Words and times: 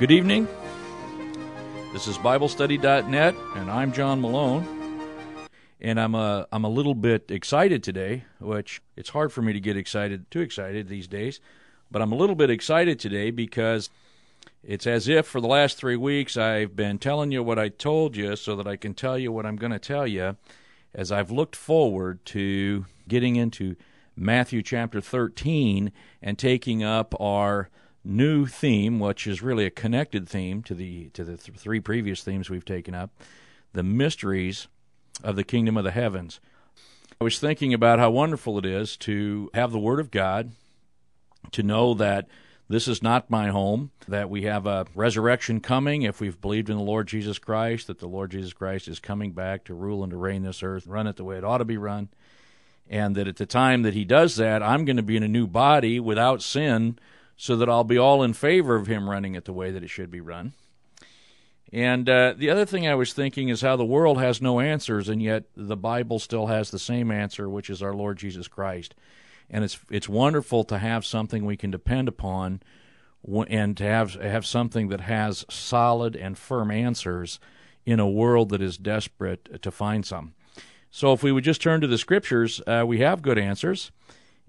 Good 0.00 0.12
evening. 0.12 0.48
This 1.92 2.08
is 2.08 2.16
BibleStudy.net, 2.16 3.34
and 3.54 3.70
I'm 3.70 3.92
John 3.92 4.22
Malone. 4.22 4.66
And 5.78 6.00
I'm 6.00 6.14
a, 6.14 6.46
I'm 6.50 6.64
a 6.64 6.70
little 6.70 6.94
bit 6.94 7.30
excited 7.30 7.82
today, 7.82 8.24
which 8.38 8.80
it's 8.96 9.10
hard 9.10 9.30
for 9.30 9.42
me 9.42 9.52
to 9.52 9.60
get 9.60 9.76
excited, 9.76 10.30
too 10.30 10.40
excited 10.40 10.88
these 10.88 11.06
days. 11.06 11.38
But 11.90 12.00
I'm 12.00 12.12
a 12.12 12.14
little 12.14 12.34
bit 12.34 12.48
excited 12.48 12.98
today 12.98 13.30
because 13.30 13.90
it's 14.64 14.86
as 14.86 15.06
if 15.06 15.26
for 15.26 15.38
the 15.38 15.46
last 15.48 15.76
three 15.76 15.96
weeks 15.96 16.34
I've 16.34 16.74
been 16.74 16.98
telling 16.98 17.30
you 17.30 17.42
what 17.42 17.58
I 17.58 17.68
told 17.68 18.16
you 18.16 18.36
so 18.36 18.56
that 18.56 18.66
I 18.66 18.76
can 18.76 18.94
tell 18.94 19.18
you 19.18 19.30
what 19.30 19.44
I'm 19.44 19.56
going 19.56 19.72
to 19.72 19.78
tell 19.78 20.06
you 20.06 20.34
as 20.94 21.12
I've 21.12 21.30
looked 21.30 21.56
forward 21.56 22.24
to 22.24 22.86
getting 23.06 23.36
into 23.36 23.76
Matthew 24.16 24.62
chapter 24.62 25.02
13 25.02 25.92
and 26.22 26.38
taking 26.38 26.82
up 26.82 27.14
our 27.20 27.68
new 28.04 28.46
theme, 28.46 28.98
which 28.98 29.26
is 29.26 29.42
really 29.42 29.66
a 29.66 29.70
connected 29.70 30.28
theme 30.28 30.62
to 30.62 30.74
the 30.74 31.10
to 31.10 31.24
the 31.24 31.36
th- 31.36 31.58
three 31.58 31.80
previous 31.80 32.22
themes 32.22 32.48
we've 32.48 32.64
taken 32.64 32.94
up, 32.94 33.10
the 33.72 33.82
mysteries 33.82 34.68
of 35.22 35.36
the 35.36 35.44
kingdom 35.44 35.76
of 35.76 35.84
the 35.84 35.90
heavens. 35.90 36.40
I 37.20 37.24
was 37.24 37.38
thinking 37.38 37.74
about 37.74 37.98
how 37.98 38.10
wonderful 38.10 38.58
it 38.58 38.64
is 38.64 38.96
to 38.98 39.50
have 39.52 39.72
the 39.72 39.78
Word 39.78 40.00
of 40.00 40.10
God, 40.10 40.52
to 41.52 41.62
know 41.62 41.92
that 41.94 42.28
this 42.68 42.88
is 42.88 43.02
not 43.02 43.28
my 43.28 43.48
home, 43.48 43.90
that 44.08 44.30
we 44.30 44.42
have 44.42 44.64
a 44.64 44.86
resurrection 44.94 45.60
coming 45.60 46.02
if 46.02 46.20
we've 46.20 46.40
believed 46.40 46.70
in 46.70 46.76
the 46.76 46.82
Lord 46.82 47.08
Jesus 47.08 47.38
Christ, 47.38 47.88
that 47.88 47.98
the 47.98 48.06
Lord 48.06 48.30
Jesus 48.30 48.52
Christ 48.52 48.88
is 48.88 49.00
coming 49.00 49.32
back 49.32 49.64
to 49.64 49.74
rule 49.74 50.02
and 50.02 50.12
to 50.12 50.16
reign 50.16 50.42
this 50.42 50.62
earth, 50.62 50.86
run 50.86 51.06
it 51.06 51.16
the 51.16 51.24
way 51.24 51.36
it 51.36 51.44
ought 51.44 51.58
to 51.58 51.64
be 51.64 51.76
run 51.76 52.08
and 52.90 53.14
that 53.14 53.28
at 53.28 53.36
the 53.36 53.46
time 53.46 53.82
that 53.82 53.94
he 53.94 54.04
does 54.04 54.36
that, 54.36 54.62
I'm 54.62 54.84
going 54.84 54.96
to 54.96 55.02
be 55.02 55.16
in 55.16 55.22
a 55.22 55.28
new 55.28 55.46
body 55.46 56.00
without 56.00 56.42
sin, 56.42 56.98
so 57.40 57.56
that 57.56 57.70
I'll 57.70 57.84
be 57.84 57.96
all 57.96 58.22
in 58.22 58.34
favor 58.34 58.76
of 58.76 58.86
him 58.86 59.08
running 59.08 59.34
it 59.34 59.46
the 59.46 59.52
way 59.54 59.70
that 59.70 59.82
it 59.82 59.88
should 59.88 60.10
be 60.10 60.20
run. 60.20 60.52
And 61.72 62.06
uh, 62.06 62.34
the 62.36 62.50
other 62.50 62.66
thing 62.66 62.86
I 62.86 62.94
was 62.94 63.14
thinking 63.14 63.48
is 63.48 63.62
how 63.62 63.76
the 63.76 63.84
world 63.84 64.18
has 64.18 64.42
no 64.42 64.60
answers, 64.60 65.08
and 65.08 65.22
yet 65.22 65.44
the 65.56 65.76
Bible 65.76 66.18
still 66.18 66.48
has 66.48 66.70
the 66.70 66.78
same 66.78 67.10
answer, 67.10 67.48
which 67.48 67.70
is 67.70 67.82
our 67.82 67.94
Lord 67.94 68.18
Jesus 68.18 68.46
Christ. 68.46 68.94
And 69.48 69.64
it's 69.64 69.78
it's 69.90 70.06
wonderful 70.06 70.64
to 70.64 70.76
have 70.76 71.06
something 71.06 71.46
we 71.46 71.56
can 71.56 71.70
depend 71.70 72.08
upon, 72.08 72.60
and 73.48 73.74
to 73.78 73.84
have 73.84 74.16
have 74.16 74.44
something 74.44 74.88
that 74.88 75.00
has 75.00 75.46
solid 75.48 76.16
and 76.16 76.36
firm 76.36 76.70
answers 76.70 77.40
in 77.86 78.00
a 78.00 78.08
world 78.08 78.50
that 78.50 78.60
is 78.60 78.76
desperate 78.76 79.62
to 79.62 79.70
find 79.70 80.04
some. 80.04 80.34
So 80.90 81.14
if 81.14 81.22
we 81.22 81.32
would 81.32 81.44
just 81.44 81.62
turn 81.62 81.80
to 81.80 81.86
the 81.86 81.96
scriptures, 81.96 82.60
uh, 82.66 82.84
we 82.86 82.98
have 82.98 83.22
good 83.22 83.38
answers. 83.38 83.92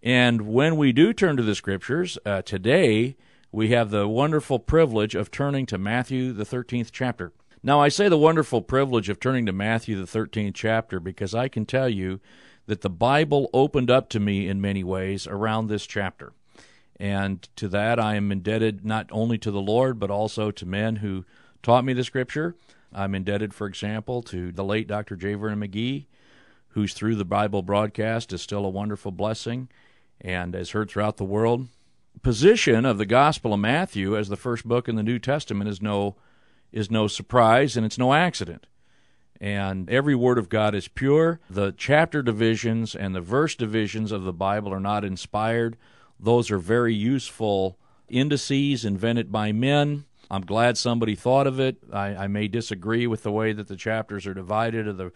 And 0.04 0.42
when 0.48 0.78
we 0.78 0.92
do 0.92 1.14
turn 1.14 1.38
to 1.38 1.44
the 1.44 1.54
scriptures, 1.54 2.18
uh, 2.26 2.42
today 2.42 3.16
we 3.52 3.70
have 3.70 3.92
the 3.92 4.08
wonderful 4.08 4.58
privilege 4.58 5.14
of 5.14 5.30
turning 5.30 5.68
to 5.68 5.78
Matthew, 5.78 6.34
the 6.34 6.46
13th 6.46 6.90
chapter. 6.92 7.32
Now, 7.62 7.80
I 7.80 7.90
say 7.90 8.10
the 8.10 8.18
wonderful 8.18 8.64
privilege 8.64 9.10
of 9.10 9.20
turning 9.20 9.46
to 9.46 9.52
Matthew, 9.52 10.04
the 10.04 10.20
13th 10.20 10.56
chapter, 10.56 11.00
because 11.00 11.36
I 11.36 11.48
can 11.48 11.68
tell 11.68 11.88
you 11.88 12.20
that 12.66 12.82
the 12.82 12.90
Bible 12.90 13.52
opened 13.54 13.92
up 13.92 14.10
to 14.10 14.20
me 14.20 14.48
in 14.48 14.60
many 14.60 14.84
ways 14.84 15.28
around 15.28 15.68
this 15.68 15.86
chapter. 15.86 16.34
And 17.00 17.48
to 17.58 17.68
that, 17.68 18.00
I 18.00 18.16
am 18.16 18.32
indebted 18.32 18.84
not 18.84 19.08
only 19.12 19.38
to 19.40 19.52
the 19.52 19.62
Lord, 19.62 20.00
but 20.00 20.10
also 20.10 20.50
to 20.50 20.66
men 20.66 20.98
who 20.98 21.26
taught 21.62 21.86
me 21.86 21.94
the 21.94 22.04
scripture. 22.04 22.56
I'm 22.92 23.14
indebted, 23.14 23.54
for 23.54 23.68
example, 23.68 24.24
to 24.24 24.52
the 24.52 24.64
late 24.64 24.88
Dr. 24.88 25.16
J. 25.16 25.36
Vernon 25.36 25.60
McGee, 25.60 26.06
whose 26.70 26.96
through 26.96 27.16
the 27.16 27.26
Bible 27.26 27.62
broadcast 27.62 28.34
is 28.34 28.42
still 28.42 28.66
a 28.66 28.70
wonderful 28.70 29.12
blessing 29.12 29.70
and 30.22 30.56
is 30.56 30.72
heard 30.72 30.90
throughout 30.90 31.18
the 31.18 31.24
world. 31.24 31.68
Position 32.22 32.86
of 32.86 32.98
the 32.98 33.06
Gospel 33.06 33.54
of 33.54 33.60
Matthew 33.60 34.16
as 34.18 34.30
the 34.30 34.38
first 34.38 34.68
book 34.68 34.88
in 34.88 34.96
the 34.96 35.04
New 35.04 35.20
Testament 35.20 35.70
is 35.70 35.82
no 35.82 36.16
is 36.72 36.90
no 36.90 37.08
surprise 37.08 37.76
and 37.76 37.86
it's 37.86 37.98
no 37.98 38.14
accident. 38.14 38.66
And 39.42 39.90
every 39.90 40.16
word 40.16 40.38
of 40.38 40.50
God 40.50 40.76
is 40.76 40.88
pure. 40.88 41.40
The 41.50 41.74
chapter 41.76 42.22
divisions 42.22 42.96
and 42.96 43.16
the 43.16 43.22
verse 43.22 43.56
divisions 43.56 44.12
of 44.12 44.24
the 44.24 44.32
Bible 44.32 44.72
are 44.72 44.80
not 44.80 45.04
inspired. 45.04 45.78
Those 46.20 46.52
are 46.52 46.60
very 46.60 46.94
useful 46.94 47.78
indices 48.08 48.86
invented 48.86 49.32
by 49.32 49.52
men. 49.52 50.06
I'm 50.30 50.46
glad 50.46 50.78
somebody 50.78 51.16
thought 51.16 51.48
of 51.48 51.60
it. 51.60 51.78
I, 51.92 52.16
I 52.16 52.28
may 52.28 52.48
disagree 52.48 53.08
with 53.08 53.24
the 53.24 53.32
way 53.32 53.52
that 53.52 53.68
the 53.68 53.76
chapters 53.76 54.26
are 54.28 54.34
divided 54.34 54.88
or 54.88 54.94
the 54.94 55.12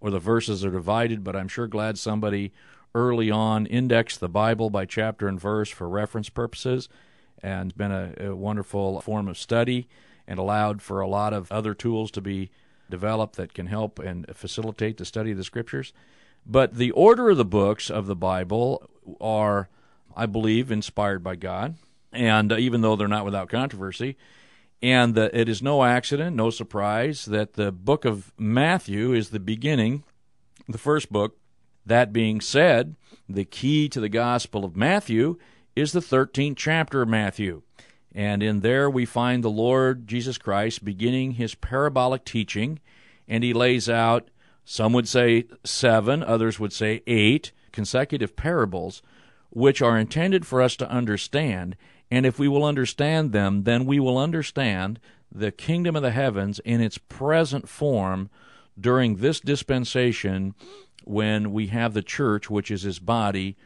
or 0.00 0.10
the 0.10 0.18
verses 0.18 0.64
are 0.64 0.70
divided, 0.70 1.22
but 1.22 1.36
I'm 1.36 1.48
sure 1.48 1.66
glad 1.66 1.98
somebody 1.98 2.52
early 2.94 3.30
on 3.30 3.66
indexed 3.66 4.20
the 4.20 4.28
Bible 4.28 4.70
by 4.70 4.84
chapter 4.84 5.28
and 5.28 5.40
verse 5.40 5.68
for 5.70 5.88
reference 5.88 6.28
purposes 6.28 6.88
and 7.42 7.76
been 7.76 7.92
a, 7.92 8.14
a 8.18 8.36
wonderful 8.36 9.00
form 9.00 9.28
of 9.28 9.38
study 9.38 9.88
and 10.26 10.38
allowed 10.38 10.82
for 10.82 11.00
a 11.00 11.08
lot 11.08 11.32
of 11.32 11.50
other 11.50 11.74
tools 11.74 12.10
to 12.10 12.20
be 12.20 12.50
developed 12.90 13.36
that 13.36 13.54
can 13.54 13.66
help 13.66 13.98
and 13.98 14.26
facilitate 14.34 14.98
the 14.98 15.04
study 15.04 15.30
of 15.32 15.36
the 15.36 15.44
scriptures. 15.44 15.92
But 16.46 16.74
the 16.74 16.90
order 16.92 17.30
of 17.30 17.36
the 17.36 17.44
books 17.44 17.90
of 17.90 18.06
the 18.06 18.16
Bible 18.16 18.88
are, 19.20 19.68
I 20.16 20.26
believe, 20.26 20.70
inspired 20.70 21.22
by 21.22 21.36
God. 21.36 21.76
And 22.12 22.50
even 22.52 22.80
though 22.80 22.96
they're 22.96 23.08
not 23.08 23.24
without 23.24 23.48
controversy, 23.48 24.16
and 24.82 25.16
uh, 25.16 25.28
it 25.32 25.48
is 25.48 25.62
no 25.62 25.84
accident, 25.84 26.34
no 26.34 26.50
surprise, 26.50 27.26
that 27.26 27.52
the 27.52 27.70
book 27.70 28.04
of 28.04 28.32
Matthew 28.38 29.12
is 29.12 29.30
the 29.30 29.40
beginning, 29.40 30.04
the 30.68 30.78
first 30.78 31.12
book. 31.12 31.36
That 31.86 32.12
being 32.12 32.40
said, 32.40 32.96
the 33.28 33.44
key 33.44 33.88
to 33.88 34.00
the 34.00 34.08
Gospel 34.08 34.64
of 34.64 34.76
Matthew 34.76 35.38
is 35.74 35.92
the 35.92 36.00
13th 36.00 36.56
chapter 36.56 37.02
of 37.02 37.08
Matthew. 37.08 37.62
And 38.12 38.42
in 38.42 38.60
there 38.60 38.90
we 38.90 39.04
find 39.04 39.42
the 39.42 39.50
Lord 39.50 40.06
Jesus 40.06 40.36
Christ 40.36 40.84
beginning 40.84 41.32
his 41.32 41.54
parabolic 41.54 42.24
teaching, 42.24 42.80
and 43.28 43.44
he 43.44 43.52
lays 43.52 43.88
out, 43.88 44.30
some 44.64 44.92
would 44.92 45.08
say 45.08 45.44
seven, 45.64 46.22
others 46.22 46.58
would 46.58 46.72
say 46.72 47.02
eight, 47.06 47.52
consecutive 47.72 48.36
parables, 48.36 49.02
which 49.50 49.80
are 49.80 49.98
intended 49.98 50.46
for 50.46 50.60
us 50.60 50.76
to 50.76 50.90
understand 50.90 51.76
and 52.10 52.26
if 52.26 52.38
we 52.38 52.48
will 52.48 52.64
understand 52.64 53.32
them, 53.32 53.62
then 53.62 53.86
we 53.86 54.00
will 54.00 54.18
understand 54.18 54.98
the 55.32 55.52
kingdom 55.52 55.94
of 55.94 56.02
the 56.02 56.10
heavens 56.10 56.58
in 56.60 56.80
its 56.80 56.98
present 56.98 57.68
form 57.68 58.30
during 58.78 59.16
this 59.16 59.40
dispensation 59.40 60.54
when 61.04 61.52
we 61.52 61.68
have 61.68 61.94
the 61.94 62.02
church, 62.02 62.50
which 62.50 62.70
is 62.70 62.82
his 62.82 62.98
body. 62.98 63.56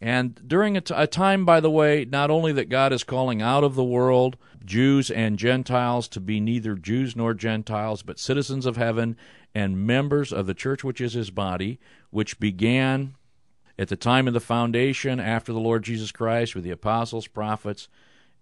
And 0.00 0.40
during 0.48 0.76
a, 0.76 0.80
t- 0.80 0.94
a 0.96 1.06
time, 1.06 1.44
by 1.44 1.60
the 1.60 1.70
way, 1.70 2.04
not 2.04 2.30
only 2.30 2.52
that 2.52 2.68
God 2.68 2.92
is 2.92 3.04
calling 3.04 3.40
out 3.40 3.62
of 3.62 3.76
the 3.76 3.84
world 3.84 4.36
Jews 4.64 5.10
and 5.10 5.38
Gentiles 5.38 6.08
to 6.08 6.20
be 6.20 6.40
neither 6.40 6.74
Jews 6.74 7.14
nor 7.14 7.34
Gentiles, 7.34 8.02
but 8.02 8.18
citizens 8.18 8.66
of 8.66 8.76
heaven 8.76 9.16
and 9.54 9.86
members 9.86 10.32
of 10.32 10.46
the 10.46 10.54
church, 10.54 10.82
which 10.82 11.00
is 11.00 11.12
his 11.12 11.30
body, 11.30 11.78
which 12.10 12.40
began 12.40 13.14
at 13.78 13.88
the 13.88 13.96
time 13.96 14.26
of 14.26 14.34
the 14.34 14.40
foundation 14.40 15.20
after 15.20 15.52
the 15.52 15.60
Lord 15.60 15.84
Jesus 15.84 16.12
Christ 16.12 16.54
with 16.54 16.64
the 16.64 16.70
apostles, 16.70 17.26
prophets, 17.26 17.88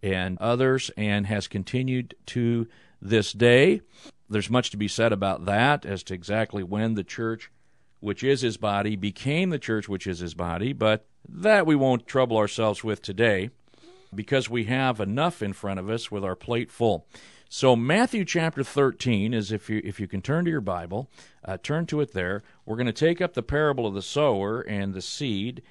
and 0.03 0.39
others, 0.39 0.91
and 0.97 1.27
has 1.27 1.47
continued 1.47 2.15
to 2.27 2.67
this 3.03 3.33
day. 3.33 3.83
There's 4.29 4.51
much 4.51 4.71
to 4.71 4.77
be 4.77 4.89
said 4.89 5.13
about 5.13 5.45
that 5.47 5.85
as 5.85 6.03
to 6.05 6.15
exactly 6.15 6.63
when 6.63 6.95
the 6.95 7.05
church, 7.05 7.51
which 8.01 8.25
is 8.25 8.41
his 8.41 8.57
body, 8.57 8.97
became 8.97 9.51
the 9.51 9.59
church, 9.59 9.89
which 9.89 10.07
is 10.07 10.19
his 10.19 10.35
body, 10.35 10.73
but 10.73 11.07
that 11.29 11.67
we 11.67 11.77
won't 11.77 12.07
trouble 12.07 12.37
ourselves 12.37 12.83
with 12.83 13.03
today 13.03 13.51
because 14.15 14.51
we 14.51 14.65
have 14.65 15.01
enough 15.01 15.43
in 15.43 15.53
front 15.53 15.79
of 15.79 15.89
us 15.89 16.11
with 16.11 16.25
our 16.25 16.35
plate 16.35 16.71
full. 16.71 17.07
So 17.49 17.75
Matthew 17.75 18.25
chapter 18.25 18.63
13 18.63 19.35
is 19.35 19.51
if 19.51 19.69
you 19.69 19.81
if 19.85 19.99
you 19.99 20.07
can 20.07 20.23
turn 20.23 20.45
to 20.45 20.51
your 20.51 20.61
Bible, 20.61 21.11
uh, 21.45 21.59
turn 21.61 21.85
to 21.87 22.01
it 22.01 22.13
there. 22.13 22.43
We're 22.65 22.77
going 22.77 22.87
to 22.87 22.93
take 22.93 23.21
up 23.21 23.35
the 23.35 23.43
parable 23.43 23.87
of 23.87 23.95
the 23.95 24.03
sower 24.03 24.61
and 24.61 24.95
the 24.95 25.03
seed, 25.03 25.63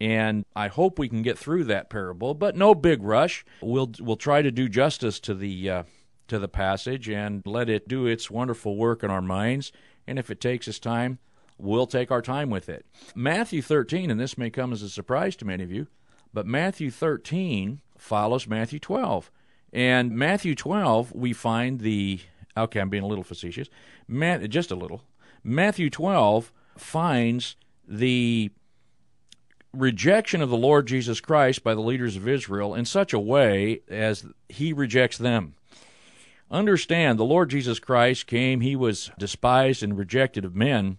and 0.00 0.44
I 0.54 0.68
hope 0.68 0.98
we 0.98 1.08
can 1.08 1.22
get 1.22 1.36
through 1.36 1.64
that 1.64 1.90
parable, 1.90 2.34
but 2.34 2.56
no 2.56 2.72
big 2.72 3.02
rush. 3.02 3.44
We'll 3.60 3.90
we'll 3.98 4.16
try 4.16 4.42
to 4.42 4.52
do 4.52 4.68
justice 4.68 5.18
to 5.20 5.34
the 5.34 5.70
uh, 5.70 5.82
to 6.28 6.38
the 6.38 6.48
passage 6.48 7.08
and 7.08 7.42
let 7.44 7.68
it 7.68 7.88
do 7.88 8.06
its 8.06 8.30
wonderful 8.30 8.76
work 8.76 9.02
in 9.02 9.10
our 9.10 9.22
minds. 9.22 9.72
And 10.06 10.20
if 10.20 10.30
it 10.30 10.40
takes 10.40 10.68
us 10.68 10.78
time, 10.78 11.18
we'll 11.58 11.86
take 11.86 12.10
our 12.10 12.22
time 12.22 12.50
with 12.50 12.68
it. 12.68 12.86
Matthew 13.14 13.62
13, 13.62 14.10
and 14.10 14.18
this 14.18 14.36
may 14.38 14.50
come 14.50 14.72
as 14.72 14.82
a 14.82 14.88
surprise 14.88 15.36
to 15.36 15.44
many 15.44 15.62
of 15.64 15.72
you, 15.72 15.86
but 16.32 16.46
Matthew 16.46 16.90
13 16.90 17.80
follows 17.96 18.46
Matthew 18.46 18.78
12. 18.78 19.30
And 19.72 20.12
Matthew 20.12 20.54
12, 20.54 21.12
we 21.12 21.32
find 21.32 21.80
the, 21.80 22.20
okay, 22.56 22.80
I'm 22.80 22.90
being 22.90 23.02
a 23.02 23.08
little 23.08 23.24
facetious, 23.24 23.68
just 24.48 24.70
a 24.70 24.76
little. 24.76 25.02
Matthew 25.42 25.90
12 25.90 26.52
finds 26.76 27.56
the 27.86 28.50
rejection 29.72 30.40
of 30.40 30.50
the 30.50 30.56
Lord 30.56 30.86
Jesus 30.86 31.20
Christ 31.20 31.64
by 31.64 31.74
the 31.74 31.80
leaders 31.80 32.16
of 32.16 32.28
Israel 32.28 32.74
in 32.74 32.84
such 32.84 33.12
a 33.12 33.18
way 33.18 33.80
as 33.88 34.24
he 34.48 34.72
rejects 34.72 35.18
them. 35.18 35.54
Understand, 36.50 37.18
the 37.18 37.24
Lord 37.24 37.50
Jesus 37.50 37.80
Christ 37.80 38.26
came, 38.26 38.60
he 38.60 38.76
was 38.76 39.10
despised 39.18 39.82
and 39.82 39.98
rejected 39.98 40.44
of 40.44 40.54
men. 40.54 40.98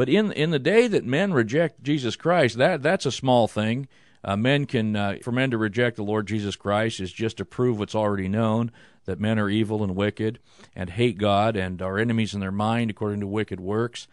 But 0.00 0.08
in 0.08 0.32
in 0.32 0.48
the 0.48 0.58
day 0.58 0.86
that 0.86 1.04
men 1.04 1.34
reject 1.34 1.82
Jesus 1.82 2.16
Christ, 2.16 2.56
that 2.56 2.82
that's 2.82 3.04
a 3.04 3.12
small 3.12 3.46
thing. 3.46 3.86
Uh, 4.24 4.34
men 4.34 4.64
can, 4.64 4.96
uh, 4.96 5.18
for 5.22 5.30
men 5.30 5.50
to 5.50 5.58
reject 5.58 5.96
the 5.96 6.02
Lord 6.02 6.26
Jesus 6.26 6.56
Christ 6.56 7.00
is 7.00 7.12
just 7.12 7.36
to 7.36 7.44
prove 7.44 7.78
what's 7.78 7.94
already 7.94 8.26
known 8.26 8.72
that 9.04 9.20
men 9.20 9.38
are 9.38 9.50
evil 9.50 9.84
and 9.84 9.94
wicked 9.94 10.38
and 10.74 10.88
hate 10.88 11.18
God 11.18 11.54
and 11.54 11.82
are 11.82 11.98
enemies 11.98 12.32
in 12.32 12.40
their 12.40 12.50
mind 12.50 12.90
according 12.90 13.20
to 13.20 13.26
wicked 13.26 13.60
works. 13.60 14.08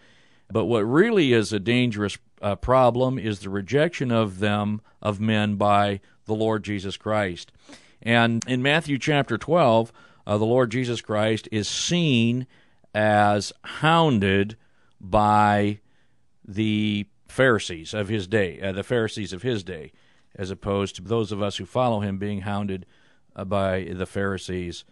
But 0.51 0.65
what 0.65 0.81
really 0.81 1.31
is 1.31 1.53
a 1.53 1.57
dangerous 1.57 2.17
uh, 2.41 2.57
problem 2.57 3.17
is 3.17 3.39
the 3.39 3.49
rejection 3.49 4.11
of 4.11 4.39
them, 4.39 4.81
of 5.01 5.21
men, 5.21 5.55
by 5.55 6.01
the 6.25 6.35
Lord 6.35 6.65
Jesus 6.65 6.97
Christ. 6.97 7.53
And 8.01 8.43
in 8.45 8.61
Matthew 8.61 8.97
chapter 8.97 9.37
12, 9.37 9.93
uh, 10.27 10.37
the 10.37 10.43
Lord 10.43 10.69
Jesus 10.69 10.99
Christ 10.99 11.47
is 11.49 11.69
seen 11.69 12.45
as 12.93 13.53
hounded 13.63 14.57
by 14.99 15.79
the 16.45 17.07
Pharisees 17.27 17.93
of 17.93 18.07
his 18.07 18.27
day, 18.27 18.59
uh, 18.61 18.71
the 18.71 18.83
Pharisees 18.83 19.33
of 19.33 19.41
his 19.43 19.63
day, 19.63 19.91
as 20.35 20.51
opposed 20.51 20.95
to 20.95 21.01
those 21.01 21.31
of 21.31 21.41
us 21.41 21.57
who 21.57 21.65
follow 21.65 21.99
him 21.99 22.17
being 22.17 22.41
hounded 22.41 22.85
uh, 23.35 23.43
by 23.45 23.83
the 23.83 24.05
Pharisees 24.05 24.83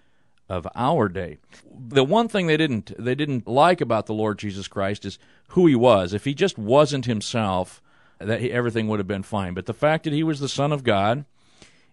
of 0.47 0.67
our 0.75 1.09
day. 1.09 1.37
The 1.71 2.03
one 2.03 2.27
thing 2.27 2.47
they 2.47 2.57
didn't 2.57 2.93
they 2.99 3.15
didn't 3.15 3.47
like 3.47 3.81
about 3.81 4.05
the 4.05 4.13
Lord 4.13 4.37
Jesus 4.37 4.67
Christ 4.67 5.05
is 5.05 5.17
who 5.49 5.65
he 5.67 5.75
was. 5.75 6.13
If 6.13 6.25
he 6.25 6.33
just 6.33 6.57
wasn't 6.57 7.05
himself, 7.05 7.81
that 8.19 8.41
he, 8.41 8.51
everything 8.51 8.87
would 8.87 8.99
have 8.99 9.07
been 9.07 9.23
fine. 9.23 9.53
But 9.53 9.65
the 9.65 9.73
fact 9.73 10.03
that 10.03 10.13
he 10.13 10.23
was 10.23 10.39
the 10.39 10.49
Son 10.49 10.71
of 10.71 10.83
God 10.83 11.25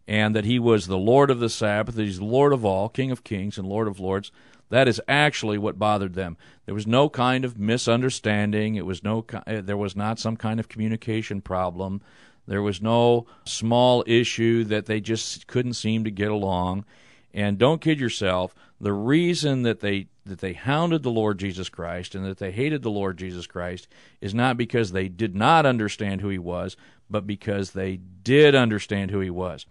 and 0.06 0.34
that 0.34 0.44
he 0.44 0.58
was 0.58 0.86
the 0.86 0.98
Lord 0.98 1.30
of 1.30 1.40
the 1.40 1.48
Sabbath, 1.48 1.94
that 1.94 2.02
he's 2.02 2.20
Lord 2.20 2.52
of 2.52 2.64
all, 2.64 2.88
King 2.88 3.10
of 3.10 3.24
kings 3.24 3.56
and 3.56 3.66
Lord 3.66 3.88
of 3.88 4.00
lords, 4.00 4.30
that 4.72 4.88
is 4.88 5.02
actually 5.06 5.58
what 5.58 5.78
bothered 5.78 6.14
them. 6.14 6.38
There 6.64 6.74
was 6.74 6.86
no 6.86 7.10
kind 7.10 7.44
of 7.44 7.58
misunderstanding. 7.58 8.76
It 8.76 8.86
was 8.86 9.04
no 9.04 9.24
uh, 9.46 9.60
there 9.60 9.76
was 9.76 9.94
not 9.94 10.18
some 10.18 10.34
kind 10.34 10.58
of 10.58 10.70
communication 10.70 11.42
problem. 11.42 12.00
There 12.46 12.62
was 12.62 12.80
no 12.80 13.26
small 13.44 14.02
issue 14.06 14.64
that 14.64 14.86
they 14.86 14.98
just 14.98 15.46
couldn't 15.46 15.74
seem 15.74 16.04
to 16.04 16.10
get 16.10 16.30
along. 16.30 16.86
And 17.34 17.58
don't 17.58 17.82
kid 17.82 18.00
yourself, 18.00 18.54
the 18.80 18.94
reason 18.94 19.62
that 19.62 19.80
they 19.80 20.06
that 20.24 20.38
they 20.38 20.54
hounded 20.54 21.02
the 21.02 21.10
Lord 21.10 21.38
Jesus 21.38 21.68
Christ 21.68 22.14
and 22.14 22.24
that 22.24 22.38
they 22.38 22.50
hated 22.50 22.80
the 22.80 22.90
Lord 22.90 23.18
Jesus 23.18 23.46
Christ 23.46 23.88
is 24.22 24.32
not 24.34 24.56
because 24.56 24.92
they 24.92 25.08
did 25.08 25.34
not 25.34 25.66
understand 25.66 26.22
who 26.22 26.30
he 26.30 26.38
was, 26.38 26.78
but 27.10 27.26
because 27.26 27.72
they 27.72 27.98
did 28.22 28.54
understand 28.54 29.10
who 29.10 29.20
he 29.20 29.30
was. 29.30 29.66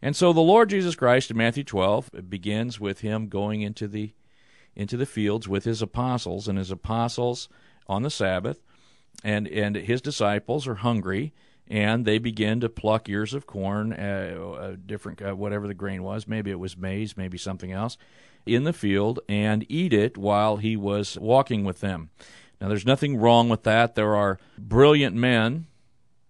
And 0.00 0.14
so 0.14 0.32
the 0.32 0.40
Lord 0.40 0.70
Jesus 0.70 0.94
Christ 0.94 1.32
in 1.32 1.36
Matthew 1.36 1.64
12 1.64 2.28
begins 2.28 2.78
with 2.78 3.00
him 3.00 3.26
going 3.26 3.62
into 3.62 3.88
the 3.88 4.12
into 4.76 4.96
the 4.96 5.06
fields 5.06 5.48
with 5.48 5.64
his 5.64 5.82
apostles 5.82 6.46
and 6.46 6.58
his 6.58 6.70
apostles 6.70 7.48
on 7.88 8.02
the 8.02 8.10
Sabbath 8.10 8.60
and 9.24 9.48
and 9.48 9.76
his 9.76 10.00
disciples 10.00 10.66
are 10.66 10.76
hungry 10.76 11.32
and 11.68 12.04
they 12.04 12.18
begin 12.18 12.60
to 12.60 12.68
pluck 12.68 13.08
ears 13.08 13.34
of 13.34 13.46
corn, 13.46 13.92
uh, 13.92 14.76
different 14.86 15.20
uh, 15.20 15.34
whatever 15.34 15.66
the 15.66 15.74
grain 15.74 16.02
was, 16.02 16.28
maybe 16.28 16.50
it 16.50 16.60
was 16.60 16.76
maize, 16.76 17.16
maybe 17.16 17.36
something 17.36 17.72
else, 17.72 17.96
in 18.44 18.64
the 18.64 18.72
field 18.72 19.18
and 19.28 19.66
eat 19.68 19.92
it 19.92 20.16
while 20.16 20.58
he 20.58 20.76
was 20.76 21.18
walking 21.18 21.64
with 21.64 21.80
them. 21.80 22.10
Now, 22.60 22.68
there's 22.68 22.86
nothing 22.86 23.16
wrong 23.16 23.48
with 23.48 23.64
that. 23.64 23.96
There 23.96 24.14
are 24.14 24.38
brilliant 24.56 25.16
men 25.16 25.66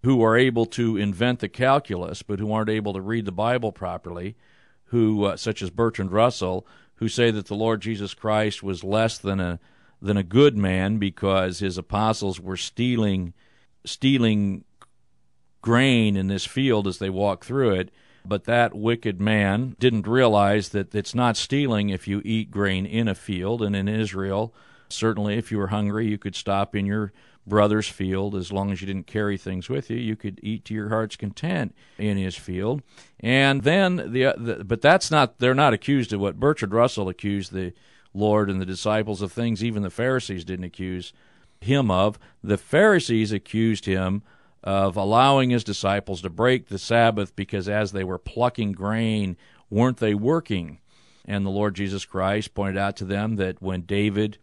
who 0.02 0.22
are 0.22 0.36
able 0.36 0.66
to 0.66 0.96
invent 0.96 1.40
the 1.40 1.48
calculus, 1.48 2.22
but 2.22 2.38
who 2.38 2.52
aren't 2.52 2.70
able 2.70 2.94
to 2.94 3.00
read 3.00 3.26
the 3.26 3.32
Bible 3.32 3.72
properly, 3.72 4.36
who, 4.86 5.24
uh, 5.24 5.36
such 5.36 5.62
as 5.62 5.70
Bertrand 5.70 6.12
Russell, 6.12 6.66
who 6.96 7.08
say 7.08 7.30
that 7.30 7.46
the 7.46 7.54
Lord 7.54 7.80
Jesus 7.80 8.14
Christ 8.14 8.62
was 8.62 8.84
less 8.84 9.18
than 9.18 9.40
a 9.40 9.58
than 10.00 10.16
a 10.16 10.22
good 10.22 10.56
man 10.56 10.98
because 10.98 11.58
his 11.58 11.78
apostles 11.78 12.38
were 12.38 12.56
stealing 12.56 13.32
stealing 13.84 14.64
grain 15.62 16.16
in 16.16 16.28
this 16.28 16.44
field 16.44 16.86
as 16.86 16.98
they 16.98 17.10
walked 17.10 17.44
through 17.44 17.70
it. 17.70 17.90
But 18.24 18.44
that 18.44 18.74
wicked 18.74 19.20
man 19.20 19.76
didn't 19.78 20.06
realize 20.06 20.70
that 20.70 20.94
it's 20.94 21.14
not 21.14 21.36
stealing 21.36 21.90
if 21.90 22.08
you 22.08 22.20
eat 22.24 22.50
grain 22.50 22.84
in 22.84 23.08
a 23.08 23.14
field. 23.14 23.62
And 23.62 23.76
in 23.76 23.88
Israel, 23.88 24.52
certainly 24.88 25.36
if 25.36 25.50
you 25.50 25.58
were 25.58 25.68
hungry, 25.68 26.06
you 26.06 26.18
could 26.18 26.36
stop 26.36 26.74
in 26.74 26.86
your 26.86 27.12
brother's 27.46 27.88
field 27.88 28.34
as 28.34 28.50
long 28.50 28.72
as 28.72 28.80
you 28.80 28.86
didn't 28.86 29.06
carry 29.06 29.36
things 29.36 29.68
with 29.68 29.88
you. 29.88 29.96
You 29.96 30.16
could 30.16 30.40
eat 30.42 30.64
to 30.66 30.74
your 30.74 30.88
heart's 30.88 31.16
content 31.16 31.74
in 31.98 32.16
his 32.16 32.34
field. 32.34 32.82
And 33.20 33.62
then 33.62 34.12
the, 34.12 34.26
uh, 34.26 34.34
the 34.36 34.64
but 34.64 34.82
that's 34.82 35.10
not 35.10 35.38
they're 35.38 35.54
not 35.54 35.72
accused 35.72 36.12
of 36.12 36.20
what 36.20 36.40
Bertrand 36.40 36.74
Russell 36.74 37.08
accused 37.08 37.52
the 37.52 37.72
Lord 38.12 38.50
and 38.50 38.60
the 38.60 38.66
disciples 38.66 39.22
of 39.22 39.32
things 39.32 39.62
even 39.62 39.82
the 39.82 39.90
Pharisees 39.90 40.44
didn't 40.44 40.64
accuse 40.64 41.12
him 41.60 41.90
of. 41.90 42.18
The 42.42 42.58
Pharisees 42.58 43.32
accused 43.32 43.84
him 43.84 44.22
of 44.64 44.96
allowing 44.96 45.50
his 45.50 45.62
disciples 45.62 46.22
to 46.22 46.30
break 46.30 46.68
the 46.68 46.78
Sabbath 46.78 47.36
because 47.36 47.68
as 47.68 47.92
they 47.92 48.02
were 48.02 48.18
plucking 48.18 48.72
grain, 48.72 49.36
weren't 49.70 49.98
they 49.98 50.14
working? 50.14 50.80
And 51.24 51.44
the 51.44 51.50
Lord 51.50 51.74
Jesus 51.74 52.04
Christ 52.04 52.54
pointed 52.54 52.76
out 52.76 52.96
to 52.96 53.04
them 53.04 53.36
that 53.36 53.62
when 53.62 53.82
David 53.82 54.38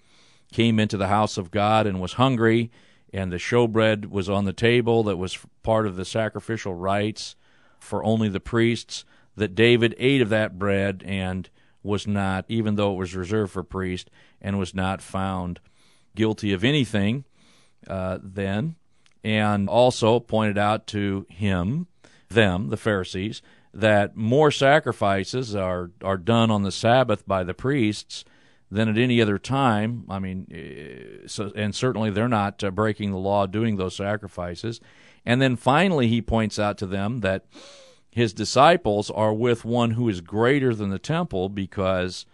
came 0.54 0.80
into 0.80 0.98
the 0.98 1.08
house 1.08 1.38
of 1.38 1.52
God 1.52 1.86
and 1.88 2.00
was 2.00 2.14
hungry, 2.14 2.72
and 3.12 3.32
the 3.32 3.38
showbread 3.38 4.10
was 4.10 4.30
on 4.30 4.46
the 4.46 4.54
table 4.54 5.04
that 5.04 5.18
was 5.18 5.38
part 5.62 5.86
of 5.86 5.96
the 5.96 6.06
sacrificial 6.06 6.74
rites 6.74 7.36
for 7.80 8.04
only 8.04 8.30
the 8.30 8.40
priests, 8.40 9.04
that 9.36 9.56
David 9.56 9.96
ate 9.98 10.22
of 10.22 10.30
that 10.30 10.58
bread 10.58 11.04
and 11.06 11.50
was 11.82 12.08
not, 12.08 12.46
even 12.48 12.76
though 12.76 12.94
it 12.94 12.98
was 12.98 13.16
reserved 13.16 13.52
for 13.52 13.64
priests, 13.64 14.10
and 14.42 14.58
was 14.58 14.74
not 14.74 15.02
found 15.02 15.60
guilty 16.16 16.54
of 16.54 16.64
anything 16.64 17.26
uh, 17.88 18.20
then 18.22 18.76
and 19.24 19.70
also 19.70 20.20
pointed 20.20 20.58
out 20.58 20.86
to 20.88 21.26
him, 21.30 21.88
them, 22.30 22.70
the 22.70 22.78
Pharisees, 22.78 23.42
that 23.74 24.16
more 24.16 24.52
sacrifices 24.52 25.56
are, 25.56 25.92
are 26.04 26.18
done 26.18 26.52
on 26.52 26.64
the 26.64 26.72
Sabbath 26.72 27.26
by 27.26 27.44
the 27.44 27.54
priests 27.54 28.26
than 28.74 28.90
at 28.90 28.98
any 28.98 29.22
other 29.22 29.38
time. 29.38 30.04
I 30.10 30.20
mean, 30.20 30.48
eh, 30.52 31.28
so, 31.28 31.52
and 31.56 31.75
certainly 31.75 32.10
they're 32.10 32.28
not 32.28 32.64
uh, 32.64 32.72
breaking 32.72 33.12
the 33.12 33.18
law 33.18 33.46
doing 33.46 33.78
those 33.78 33.96
sacrifices. 33.96 34.81
And 35.25 35.42
then 35.42 35.56
finally, 35.56 36.08
he 36.08 36.22
points 36.22 36.58
out 36.58 36.78
to 36.80 36.88
them 36.88 37.20
that 37.20 37.46
his 38.12 38.34
disciples 38.34 39.12
are 39.12 39.34
with 39.34 39.64
one 39.64 39.92
who 39.92 40.10
is 40.10 40.22
greater 40.22 40.74
than 40.74 40.90
the 40.90 41.00
temple 41.00 41.50
because 41.50 42.25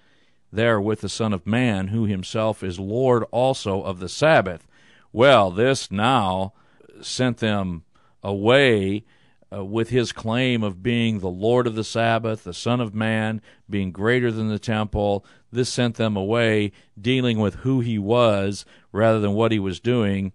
they 0.51 0.65
are 0.65 0.81
with 0.81 1.01
the 1.01 1.09
Son 1.09 1.33
of 1.33 1.45
Man, 1.45 1.89
who 1.89 2.06
himself 2.06 2.63
is 2.63 2.80
Lord 2.80 3.24
also 3.31 3.83
of 3.83 4.00
the 4.00 4.09
Sabbath. 4.09 4.65
Well, 5.12 5.51
this 5.51 5.92
now 5.92 6.53
sent 7.01 7.38
them 7.38 7.83
away 8.24 9.03
uh, 9.51 9.65
with 9.65 9.89
his 9.89 10.11
claim 10.11 10.63
of 10.63 10.83
being 10.83 11.19
the 11.19 11.29
Lord 11.29 11.67
of 11.67 11.75
the 11.75 11.83
Sabbath, 11.83 12.43
the 12.43 12.53
Son 12.53 12.79
of 12.79 12.93
Man, 12.93 13.41
being 13.69 13.91
greater 13.91 14.31
than 14.31 14.49
the 14.49 14.59
temple. 14.59 15.25
This 15.51 15.69
sent 15.69 15.95
them 15.95 16.15
away 16.15 16.71
dealing 16.99 17.39
with 17.39 17.56
who 17.56 17.79
he 17.79 17.97
was 17.97 18.65
rather 18.91 19.19
than 19.19 19.33
what 19.33 19.51
he 19.51 19.59
was 19.59 19.79
doing, 19.79 20.33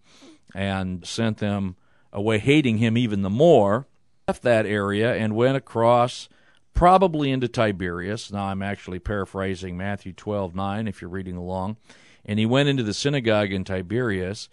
and 0.55 1.07
sent 1.07 1.39
them 1.39 1.77
away 2.13 2.39
hating 2.39 2.79
him 2.79 2.97
even 2.97 3.23
the 3.23 3.31
more. 3.31 3.87
Left 4.27 4.43
that 4.43 4.67
area 4.67 5.15
and 5.15 5.37
went 5.37 5.57
across, 5.57 6.29
probably 6.73 7.31
into 7.31 7.47
Tiberias. 7.47 8.33
Now 8.33 8.45
I'm 8.45 8.63
actually 8.63 8.99
paraphrasing 8.99 9.77
Matthew 9.77 10.13
12:9 10.13 10.89
if 10.89 11.01
you're 11.01 11.11
reading 11.11 11.37
along. 11.37 11.77
And 12.25 12.39
he 12.39 12.47
went 12.47 12.71
into 12.71 12.83
the 12.83 12.95
synagogue 12.95 13.53
in 13.53 13.65
Tiberias 13.65 14.49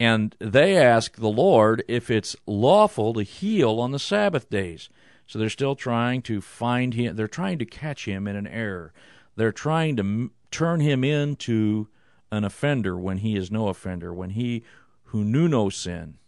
and 0.00 0.34
they 0.38 0.76
ask 0.76 1.16
the 1.16 1.28
Lord 1.28 1.84
if 1.88 2.10
it's 2.10 2.36
lawful 2.46 3.14
to 3.14 3.22
heal 3.22 3.80
on 3.80 3.92
the 3.92 3.98
Sabbath 3.98 4.50
days. 4.50 4.88
So 5.26 5.38
they're 5.38 5.48
still 5.48 5.76
trying 5.76 6.22
to 6.22 6.40
find 6.40 6.94
him. 6.94 7.16
They're 7.16 7.28
trying 7.28 7.58
to 7.58 7.64
catch 7.64 8.06
him 8.06 8.26
in 8.26 8.36
an 8.36 8.46
error. 8.46 8.92
They're 9.36 9.52
trying 9.52 9.96
to 9.96 10.02
m- 10.02 10.32
turn 10.50 10.80
him 10.80 11.02
into 11.02 11.88
an 12.30 12.44
offender 12.44 12.98
when 12.98 13.18
he 13.18 13.36
is 13.36 13.50
no 13.50 13.68
offender, 13.68 14.12
when 14.12 14.30
he 14.30 14.64
who 15.04 15.24
knew 15.24 15.48
no 15.48 15.70
sin 15.70 16.18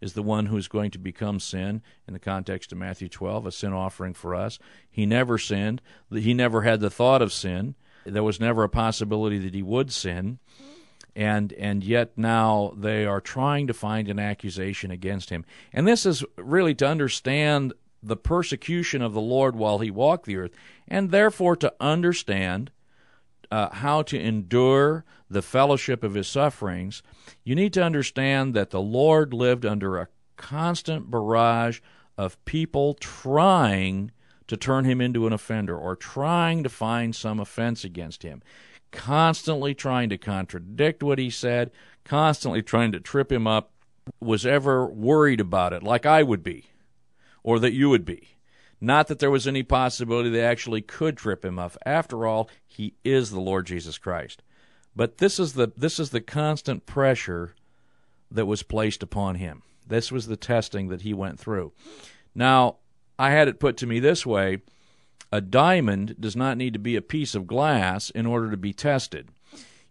is 0.00 0.12
the 0.12 0.22
one 0.22 0.46
who's 0.46 0.68
going 0.68 0.92
to 0.92 0.98
become 0.98 1.40
sin 1.40 1.82
in 2.06 2.14
the 2.14 2.20
context 2.20 2.70
of 2.70 2.78
Matthew 2.78 3.08
12, 3.08 3.46
a 3.46 3.52
sin 3.52 3.72
offering 3.72 4.14
for 4.14 4.34
us. 4.34 4.58
He 4.88 5.06
never 5.06 5.38
sinned. 5.38 5.82
He 6.10 6.34
never 6.34 6.62
had 6.62 6.80
the 6.80 6.90
thought 6.90 7.20
of 7.20 7.32
sin. 7.32 7.74
There 8.04 8.22
was 8.22 8.40
never 8.40 8.62
a 8.62 8.68
possibility 8.68 9.38
that 9.38 9.54
he 9.54 9.62
would 9.62 9.92
sin 9.92 10.38
and 11.18 11.52
and 11.54 11.82
yet 11.82 12.12
now 12.16 12.72
they 12.76 13.04
are 13.04 13.20
trying 13.20 13.66
to 13.66 13.74
find 13.74 14.08
an 14.08 14.20
accusation 14.20 14.92
against 14.92 15.30
him. 15.30 15.44
And 15.72 15.84
this 15.86 16.06
is 16.06 16.24
really 16.36 16.76
to 16.76 16.86
understand 16.86 17.72
the 18.00 18.16
persecution 18.16 19.02
of 19.02 19.14
the 19.14 19.20
Lord 19.20 19.56
while 19.56 19.80
he 19.80 19.90
walked 19.90 20.26
the 20.26 20.36
earth, 20.36 20.52
and 20.86 21.10
therefore 21.10 21.56
to 21.56 21.74
understand 21.80 22.70
uh, 23.50 23.70
how 23.70 24.02
to 24.02 24.20
endure 24.20 25.04
the 25.28 25.42
fellowship 25.42 26.04
of 26.04 26.14
his 26.14 26.28
sufferings. 26.28 27.02
You 27.42 27.56
need 27.56 27.72
to 27.72 27.82
understand 27.82 28.54
that 28.54 28.70
the 28.70 28.80
Lord 28.80 29.34
lived 29.34 29.66
under 29.66 29.98
a 29.98 30.08
constant 30.36 31.10
barrage 31.10 31.80
of 32.16 32.42
people 32.44 32.94
trying 32.94 34.12
to 34.46 34.56
turn 34.56 34.84
him 34.84 35.00
into 35.00 35.26
an 35.26 35.32
offender 35.32 35.76
or 35.76 35.96
trying 35.96 36.62
to 36.62 36.68
find 36.68 37.16
some 37.16 37.40
offense 37.40 37.82
against 37.82 38.22
him 38.22 38.40
constantly 38.92 39.74
trying 39.74 40.08
to 40.08 40.18
contradict 40.18 41.02
what 41.02 41.18
he 41.18 41.30
said, 41.30 41.70
constantly 42.04 42.62
trying 42.62 42.92
to 42.92 43.00
trip 43.00 43.30
him 43.30 43.46
up, 43.46 43.72
was 44.20 44.46
ever 44.46 44.86
worried 44.86 45.40
about 45.40 45.72
it, 45.72 45.82
like 45.82 46.06
I 46.06 46.22
would 46.22 46.42
be, 46.42 46.66
or 47.42 47.58
that 47.58 47.74
you 47.74 47.90
would 47.90 48.04
be. 48.04 48.36
Not 48.80 49.08
that 49.08 49.18
there 49.18 49.30
was 49.30 49.46
any 49.46 49.62
possibility 49.62 50.30
they 50.30 50.44
actually 50.44 50.82
could 50.82 51.16
trip 51.16 51.44
him 51.44 51.58
up. 51.58 51.76
After 51.84 52.26
all, 52.26 52.48
he 52.66 52.94
is 53.04 53.30
the 53.30 53.40
Lord 53.40 53.66
Jesus 53.66 53.98
Christ. 53.98 54.42
But 54.94 55.18
this 55.18 55.38
is 55.38 55.54
the 55.54 55.72
this 55.76 55.98
is 55.98 56.10
the 56.10 56.20
constant 56.20 56.86
pressure 56.86 57.54
that 58.30 58.46
was 58.46 58.62
placed 58.62 59.02
upon 59.02 59.36
him. 59.36 59.62
This 59.86 60.12
was 60.12 60.26
the 60.26 60.36
testing 60.36 60.88
that 60.88 61.02
he 61.02 61.14
went 61.14 61.38
through. 61.38 61.72
Now, 62.34 62.76
I 63.18 63.30
had 63.30 63.48
it 63.48 63.60
put 63.60 63.76
to 63.78 63.86
me 63.86 64.00
this 64.00 64.24
way 64.24 64.58
a 65.30 65.40
diamond 65.40 66.16
does 66.18 66.36
not 66.36 66.56
need 66.56 66.72
to 66.72 66.78
be 66.78 66.96
a 66.96 67.02
piece 67.02 67.34
of 67.34 67.46
glass 67.46 68.10
in 68.10 68.26
order 68.26 68.50
to 68.50 68.56
be 68.56 68.72
tested. 68.72 69.28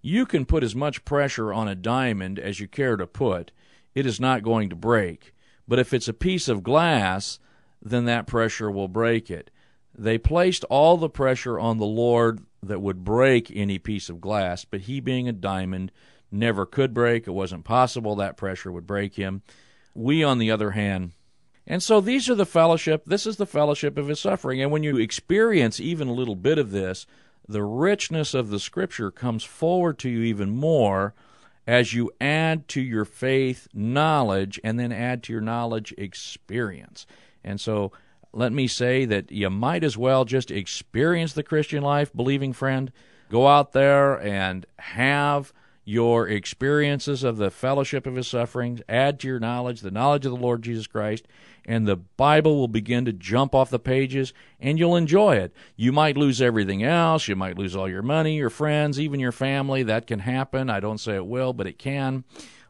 You 0.01 0.25
can 0.25 0.46
put 0.46 0.63
as 0.63 0.75
much 0.75 1.06
pressure 1.06 1.53
on 1.53 1.67
a 1.67 1.75
diamond 1.75 2.39
as 2.39 2.60
you 2.60 2.67
care 2.67 2.98
to 2.98 3.08
put, 3.08 3.51
it 3.94 4.06
is 4.06 4.20
not 4.20 4.44
going 4.44 4.70
to 4.70 4.75
break. 4.75 5.34
But 5.67 5.79
if 5.79 5.94
it's 5.94 6.08
a 6.08 6.13
piece 6.13 6.48
of 6.48 6.63
glass, 6.63 7.39
then 7.82 8.06
that 8.06 8.27
pressure 8.27 8.72
will 8.72 8.88
break 8.88 9.29
it. 9.29 9.51
They 9.98 10.17
placed 10.17 10.63
all 10.65 10.98
the 10.98 11.10
pressure 11.10 11.60
on 11.60 11.77
the 11.77 11.86
Lord 11.86 12.41
that 12.62 12.82
would 12.82 13.03
break 13.03 13.51
any 13.53 13.79
piece 13.79 14.10
of 14.10 14.22
glass, 14.22 14.65
but 14.65 14.82
he 14.82 15.00
being 15.00 15.27
a 15.27 15.34
diamond 15.34 15.91
never 16.32 16.65
could 16.65 16.94
break. 16.94 17.27
It 17.27 17.32
wasn't 17.32 17.65
possible 17.65 18.15
that 18.15 18.38
pressure 18.38 18.72
would 18.72 18.88
break 18.88 19.15
him. 19.15 19.41
We, 19.94 20.24
on 20.24 20.38
the 20.38 20.51
other 20.51 20.72
hand, 20.72 21.13
and 21.68 21.84
so 21.84 22.00
these 22.00 22.30
are 22.30 22.36
the 22.36 22.46
fellowship, 22.46 23.04
this 23.06 23.28
is 23.28 23.36
the 23.36 23.46
fellowship 23.46 23.98
of 23.98 24.08
his 24.08 24.22
suffering. 24.22 24.62
And 24.62 24.72
when 24.72 24.84
you 24.84 24.98
experience 24.98 25.80
even 25.80 26.08
a 26.08 26.14
little 26.14 26.36
bit 26.36 26.58
of 26.58 26.72
this, 26.72 27.06
the 27.48 27.64
richness 27.64 28.34
of 28.34 28.50
the 28.50 28.60
scripture 28.60 29.12
comes 29.12 29.44
forward 29.44 30.00
to 30.00 30.10
you 30.10 30.22
even 30.22 30.50
more 30.50 31.14
as 31.68 31.94
you 31.94 32.10
add 32.22 32.68
to 32.70 32.82
your 32.82 33.04
faith 33.04 33.68
knowledge 33.74 34.60
and 34.64 34.80
then 34.80 34.94
add 34.94 35.22
to 35.24 35.34
your 35.34 35.42
knowledge 35.42 35.94
experience. 35.98 37.06
And 37.44 37.60
so 37.60 37.92
let 38.32 38.54
me 38.54 38.68
say 38.68 39.04
that 39.06 39.32
you 39.32 39.50
might 39.50 39.84
as 39.84 39.98
well 39.98 40.24
just 40.24 40.52
experience 40.52 41.34
the 41.34 41.44
Christian 41.44 41.84
life, 41.84 42.16
believing 42.16 42.54
friend. 42.54 42.92
Go 43.30 43.48
out 43.48 43.74
there 43.74 44.22
and 44.22 44.66
have 44.80 45.52
your 45.88 46.27
experiences 46.27 47.24
of 47.24 47.38
the 47.38 47.50
fellowship 47.50 48.06
of 48.06 48.15
his 48.15 48.27
sufferings, 48.27 48.82
add 48.89 49.22
to 49.22 49.27
your 49.27 49.39
knowledge 49.39 49.79
the 49.79 49.89
knowledge 49.89 50.25
of 50.25 50.34
the 50.34 50.38
Lord 50.38 50.62
Jesus 50.62 50.86
Christ, 50.86 51.25
and 51.63 51.88
the 51.88 51.96
Bible 51.96 52.58
will 52.58 52.67
begin 52.67 53.06
to 53.06 53.13
jump 53.13 53.56
off 53.56 53.70
the 53.70 53.79
pages 53.79 54.34
and 54.60 54.77
you'll 54.77 54.98
enjoy 54.98 55.38
it. 55.38 55.53
You 55.77 55.94
might 55.94 56.17
lose 56.17 56.41
everything 56.41 56.84
else. 56.84 57.29
You 57.29 57.38
might 57.38 57.58
lose 57.58 57.74
all 57.74 57.88
your 57.88 58.01
money, 58.01 58.36
your 58.36 58.50
friends, 58.50 59.00
even 59.00 59.22
your 59.22 59.32
family. 59.32 59.82
That 59.82 60.08
can 60.08 60.20
happen. 60.20 60.70
I 60.70 60.82
don't 60.82 60.98
say 60.98 61.15
it 61.15 61.25
will, 61.25 61.53
but 61.53 61.67
it 61.67 61.79
can. 61.79 62.25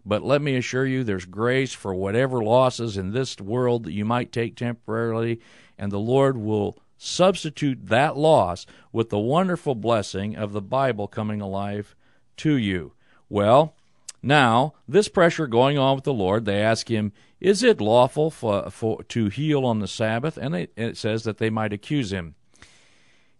But 0.06 0.22
let 0.22 0.44
me 0.44 0.56
assure 0.56 0.86
you, 0.86 1.04
there's 1.04 1.26
grace 1.26 1.74
for 1.74 1.96
whatever 1.96 2.44
losses 2.44 2.98
in 2.98 3.14
this 3.14 3.40
world 3.42 3.86
that 3.86 3.94
you 3.94 4.06
might 4.06 4.32
take 4.32 4.56
temporarily, 4.56 5.42
and 5.76 5.92
the 5.92 5.98
Lord 5.98 6.38
will 6.38 6.78
substitute 6.98 7.88
that 7.88 8.16
loss 8.16 8.68
with 8.92 9.10
the 9.10 9.20
wonderful 9.20 9.74
blessing 9.74 10.36
of 10.36 10.54
the 10.54 10.62
Bible 10.62 11.08
coming 11.08 11.42
alive 11.42 11.96
to 12.38 12.54
you. 12.56 12.94
Well, 13.30 13.76
now, 14.22 14.74
this 14.88 15.08
pressure 15.08 15.48
going 15.48 15.78
on 15.78 15.96
with 15.96 16.04
the 16.04 16.14
Lord, 16.14 16.46
they 16.46 16.62
ask 16.62 16.90
him, 16.90 17.14
Is 17.40 17.64
it 17.64 17.80
lawful 17.80 18.32
for, 18.32 18.70
for 18.70 19.04
to 19.04 19.30
heal 19.30 19.66
on 19.66 19.80
the 19.80 19.88
Sabbath? 19.88 20.38
And, 20.38 20.54
they, 20.54 20.68
and 20.76 20.90
it 20.90 20.98
says 20.98 21.24
that 21.24 21.38
they 21.38 21.50
might 21.50 21.74
accuse 21.74 22.12
him. 22.12 22.36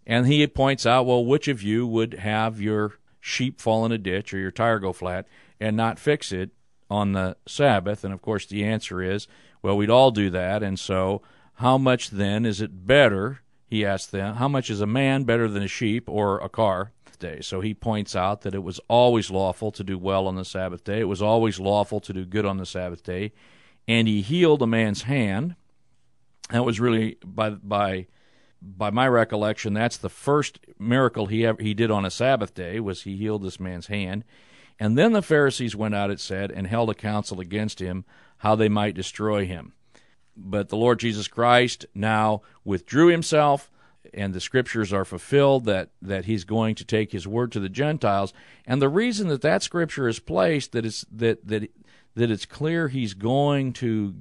And 0.06 0.26
he 0.26 0.46
points 0.46 0.86
out, 0.86 1.06
Well, 1.06 1.24
which 1.24 1.48
of 1.48 1.62
you 1.62 1.86
would 1.86 2.14
have 2.14 2.60
your 2.60 2.94
sheep 3.20 3.60
fall 3.60 3.84
in 3.84 3.92
a 3.92 3.98
ditch 3.98 4.32
or 4.32 4.38
your 4.38 4.50
tire 4.50 4.78
go 4.78 4.92
flat 4.92 5.26
and 5.60 5.76
not 5.76 5.98
fix 5.98 6.32
it 6.32 6.50
on 6.88 7.12
the 7.12 7.36
Sabbath? 7.46 8.04
And 8.04 8.14
of 8.14 8.22
course, 8.22 8.46
the 8.46 8.64
answer 8.64 9.02
is, 9.02 9.26
Well, 9.62 9.76
we'd 9.76 9.90
all 9.90 10.10
do 10.10 10.30
that. 10.30 10.62
And 10.62 10.78
so, 10.78 11.22
how 11.54 11.76
much 11.76 12.10
then 12.10 12.46
is 12.46 12.60
it 12.60 12.86
better? 12.86 13.40
He 13.66 13.84
asked 13.84 14.12
them, 14.12 14.36
How 14.36 14.48
much 14.48 14.70
is 14.70 14.80
a 14.80 14.86
man 14.86 15.24
better 15.24 15.48
than 15.48 15.62
a 15.62 15.68
sheep 15.68 16.08
or 16.08 16.38
a 16.38 16.48
car? 16.48 16.92
Day. 17.18 17.40
So 17.40 17.60
he 17.60 17.74
points 17.74 18.16
out 18.16 18.42
that 18.42 18.54
it 18.54 18.62
was 18.62 18.80
always 18.88 19.30
lawful 19.30 19.70
to 19.72 19.84
do 19.84 19.98
well 19.98 20.26
on 20.26 20.36
the 20.36 20.44
Sabbath 20.44 20.84
day. 20.84 21.00
It 21.00 21.08
was 21.08 21.22
always 21.22 21.58
lawful 21.58 22.00
to 22.00 22.12
do 22.12 22.24
good 22.24 22.46
on 22.46 22.58
the 22.58 22.66
Sabbath 22.66 23.02
day. 23.02 23.32
And 23.86 24.06
he 24.06 24.22
healed 24.22 24.62
a 24.62 24.66
man's 24.66 25.02
hand. 25.02 25.56
That 26.50 26.64
was 26.64 26.80
really 26.80 27.18
by 27.24 27.50
by 27.50 28.06
by 28.60 28.90
my 28.90 29.06
recollection, 29.08 29.72
that's 29.72 29.96
the 29.96 30.08
first 30.08 30.58
miracle 30.78 31.26
he 31.26 31.46
ever, 31.46 31.62
he 31.62 31.74
did 31.74 31.90
on 31.90 32.04
a 32.04 32.10
Sabbath 32.10 32.54
day 32.54 32.80
was 32.80 33.02
he 33.02 33.16
healed 33.16 33.42
this 33.42 33.60
man's 33.60 33.86
hand. 33.86 34.24
And 34.80 34.96
then 34.96 35.12
the 35.12 35.22
Pharisees 35.22 35.76
went 35.76 35.94
out, 35.94 36.10
it 36.10 36.20
said, 36.20 36.50
and 36.50 36.66
held 36.66 36.90
a 36.90 36.94
council 36.94 37.40
against 37.40 37.80
him, 37.80 38.04
how 38.38 38.54
they 38.54 38.68
might 38.68 38.94
destroy 38.94 39.44
him. 39.44 39.74
But 40.36 40.68
the 40.68 40.76
Lord 40.76 41.00
Jesus 41.00 41.26
Christ 41.26 41.86
now 41.94 42.42
withdrew 42.64 43.08
himself 43.08 43.70
and 44.14 44.34
the 44.34 44.40
scriptures 44.40 44.92
are 44.92 45.04
fulfilled 45.04 45.64
that 45.64 45.90
that 46.02 46.24
he's 46.24 46.44
going 46.44 46.74
to 46.76 46.84
take 46.84 47.12
his 47.12 47.26
word 47.26 47.52
to 47.52 47.60
the 47.60 47.68
Gentiles. 47.68 48.32
And 48.66 48.80
the 48.80 48.88
reason 48.88 49.28
that 49.28 49.42
that 49.42 49.62
scripture 49.62 50.08
is 50.08 50.18
placed 50.18 50.72
that 50.72 50.86
it's 50.86 51.04
that 51.12 51.46
that 51.46 51.70
that 52.14 52.30
it's 52.30 52.46
clear 52.46 52.88
he's 52.88 53.14
going 53.14 53.72
to 53.74 54.14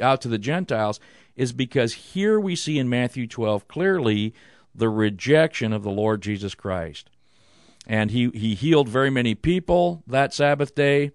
out 0.00 0.20
to 0.22 0.28
the 0.28 0.38
Gentiles 0.38 1.00
is 1.36 1.52
because 1.52 1.94
here 1.94 2.38
we 2.38 2.56
see 2.56 2.78
in 2.78 2.88
Matthew 2.88 3.26
12 3.26 3.68
clearly 3.68 4.34
the 4.74 4.88
rejection 4.88 5.72
of 5.72 5.82
the 5.82 5.90
Lord 5.90 6.22
Jesus 6.22 6.54
Christ. 6.54 7.10
And 7.86 8.10
he, 8.10 8.30
he 8.30 8.54
healed 8.54 8.88
very 8.88 9.10
many 9.10 9.34
people 9.34 10.02
that 10.06 10.32
Sabbath 10.32 10.74
day. 10.74 11.10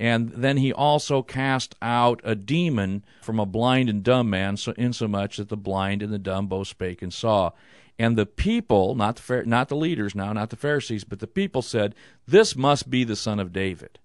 And 0.00 0.30
then 0.30 0.56
he 0.56 0.72
also 0.72 1.22
cast 1.22 1.74
out 1.82 2.22
a 2.24 2.34
demon 2.34 3.04
from 3.20 3.38
a 3.38 3.44
blind 3.44 3.90
and 3.90 4.02
dumb 4.02 4.30
man, 4.30 4.56
so 4.56 4.72
insomuch 4.78 5.36
that 5.36 5.50
the 5.50 5.58
blind 5.58 6.02
and 6.02 6.10
the 6.10 6.18
dumb 6.18 6.46
both 6.46 6.68
spake 6.68 7.02
and 7.02 7.12
saw. 7.12 7.50
And 7.98 8.16
the 8.16 8.24
people, 8.24 8.94
not 8.94 9.16
the, 9.16 9.42
not 9.44 9.68
the 9.68 9.76
leaders 9.76 10.14
now, 10.14 10.32
not 10.32 10.48
the 10.48 10.56
Pharisees, 10.56 11.04
but 11.04 11.18
the 11.18 11.26
people 11.26 11.60
said, 11.60 11.94
This 12.26 12.56
must 12.56 12.88
be 12.88 13.04
the 13.04 13.14
son 13.14 13.38
of 13.38 13.52
David. 13.52 13.98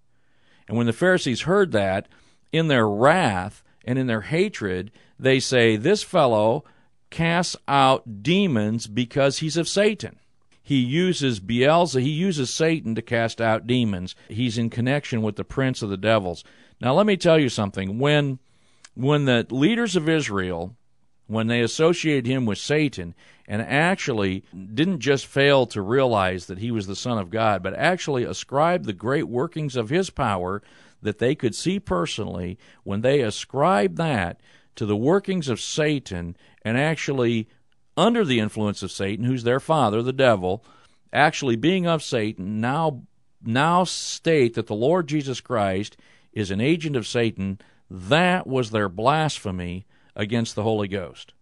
And 0.67 0.75
when 0.75 0.85
the 0.85 0.91
Pharisees 0.91 1.43
heard 1.43 1.71
that, 1.71 2.09
in 2.51 2.67
their 2.67 2.89
wrath 2.89 3.63
and 3.85 3.97
in 3.97 4.07
their 4.07 4.21
hatred, 4.21 4.91
they 5.17 5.39
say, 5.39 5.77
This 5.77 6.03
fellow 6.03 6.65
casts 7.09 7.55
out 7.69 8.21
demons 8.21 8.87
because 8.87 9.37
he's 9.37 9.55
of 9.55 9.69
Satan 9.69 10.19
he 10.65 10.79
uses 10.79 11.39
Beelzebub, 11.39 12.01
he 12.01 12.10
uses 12.10 12.50
Satan 12.50 12.95
to 12.95 13.01
cast 13.03 13.39
out 13.39 13.67
demons. 13.67 14.15
He's 14.27 14.57
in 14.57 14.72
connection 14.72 15.22
with 15.22 15.36
the 15.36 15.43
prince 15.43 15.84
of 15.84 15.91
the 15.91 15.95
devils. 15.95 16.43
Now 16.81 16.95
let 16.95 17.05
me 17.05 17.17
tell 17.17 17.38
you 17.38 17.50
something. 17.50 18.00
When 18.00 18.39
when 18.95 19.25
the 19.25 19.45
leaders 19.51 19.95
of 19.95 20.10
Israel 20.10 20.75
when 21.27 21.48
they 21.48 21.62
associated 21.62 22.25
him 22.25 22.48
with 22.48 22.57
Satan 22.57 23.13
and 23.48 23.62
actually 23.62 24.43
didn't 24.74 25.01
just 25.01 25.27
fail 25.27 25.67
to 25.67 25.84
realize 25.84 26.48
that 26.48 26.57
he 26.57 26.72
was 26.72 26.88
the 26.88 26.95
Son 26.95 27.19
of 27.19 27.29
God, 27.29 27.62
but 27.62 27.75
actually 27.75 28.24
ascribed 28.24 28.86
the 28.86 28.93
great 28.93 29.27
workings 29.27 29.75
of 29.75 29.89
his 29.89 30.10
power 30.10 30.63
that 31.01 31.19
they 31.19 31.36
could 31.36 31.53
see 31.53 31.79
personally, 31.79 32.57
when 32.84 33.01
they 33.01 33.22
ascribed 33.22 33.98
that 33.98 34.41
to 34.75 34.86
the 34.86 34.95
workings 34.95 35.48
of 35.48 35.62
Satan 35.62 36.36
and 36.63 36.75
actually 36.75 37.48
under 37.97 38.25
the 38.25 38.39
influence 38.39 38.83
of 38.83 38.91
Satan, 38.91 39.25
who's 39.25 39.43
their 39.43 39.59
father, 39.59 40.01
the 40.01 40.13
devil, 40.13 40.63
actually 41.13 41.55
being 41.55 41.87
of 41.87 42.03
Satan, 42.03 42.59
now 42.59 43.03
now 43.45 43.83
state 43.83 44.55
that 44.55 44.67
the 44.67 44.75
Lord 44.75 45.07
Jesus 45.07 45.39
Christ 45.39 45.97
is 46.33 46.51
an 46.51 46.59
agent 46.59 46.95
of 46.95 47.07
Satan, 47.07 47.59
that 47.89 48.47
was 48.47 48.71
their 48.71 48.89
blasphemy 48.89 49.85
against 50.15 50.55
the 50.55 50.63
Holy 50.63 50.87
Ghost. 50.87 51.33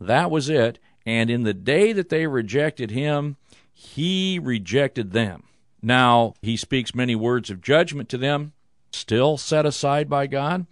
That 0.00 0.30
was 0.30 0.48
it. 0.48 0.78
And 1.04 1.30
in 1.30 1.42
the 1.42 1.54
day 1.54 1.92
that 1.92 2.08
they 2.08 2.26
rejected 2.26 2.90
him, 2.90 3.36
he 3.72 4.38
rejected 4.38 5.12
them. 5.12 5.44
Now, 5.82 6.34
he 6.42 6.56
speaks 6.56 6.94
many 6.94 7.14
words 7.14 7.50
of 7.50 7.62
judgment 7.62 8.08
to 8.10 8.18
them, 8.18 8.52
still 8.92 9.38
set 9.38 9.64
aside 9.64 10.08
by 10.08 10.26
God. 10.26 10.66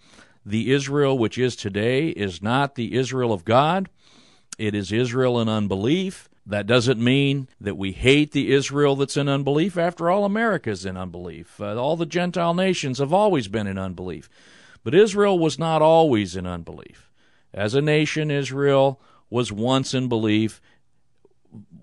The 0.45 0.73
Israel 0.73 1.16
which 1.16 1.38
is 1.38 1.57
today 1.57 2.09
is 2.09 2.42
not 2.42 2.75
the 2.75 2.95
Israel 2.95 3.33
of 3.33 3.45
God. 3.45 3.88
It 4.59 4.75
is 4.75 4.93
Israel 4.93 5.41
in 5.41 5.49
unbelief. 5.49 6.29
That 6.45 6.67
doesn't 6.67 7.03
mean 7.03 7.49
that 7.61 7.77
we 7.77 7.93
hate 7.93 8.33
the 8.33 8.53
Israel 8.53 8.97
that's 8.97 9.17
in 9.17 9.29
unbelief. 9.29 9.77
After 9.77 10.11
all, 10.11 10.25
America's 10.25 10.85
in 10.85 10.97
unbelief. 10.97 11.61
Uh, 11.61 11.77
all 11.77 11.97
the 11.97 12.07
Gentile 12.07 12.55
nations 12.55 12.99
have 12.99 13.12
always 13.12 13.49
been 13.49 13.67
in 13.67 13.79
unbelief. 13.79 14.29
But 14.83 14.95
Israel 14.95 15.38
was 15.38 15.59
not 15.59 15.83
always 15.83 16.35
in 16.35 16.47
unbelief. 16.47 17.11
As 17.53 17.75
a 17.75 17.83
nation, 17.83 18.31
Israel 18.31 19.00
was 19.31 19.53
once 19.53 19.95
in 19.95 20.09
belief, 20.09 20.61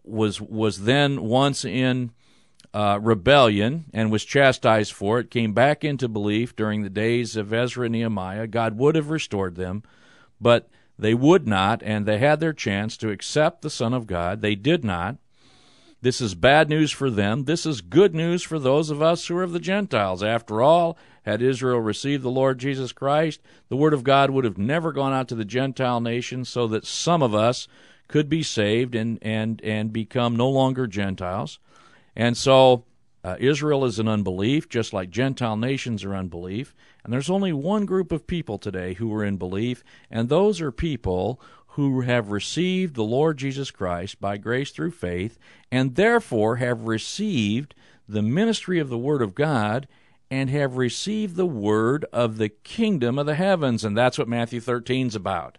was 0.04 0.42
was 0.42 0.82
then 0.82 1.24
once 1.24 1.64
in 1.64 2.12
uh, 2.74 3.00
rebellion 3.02 3.86
and 3.94 4.12
was 4.12 4.26
chastised 4.26 4.92
for 4.92 5.20
it, 5.20 5.32
came 5.32 5.54
back 5.54 5.84
into 5.84 6.08
belief 6.08 6.56
during 6.56 6.82
the 6.82 6.90
days 6.90 7.36
of 7.36 7.54
Ezra 7.54 7.86
and 7.86 7.94
Nehemiah. 7.94 8.48
God 8.48 8.78
would 8.78 8.96
have 8.96 9.10
restored 9.10 9.56
them, 9.56 9.84
but 10.42 10.68
they 10.98 11.14
would 11.14 11.48
not, 11.48 11.84
and 11.84 12.06
they 12.06 12.20
had 12.20 12.40
their 12.40 12.54
chance 12.54 12.96
to 12.98 13.10
accept 13.10 13.62
the 13.62 13.70
Son 13.70 13.94
of 13.94 14.08
God. 14.08 14.42
They 14.42 14.56
did 14.56 14.84
not. 14.84 15.18
This 16.02 16.22
is 16.22 16.36
bad 16.36 16.70
news 16.70 16.92
for 16.92 17.10
them. 17.10 17.46
This 17.46 17.66
is 17.66 17.82
good 17.82 18.14
news 18.14 18.44
for 18.44 18.60
those 18.60 18.90
of 18.90 19.02
us 19.02 19.26
who 19.26 19.38
are 19.38 19.44
of 19.44 19.54
the 19.54 19.60
Gentiles. 19.60 20.22
After 20.22 20.62
all, 20.62 20.98
had 21.24 21.42
Israel 21.42 21.80
received 21.80 22.22
the 22.24 22.30
Lord 22.30 22.60
Jesus 22.60 22.92
Christ, 22.92 23.42
the 23.70 23.76
Word 23.76 23.94
of 23.94 24.04
God 24.04 24.30
would 24.30 24.46
have 24.46 24.58
never 24.58 24.92
gone 24.92 25.14
out 25.14 25.28
to 25.30 25.36
the 25.36 25.44
Gentile 25.44 26.00
nations 26.00 26.48
so 26.48 26.68
that 26.68 26.86
some 26.86 27.24
of 27.24 27.34
us 27.34 27.68
could 28.08 28.30
be 28.30 28.44
saved 28.44 28.94
and, 28.94 29.18
and, 29.22 29.60
and 29.64 29.92
become 29.92 30.36
no 30.36 30.50
longer 30.50 30.86
Gentiles. 30.86 31.58
And 32.16 32.38
so 32.38 32.86
uh, 33.26 33.36
Israel 33.40 33.86
is 33.86 33.98
an 33.98 34.08
unbelief, 34.08 34.70
just 34.70 34.94
like 34.94 35.10
Gentile 35.10 35.58
nations 35.58 36.04
are 36.04 36.16
unbelief. 36.16 36.76
And 37.04 37.12
there's 37.12 37.30
only 37.30 37.52
one 37.52 37.88
group 37.88 38.12
of 38.12 38.28
people 38.28 38.60
today 38.60 38.94
who 38.94 39.12
are 39.16 39.24
in 39.26 39.38
belief, 39.38 39.84
and 40.12 40.30
those 40.30 40.62
are 40.62 40.72
people 40.72 41.42
who 41.70 42.02
have 42.02 42.30
received 42.30 42.94
the 42.94 43.04
Lord 43.04 43.38
Jesus 43.38 43.72
Christ 43.72 44.22
by 44.22 44.38
grace 44.38 44.70
through 44.70 44.92
faith, 44.92 45.40
and 45.72 45.96
therefore 45.96 46.58
have 46.58 46.84
received 46.84 47.74
the 48.08 48.22
ministry 48.22 48.78
of 48.78 48.90
the 48.90 48.98
Word 48.98 49.24
of 49.24 49.34
God 49.34 49.88
and 50.30 50.52
have 50.52 50.78
received 50.78 51.36
the 51.36 51.48
word 51.48 52.06
of 52.14 52.38
the 52.38 52.50
kingdom 52.50 53.18
of 53.18 53.26
the 53.26 53.36
heavens. 53.36 53.84
And 53.84 53.98
that's 53.98 54.20
what 54.20 54.28
Matthew 54.28 54.60
13 54.60 55.08
is 55.08 55.16
about. 55.16 55.58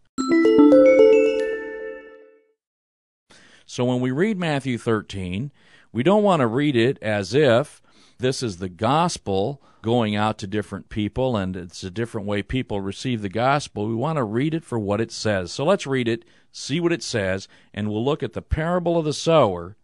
So 3.64 3.84
when 3.84 4.00
we 4.00 4.12
read 4.12 4.38
Matthew 4.38 4.78
13, 4.78 5.50
we 5.96 6.02
don't 6.02 6.22
want 6.22 6.40
to 6.40 6.46
read 6.46 6.76
it 6.76 6.98
as 7.00 7.32
if 7.32 7.80
this 8.18 8.42
is 8.42 8.58
the 8.58 8.68
gospel 8.68 9.62
going 9.80 10.14
out 10.14 10.36
to 10.36 10.46
different 10.46 10.90
people 10.90 11.38
and 11.38 11.56
it's 11.56 11.82
a 11.82 11.90
different 11.90 12.26
way 12.26 12.42
people 12.42 12.82
receive 12.82 13.22
the 13.22 13.30
gospel. 13.30 13.88
We 13.88 13.94
want 13.94 14.18
to 14.18 14.22
read 14.22 14.52
it 14.52 14.62
for 14.62 14.78
what 14.78 15.00
it 15.00 15.10
says. 15.10 15.52
So 15.52 15.64
let's 15.64 15.86
read 15.86 16.06
it, 16.06 16.26
see 16.52 16.80
what 16.80 16.92
it 16.92 17.02
says, 17.02 17.48
and 17.72 17.88
we'll 17.88 18.04
look 18.04 18.22
at 18.22 18.34
the 18.34 18.42
parable 18.42 18.98
of 18.98 19.06
the 19.06 19.14
sower 19.14 19.74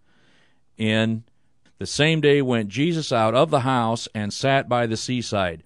in 0.77 1.25
the 1.79 1.87
same 1.87 2.21
day 2.21 2.43
went 2.43 2.69
Jesus 2.69 3.11
out 3.11 3.35
of 3.35 3.49
the 3.49 3.61
house 3.61 4.07
and 4.15 4.35
sat 4.35 4.69
by 4.69 4.87
the 4.87 4.99
seaside. 4.99 5.63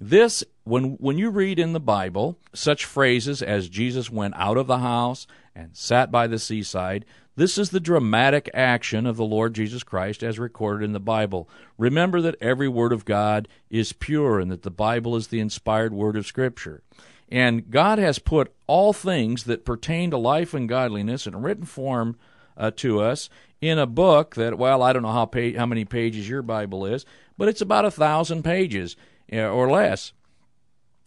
This, 0.00 0.42
when, 0.64 0.92
when 0.92 1.18
you 1.18 1.28
read 1.28 1.58
in 1.58 1.74
the 1.74 1.78
Bible 1.78 2.38
such 2.54 2.86
phrases 2.86 3.42
as 3.42 3.68
Jesus 3.68 4.08
went 4.08 4.32
out 4.38 4.56
of 4.56 4.66
the 4.66 4.78
house 4.78 5.26
and 5.60 5.76
sat 5.76 6.10
by 6.10 6.26
the 6.26 6.38
seaside, 6.38 7.04
this 7.36 7.56
is 7.56 7.70
the 7.70 7.80
dramatic 7.80 8.50
action 8.52 9.06
of 9.06 9.16
the 9.16 9.24
Lord 9.24 9.54
Jesus 9.54 9.82
Christ 9.82 10.22
as 10.22 10.38
recorded 10.38 10.84
in 10.84 10.92
the 10.92 11.00
Bible. 11.00 11.48
Remember 11.78 12.20
that 12.20 12.36
every 12.40 12.68
word 12.68 12.92
of 12.92 13.04
God 13.04 13.48
is 13.70 13.92
pure 13.92 14.40
and 14.40 14.50
that 14.50 14.62
the 14.62 14.70
Bible 14.70 15.16
is 15.16 15.28
the 15.28 15.40
inspired 15.40 15.92
word 15.92 16.16
of 16.16 16.26
Scripture. 16.26 16.82
And 17.30 17.70
God 17.70 17.98
has 17.98 18.18
put 18.18 18.52
all 18.66 18.92
things 18.92 19.44
that 19.44 19.64
pertain 19.64 20.10
to 20.10 20.18
life 20.18 20.52
and 20.52 20.68
godliness 20.68 21.26
in 21.26 21.40
written 21.40 21.64
form 21.64 22.16
uh, 22.56 22.72
to 22.76 23.00
us 23.00 23.30
in 23.60 23.78
a 23.78 23.86
book 23.86 24.34
that, 24.34 24.58
well, 24.58 24.82
I 24.82 24.92
don't 24.92 25.02
know 25.02 25.12
how 25.12 25.26
pa- 25.26 25.56
how 25.56 25.66
many 25.66 25.84
pages 25.84 26.28
your 26.28 26.42
Bible 26.42 26.84
is, 26.86 27.06
but 27.38 27.48
it's 27.48 27.60
about 27.60 27.84
a 27.84 27.90
thousand 27.90 28.42
pages 28.42 28.96
uh, 29.32 29.48
or 29.48 29.70
less. 29.70 30.12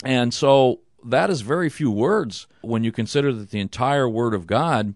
And 0.05 0.33
so 0.33 0.79
that 1.05 1.29
is 1.29 1.41
very 1.41 1.69
few 1.69 1.91
words 1.91 2.48
when 2.62 2.83
you 2.83 2.91
consider 2.91 3.33
that 3.33 3.51
the 3.51 3.60
entire 3.60 4.07
Word 4.07 4.33
of 4.33 4.48
God 4.48 4.95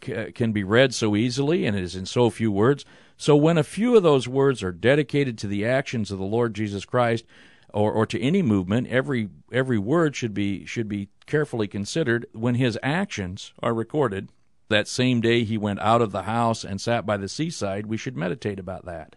can 0.00 0.52
be 0.52 0.64
read 0.64 0.94
so 0.94 1.14
easily 1.14 1.64
and 1.64 1.78
is 1.78 1.94
in 1.94 2.06
so 2.06 2.30
few 2.30 2.50
words. 2.50 2.84
So 3.16 3.36
when 3.36 3.56
a 3.56 3.62
few 3.62 3.96
of 3.96 4.02
those 4.02 4.28
words 4.28 4.62
are 4.62 4.72
dedicated 4.72 5.38
to 5.38 5.46
the 5.46 5.64
actions 5.64 6.10
of 6.10 6.18
the 6.18 6.24
Lord 6.24 6.54
Jesus 6.54 6.84
Christ, 6.84 7.24
or, 7.72 7.92
or 7.92 8.06
to 8.06 8.20
any 8.20 8.42
movement, 8.42 8.88
every 8.88 9.28
every 9.52 9.78
word 9.78 10.16
should 10.16 10.32
be 10.32 10.64
should 10.64 10.88
be 10.88 11.08
carefully 11.26 11.68
considered 11.68 12.26
when 12.32 12.54
his 12.54 12.78
actions 12.82 13.52
are 13.62 13.74
recorded 13.74 14.30
that 14.68 14.88
same 14.88 15.20
day 15.20 15.44
he 15.44 15.58
went 15.58 15.80
out 15.80 16.02
of 16.02 16.12
the 16.12 16.22
house 16.22 16.64
and 16.64 16.80
sat 16.80 17.06
by 17.06 17.16
the 17.16 17.28
seaside, 17.28 17.86
we 17.86 17.96
should 17.96 18.16
meditate 18.16 18.58
about 18.58 18.84
that. 18.84 19.16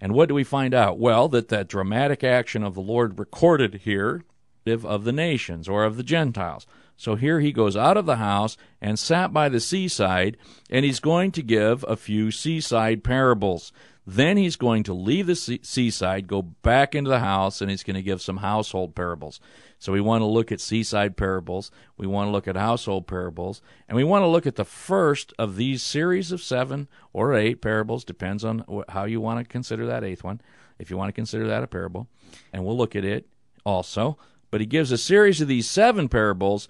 And 0.00 0.12
what 0.12 0.28
do 0.28 0.34
we 0.34 0.44
find 0.44 0.74
out? 0.74 0.98
Well, 0.98 1.28
that 1.28 1.48
that 1.48 1.68
dramatic 1.68 2.22
action 2.22 2.62
of 2.62 2.74
the 2.74 2.82
Lord 2.82 3.18
recorded 3.18 3.82
here 3.84 4.22
of 4.66 5.04
the 5.04 5.12
nations 5.12 5.68
or 5.68 5.84
of 5.84 5.96
the 5.96 6.02
Gentiles. 6.02 6.66
So 6.96 7.16
here 7.16 7.40
he 7.40 7.52
goes 7.52 7.76
out 7.76 7.96
of 7.96 8.06
the 8.06 8.16
house 8.16 8.56
and 8.80 8.98
sat 8.98 9.32
by 9.32 9.48
the 9.48 9.60
seaside, 9.60 10.36
and 10.70 10.84
he's 10.84 11.00
going 11.00 11.32
to 11.32 11.42
give 11.42 11.84
a 11.88 11.96
few 11.96 12.30
seaside 12.30 13.02
parables. 13.02 13.72
Then 14.06 14.36
he's 14.36 14.56
going 14.56 14.82
to 14.84 14.94
leave 14.94 15.26
the 15.26 15.34
seaside, 15.34 16.28
go 16.28 16.42
back 16.42 16.94
into 16.94 17.10
the 17.10 17.20
house, 17.20 17.60
and 17.60 17.70
he's 17.70 17.82
going 17.82 17.96
to 17.96 18.02
give 18.02 18.20
some 18.20 18.38
household 18.38 18.94
parables. 18.94 19.40
So 19.78 19.92
we 19.92 20.00
want 20.00 20.22
to 20.22 20.26
look 20.26 20.52
at 20.52 20.60
seaside 20.60 21.16
parables, 21.16 21.70
we 21.96 22.06
want 22.06 22.28
to 22.28 22.30
look 22.30 22.46
at 22.46 22.56
household 22.56 23.06
parables, 23.06 23.60
and 23.88 23.96
we 23.96 24.04
want 24.04 24.22
to 24.22 24.28
look 24.28 24.46
at 24.46 24.56
the 24.56 24.64
first 24.64 25.32
of 25.38 25.56
these 25.56 25.82
series 25.82 26.32
of 26.32 26.42
seven 26.42 26.88
or 27.12 27.34
eight 27.34 27.60
parables, 27.60 28.04
depends 28.04 28.44
on 28.44 28.64
how 28.88 29.04
you 29.04 29.20
want 29.20 29.40
to 29.40 29.44
consider 29.44 29.86
that 29.86 30.04
eighth 30.04 30.22
one, 30.22 30.40
if 30.78 30.90
you 30.90 30.96
want 30.96 31.08
to 31.08 31.12
consider 31.12 31.46
that 31.48 31.62
a 31.62 31.66
parable. 31.66 32.06
And 32.52 32.64
we'll 32.64 32.76
look 32.76 32.94
at 32.94 33.04
it 33.04 33.26
also. 33.64 34.16
But 34.54 34.60
he 34.60 34.68
gives 34.68 34.92
a 34.92 34.98
series 34.98 35.40
of 35.40 35.48
these 35.48 35.68
seven 35.68 36.08
parables, 36.08 36.68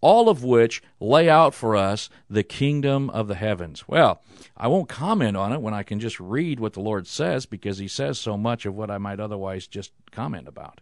all 0.00 0.28
of 0.28 0.44
which 0.44 0.80
lay 1.00 1.28
out 1.28 1.52
for 1.52 1.74
us 1.74 2.08
the 2.30 2.44
kingdom 2.44 3.10
of 3.10 3.26
the 3.26 3.34
heavens. 3.34 3.88
Well, 3.88 4.22
I 4.56 4.68
won't 4.68 4.88
comment 4.88 5.36
on 5.36 5.52
it 5.52 5.60
when 5.60 5.74
I 5.74 5.82
can 5.82 5.98
just 5.98 6.20
read 6.20 6.60
what 6.60 6.74
the 6.74 6.80
Lord 6.80 7.08
says 7.08 7.44
because 7.44 7.78
he 7.78 7.88
says 7.88 8.20
so 8.20 8.36
much 8.36 8.66
of 8.66 8.76
what 8.76 8.88
I 8.88 8.98
might 8.98 9.18
otherwise 9.18 9.66
just 9.66 9.90
comment 10.12 10.46
about. 10.46 10.80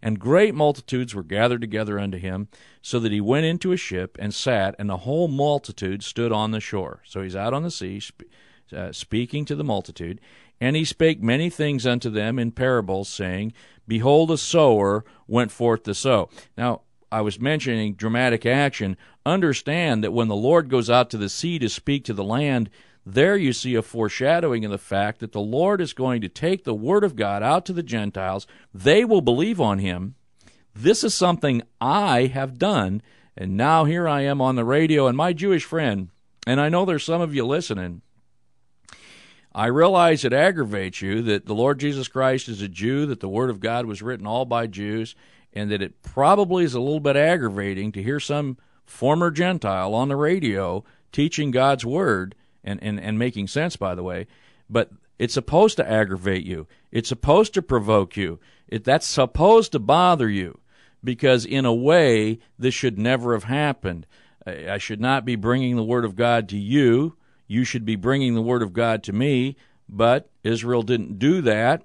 And 0.00 0.20
great 0.20 0.54
multitudes 0.54 1.16
were 1.16 1.24
gathered 1.24 1.60
together 1.60 1.98
unto 1.98 2.16
him, 2.16 2.46
so 2.80 3.00
that 3.00 3.10
he 3.10 3.20
went 3.20 3.46
into 3.46 3.72
a 3.72 3.76
ship 3.76 4.16
and 4.20 4.32
sat, 4.32 4.76
and 4.78 4.88
the 4.88 4.98
whole 4.98 5.26
multitude 5.26 6.04
stood 6.04 6.30
on 6.30 6.52
the 6.52 6.60
shore. 6.60 7.00
So 7.04 7.22
he's 7.22 7.34
out 7.34 7.54
on 7.54 7.64
the 7.64 7.72
sea, 7.72 7.98
sp- 7.98 8.30
uh, 8.72 8.92
speaking 8.92 9.44
to 9.46 9.56
the 9.56 9.64
multitude. 9.64 10.20
And 10.60 10.76
he 10.76 10.84
spake 10.84 11.20
many 11.20 11.50
things 11.50 11.84
unto 11.84 12.08
them 12.08 12.38
in 12.38 12.52
parables, 12.52 13.08
saying, 13.08 13.52
Behold, 13.86 14.30
a 14.30 14.38
sower 14.38 15.04
went 15.26 15.50
forth 15.50 15.82
to 15.84 15.94
sow. 15.94 16.28
Now, 16.56 16.82
I 17.10 17.20
was 17.20 17.38
mentioning 17.38 17.94
dramatic 17.94 18.46
action. 18.46 18.96
Understand 19.26 20.02
that 20.02 20.12
when 20.12 20.28
the 20.28 20.36
Lord 20.36 20.70
goes 20.70 20.88
out 20.88 21.10
to 21.10 21.18
the 21.18 21.28
sea 21.28 21.58
to 21.58 21.68
speak 21.68 22.04
to 22.06 22.14
the 22.14 22.24
land, 22.24 22.70
there 23.04 23.36
you 23.36 23.52
see 23.52 23.74
a 23.74 23.82
foreshadowing 23.82 24.64
of 24.64 24.70
the 24.70 24.78
fact 24.78 25.20
that 25.20 25.32
the 25.32 25.40
Lord 25.40 25.80
is 25.80 25.92
going 25.92 26.20
to 26.22 26.28
take 26.28 26.64
the 26.64 26.74
Word 26.74 27.04
of 27.04 27.16
God 27.16 27.42
out 27.42 27.66
to 27.66 27.72
the 27.72 27.82
Gentiles. 27.82 28.46
They 28.72 29.04
will 29.04 29.20
believe 29.20 29.60
on 29.60 29.78
Him. 29.78 30.14
This 30.74 31.04
is 31.04 31.12
something 31.12 31.62
I 31.80 32.26
have 32.26 32.58
done, 32.58 33.02
and 33.36 33.56
now 33.56 33.84
here 33.84 34.08
I 34.08 34.22
am 34.22 34.40
on 34.40 34.56
the 34.56 34.64
radio, 34.64 35.06
and 35.06 35.16
my 35.16 35.32
Jewish 35.32 35.64
friend, 35.64 36.08
and 36.46 36.60
I 36.60 36.68
know 36.68 36.84
there's 36.84 37.04
some 37.04 37.20
of 37.20 37.34
you 37.34 37.44
listening. 37.44 38.02
I 39.54 39.66
realize 39.66 40.24
it 40.24 40.32
aggravates 40.32 41.02
you 41.02 41.22
that 41.22 41.46
the 41.46 41.54
Lord 41.54 41.78
Jesus 41.78 42.08
Christ 42.08 42.48
is 42.48 42.62
a 42.62 42.68
Jew, 42.68 43.06
that 43.06 43.20
the 43.20 43.28
Word 43.28 43.50
of 43.50 43.60
God 43.60 43.86
was 43.86 44.00
written 44.00 44.26
all 44.26 44.44
by 44.44 44.66
Jews, 44.66 45.14
and 45.52 45.70
that 45.70 45.82
it 45.82 46.02
probably 46.02 46.64
is 46.64 46.74
a 46.74 46.80
little 46.80 47.00
bit 47.00 47.16
aggravating 47.16 47.92
to 47.92 48.02
hear 48.02 48.18
some 48.18 48.56
former 48.86 49.30
Gentile 49.30 49.94
on 49.94 50.08
the 50.08 50.16
radio 50.16 50.84
teaching 51.12 51.50
God's 51.50 51.84
Word 51.84 52.34
and, 52.64 52.82
and, 52.82 52.98
and 52.98 53.18
making 53.18 53.48
sense, 53.48 53.76
by 53.76 53.94
the 53.94 54.02
way. 54.02 54.26
But 54.70 54.90
it's 55.18 55.34
supposed 55.34 55.76
to 55.76 55.88
aggravate 55.88 56.44
you. 56.44 56.66
It's 56.90 57.08
supposed 57.08 57.52
to 57.54 57.62
provoke 57.62 58.16
you. 58.16 58.40
It, 58.68 58.84
that's 58.84 59.06
supposed 59.06 59.72
to 59.72 59.78
bother 59.78 60.30
you 60.30 60.60
because, 61.04 61.44
in 61.44 61.66
a 61.66 61.74
way, 61.74 62.38
this 62.58 62.72
should 62.72 62.98
never 62.98 63.34
have 63.34 63.44
happened. 63.44 64.06
I, 64.46 64.72
I 64.72 64.78
should 64.78 65.00
not 65.00 65.26
be 65.26 65.36
bringing 65.36 65.76
the 65.76 65.84
Word 65.84 66.06
of 66.06 66.16
God 66.16 66.48
to 66.48 66.56
you. 66.58 67.16
You 67.52 67.64
should 67.64 67.84
be 67.84 67.96
bringing 67.96 68.34
the 68.34 68.42
Word 68.42 68.62
of 68.62 68.72
God 68.72 69.02
to 69.04 69.12
me. 69.12 69.56
But 69.88 70.30
Israel 70.42 70.82
didn't 70.82 71.18
do 71.18 71.42
that. 71.42 71.82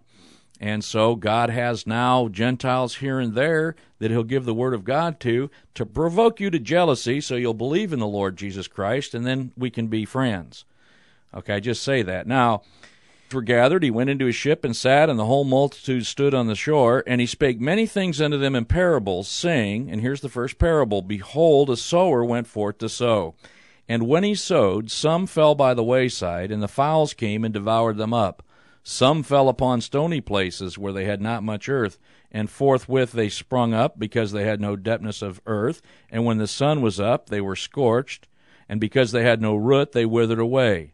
And 0.59 0.83
so 0.83 1.15
God 1.15 1.49
has 1.49 1.85
now 1.85 2.29
Gentiles 2.29 2.95
here 2.95 3.19
and 3.19 3.35
there 3.35 3.75
that 3.99 4.09
He'll 4.09 4.23
give 4.23 4.45
the 4.45 4.53
Word 4.53 4.73
of 4.73 4.85
God 4.85 5.19
to 5.19 5.51
to 5.75 5.85
provoke 5.85 6.39
you 6.39 6.49
to 6.49 6.57
jealousy 6.57 7.21
so 7.21 7.35
you'll 7.35 7.53
believe 7.53 7.93
in 7.93 7.99
the 7.99 8.07
Lord 8.07 8.37
Jesus 8.37 8.67
Christ 8.67 9.13
and 9.13 9.25
then 9.25 9.51
we 9.55 9.69
can 9.69 9.87
be 9.87 10.05
friends. 10.05 10.65
Okay, 11.33 11.59
just 11.59 11.83
say 11.83 12.01
that. 12.01 12.25
Now, 12.25 12.63
were 13.33 13.41
gathered, 13.41 13.83
he 13.83 13.91
went 13.91 14.09
into 14.09 14.25
his 14.25 14.35
ship 14.35 14.63
and 14.63 14.75
sat, 14.75 15.09
and 15.09 15.19
the 15.19 15.25
whole 15.25 15.43
multitude 15.43 16.05
stood 16.05 16.33
on 16.33 16.47
the 16.47 16.55
shore. 16.55 17.03
And 17.05 17.19
he 17.19 17.27
spake 17.27 17.59
many 17.59 17.85
things 17.85 18.21
unto 18.21 18.37
them 18.37 18.55
in 18.55 18.65
parables, 18.65 19.27
saying, 19.27 19.91
and 19.91 20.01
here's 20.01 20.21
the 20.21 20.29
first 20.29 20.57
parable 20.57 21.01
Behold, 21.01 21.69
a 21.69 21.77
sower 21.77 22.23
went 22.23 22.47
forth 22.47 22.77
to 22.79 22.89
sow. 22.89 23.35
And 23.89 24.07
when 24.07 24.23
he 24.23 24.35
sowed, 24.35 24.91
some 24.91 25.27
fell 25.27 25.55
by 25.55 25.73
the 25.73 25.83
wayside, 25.83 26.51
and 26.51 26.61
the 26.61 26.67
fowls 26.67 27.13
came 27.13 27.43
and 27.43 27.53
devoured 27.53 27.97
them 27.97 28.13
up. 28.13 28.43
Some 28.83 29.23
fell 29.23 29.49
upon 29.49 29.81
stony 29.81 30.21
places 30.21 30.77
where 30.77 30.93
they 30.93 31.05
had 31.05 31.21
not 31.21 31.43
much 31.43 31.69
earth, 31.69 31.97
and 32.31 32.49
forthwith 32.49 33.11
they 33.11 33.29
sprung 33.29 33.73
up, 33.73 33.97
because 33.97 34.31
they 34.31 34.45
had 34.45 34.59
no 34.59 34.75
depthness 34.75 35.21
of 35.21 35.41
earth. 35.45 35.81
And 36.09 36.25
when 36.25 36.37
the 36.37 36.47
sun 36.47 36.81
was 36.81 36.99
up, 36.99 37.29
they 37.29 37.41
were 37.41 37.55
scorched, 37.55 38.27
and 38.67 38.79
because 38.79 39.11
they 39.11 39.23
had 39.23 39.41
no 39.41 39.55
root, 39.55 39.93
they 39.93 40.05
withered 40.05 40.39
away. 40.39 40.93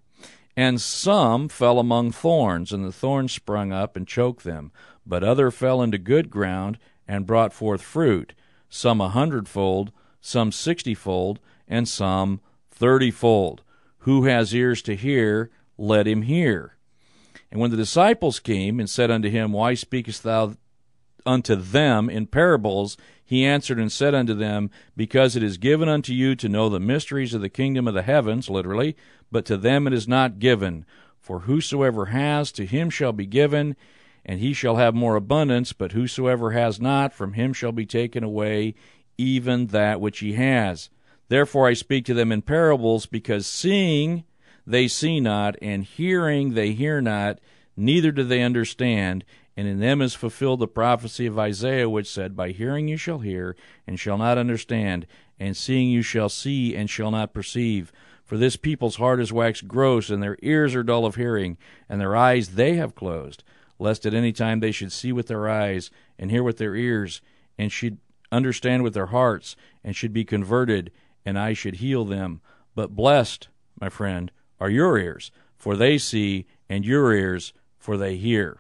And 0.55 0.79
some 0.79 1.49
fell 1.49 1.79
among 1.79 2.11
thorns, 2.11 2.71
and 2.71 2.85
the 2.85 2.91
thorns 2.91 3.31
sprung 3.31 3.71
up 3.71 3.95
and 3.95 4.07
choked 4.07 4.43
them. 4.43 4.71
But 5.05 5.23
other 5.23 5.49
fell 5.49 5.81
into 5.81 5.97
good 5.97 6.29
ground, 6.29 6.77
and 7.07 7.25
brought 7.25 7.53
forth 7.53 7.81
fruit, 7.81 8.33
some 8.69 9.01
a 9.01 9.09
hundredfold, 9.09 9.91
some 10.21 10.51
sixtyfold, 10.51 11.39
and 11.67 11.87
some 11.87 12.39
thirtyfold. 12.73 13.59
Who 13.99 14.25
has 14.25 14.53
ears 14.53 14.81
to 14.83 14.95
hear, 14.95 15.49
let 15.77 16.07
him 16.07 16.23
hear. 16.23 16.75
And 17.51 17.61
when 17.61 17.71
the 17.71 17.77
disciples 17.77 18.39
came 18.39 18.79
and 18.79 18.89
said 18.89 19.11
unto 19.11 19.29
him, 19.29 19.53
Why 19.53 19.75
speakest 19.75 20.23
thou 20.23 20.55
unto 21.25 21.55
them 21.55 22.09
in 22.09 22.27
parables? 22.27 22.97
He 23.23 23.45
answered 23.45 23.79
and 23.79 23.91
said 23.91 24.13
unto 24.13 24.33
them, 24.33 24.69
Because 24.97 25.35
it 25.35 25.43
is 25.43 25.57
given 25.57 25.87
unto 25.87 26.13
you 26.13 26.35
to 26.35 26.49
know 26.49 26.67
the 26.67 26.79
mysteries 26.79 27.33
of 27.33 27.41
the 27.41 27.49
kingdom 27.49 27.87
of 27.87 27.93
the 27.93 28.01
heavens, 28.01 28.49
literally, 28.49 28.97
but 29.31 29.45
to 29.45 29.57
them 29.57 29.87
it 29.87 29.93
is 29.93 30.07
not 30.07 30.39
given. 30.39 30.85
For 31.19 31.41
whosoever 31.41 32.07
has, 32.07 32.51
to 32.53 32.65
him 32.65 32.89
shall 32.89 33.13
be 33.13 33.25
given, 33.25 33.75
and 34.25 34.39
he 34.39 34.53
shall 34.53 34.75
have 34.75 34.93
more 34.93 35.15
abundance, 35.15 35.73
but 35.73 35.93
whosoever 35.93 36.51
has 36.51 36.81
not, 36.81 37.13
from 37.13 37.33
him 37.33 37.53
shall 37.53 37.71
be 37.71 37.85
taken 37.85 38.23
away 38.23 38.75
even 39.17 39.67
that 39.67 40.01
which 40.01 40.19
he 40.19 40.33
has. 40.33 40.89
Therefore 41.29 41.67
I 41.67 41.73
speak 41.73 42.05
to 42.05 42.13
them 42.13 42.31
in 42.31 42.41
parables, 42.41 43.05
because 43.05 43.47
seeing 43.47 44.23
they 44.65 44.87
see 44.87 45.19
not, 45.19 45.55
and 45.61 45.83
hearing 45.83 46.53
they 46.53 46.71
hear 46.71 47.01
not, 47.01 47.39
neither 47.75 48.11
do 48.11 48.23
they 48.23 48.41
understand. 48.41 49.23
And 49.55 49.67
in 49.67 49.79
them 49.79 50.01
is 50.01 50.15
fulfilled 50.15 50.59
the 50.59 50.67
prophecy 50.67 51.25
of 51.25 51.37
Isaiah, 51.37 51.89
which 51.89 52.09
said, 52.09 52.35
By 52.35 52.51
hearing 52.51 52.87
you 52.87 52.97
shall 52.97 53.19
hear, 53.19 53.55
and 53.85 53.99
shall 53.99 54.17
not 54.17 54.37
understand, 54.37 55.05
and 55.39 55.55
seeing 55.55 55.89
you 55.89 56.01
shall 56.01 56.29
see, 56.29 56.75
and 56.75 56.89
shall 56.89 57.11
not 57.11 57.33
perceive. 57.33 57.91
For 58.23 58.37
this 58.37 58.55
people's 58.55 58.95
heart 58.95 59.19
is 59.19 59.33
waxed 59.33 59.67
gross, 59.67 60.09
and 60.09 60.23
their 60.23 60.37
ears 60.41 60.73
are 60.75 60.83
dull 60.83 61.05
of 61.05 61.15
hearing, 61.15 61.57
and 61.87 62.01
their 62.01 62.15
eyes 62.15 62.49
they 62.49 62.75
have 62.75 62.95
closed, 62.95 63.43
lest 63.77 64.05
at 64.05 64.13
any 64.13 64.31
time 64.31 64.59
they 64.59 64.71
should 64.71 64.91
see 64.91 65.11
with 65.11 65.27
their 65.27 65.47
eyes, 65.47 65.91
and 66.17 66.31
hear 66.31 66.41
with 66.41 66.57
their 66.57 66.75
ears, 66.75 67.21
and 67.57 67.71
should 67.71 67.99
understand 68.31 68.81
with 68.81 68.95
their 68.95 69.07
hearts, 69.07 69.55
and 69.83 69.95
should 69.95 70.13
be 70.13 70.25
converted, 70.25 70.91
and 71.25 71.37
I 71.37 71.53
should 71.53 71.75
heal 71.75 72.05
them. 72.05 72.41
But 72.75 72.95
blessed, 72.95 73.47
my 73.79 73.89
friend, 73.89 74.31
are 74.59 74.69
your 74.69 74.97
ears, 74.97 75.31
for 75.57 75.75
they 75.75 75.97
see, 75.97 76.45
and 76.69 76.85
your 76.85 77.13
ears, 77.13 77.53
for 77.77 77.97
they 77.97 78.17
hear. 78.17 78.59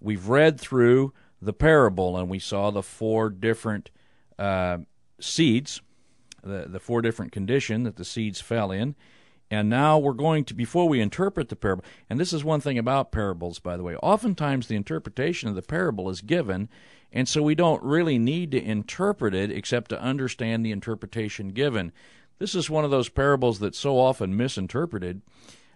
We've 0.00 0.28
read 0.28 0.60
through 0.60 1.12
the 1.40 1.52
parable, 1.52 2.16
and 2.16 2.28
we 2.28 2.38
saw 2.38 2.70
the 2.70 2.82
four 2.82 3.28
different 3.30 3.90
uh, 4.38 4.78
seeds, 5.20 5.80
the, 6.42 6.66
the 6.68 6.80
four 6.80 7.02
different 7.02 7.32
condition 7.32 7.82
that 7.84 7.96
the 7.96 8.04
seeds 8.04 8.40
fell 8.40 8.70
in. 8.70 8.94
And 9.50 9.70
now 9.70 9.98
we're 9.98 10.12
going 10.12 10.44
to, 10.46 10.54
before 10.54 10.88
we 10.88 11.00
interpret 11.00 11.48
the 11.48 11.56
parable, 11.56 11.84
and 12.10 12.18
this 12.18 12.32
is 12.32 12.42
one 12.42 12.60
thing 12.60 12.78
about 12.78 13.12
parables, 13.12 13.58
by 13.58 13.76
the 13.76 13.82
way, 13.84 13.94
oftentimes 13.96 14.66
the 14.66 14.76
interpretation 14.76 15.48
of 15.48 15.54
the 15.54 15.62
parable 15.62 16.10
is 16.10 16.20
given, 16.20 16.68
and 17.12 17.28
so 17.28 17.42
we 17.42 17.54
don't 17.54 17.82
really 17.82 18.18
need 18.18 18.50
to 18.50 18.62
interpret 18.62 19.34
it 19.34 19.52
except 19.52 19.90
to 19.90 20.00
understand 20.00 20.66
the 20.66 20.72
interpretation 20.72 21.50
given. 21.50 21.92
This 22.38 22.54
is 22.54 22.68
one 22.68 22.84
of 22.84 22.90
those 22.90 23.08
parables 23.08 23.60
that's 23.60 23.78
so 23.78 23.98
often 23.98 24.36
misinterpreted. 24.36 25.22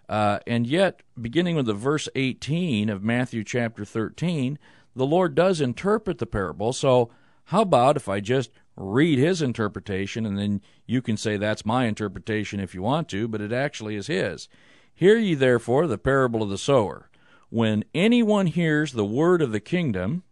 Uh, 0.09 0.41
and 0.47 0.67
yet, 0.67 1.03
beginning 1.21 1.55
with 1.55 1.67
the 1.67 1.75
verse 1.75 2.09
18 2.17 2.91
of 2.91 3.05
Matthew 3.05 3.45
chapter 3.45 3.85
13, 3.85 4.59
the 4.97 5.07
Lord 5.07 5.37
does 5.37 5.61
interpret 5.61 6.19
the 6.19 6.27
parable. 6.27 6.73
So, 6.73 7.11
how 7.45 7.63
about 7.63 7.97
if 7.97 8.09
I 8.09 8.19
just 8.21 8.51
read 8.77 9.19
his 9.19 9.43
interpretation 9.43 10.25
and 10.25 10.39
then 10.39 10.61
you 10.87 11.03
can 11.03 11.17
say 11.17 11.37
that's 11.37 11.67
my 11.67 11.87
interpretation 11.87 12.61
if 12.61 12.75
you 12.75 12.83
want 12.83 13.09
to, 13.09 13.29
but 13.29 13.41
it 13.41 13.53
actually 13.53 13.97
is 13.97 14.07
his. 14.07 14.49
Hear 14.95 15.17
ye 15.17 15.35
therefore 15.35 15.87
the 15.87 15.99
parable 15.99 16.43
of 16.43 16.51
the 16.51 16.59
sower. 16.59 17.11
When 17.49 17.85
anyone 17.95 18.47
hears 18.47 18.93
the 18.93 19.05
word 19.05 19.43
of 19.43 19.53
the 19.53 19.61
kingdom, 19.61 20.23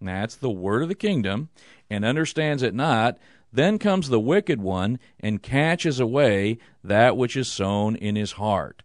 that's 0.00 0.36
the 0.36 0.50
word 0.50 0.82
of 0.82 0.88
the 0.88 0.94
kingdom, 0.94 1.48
and 1.90 2.04
understands 2.04 2.62
it 2.62 2.74
not, 2.74 3.18
then 3.52 3.78
comes 3.78 4.08
the 4.08 4.20
wicked 4.20 4.60
one 4.60 4.98
and 5.20 5.42
catches 5.42 6.00
away 6.00 6.58
that 6.82 7.16
which 7.16 7.36
is 7.36 7.48
sown 7.48 7.96
in 7.96 8.16
his 8.16 8.32
heart. 8.32 8.82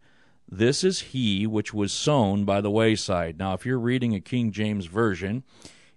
This 0.50 0.84
is 0.84 1.00
he 1.00 1.46
which 1.46 1.74
was 1.74 1.92
sown 1.92 2.46
by 2.46 2.62
the 2.62 2.72
wayside. 2.72 3.38
Now, 3.38 3.54
if 3.54 3.66
you're 3.66 3.80
reading 3.80 4.16
a 4.16 4.20
King 4.20 4.52
James 4.52 4.86
version, 4.86 5.44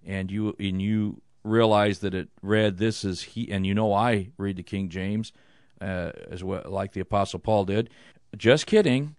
and 0.04 0.30
you 0.30 0.56
and 0.58 0.80
you 0.80 1.20
realize 1.44 2.00
that 2.00 2.14
it 2.14 2.28
read, 2.42 2.78
"This 2.78 3.04
is 3.04 3.22
he," 3.22 3.50
and 3.50 3.66
you 3.66 3.74
know 3.74 3.92
I 3.92 4.30
read 4.36 4.56
the 4.56 4.62
King 4.62 4.88
James 4.88 5.32
uh, 5.80 6.12
as 6.30 6.44
well, 6.44 6.62
like 6.66 6.92
the 6.92 7.00
Apostle 7.00 7.38
Paul 7.38 7.64
did. 7.64 7.90
Just 8.36 8.66
kidding, 8.66 9.16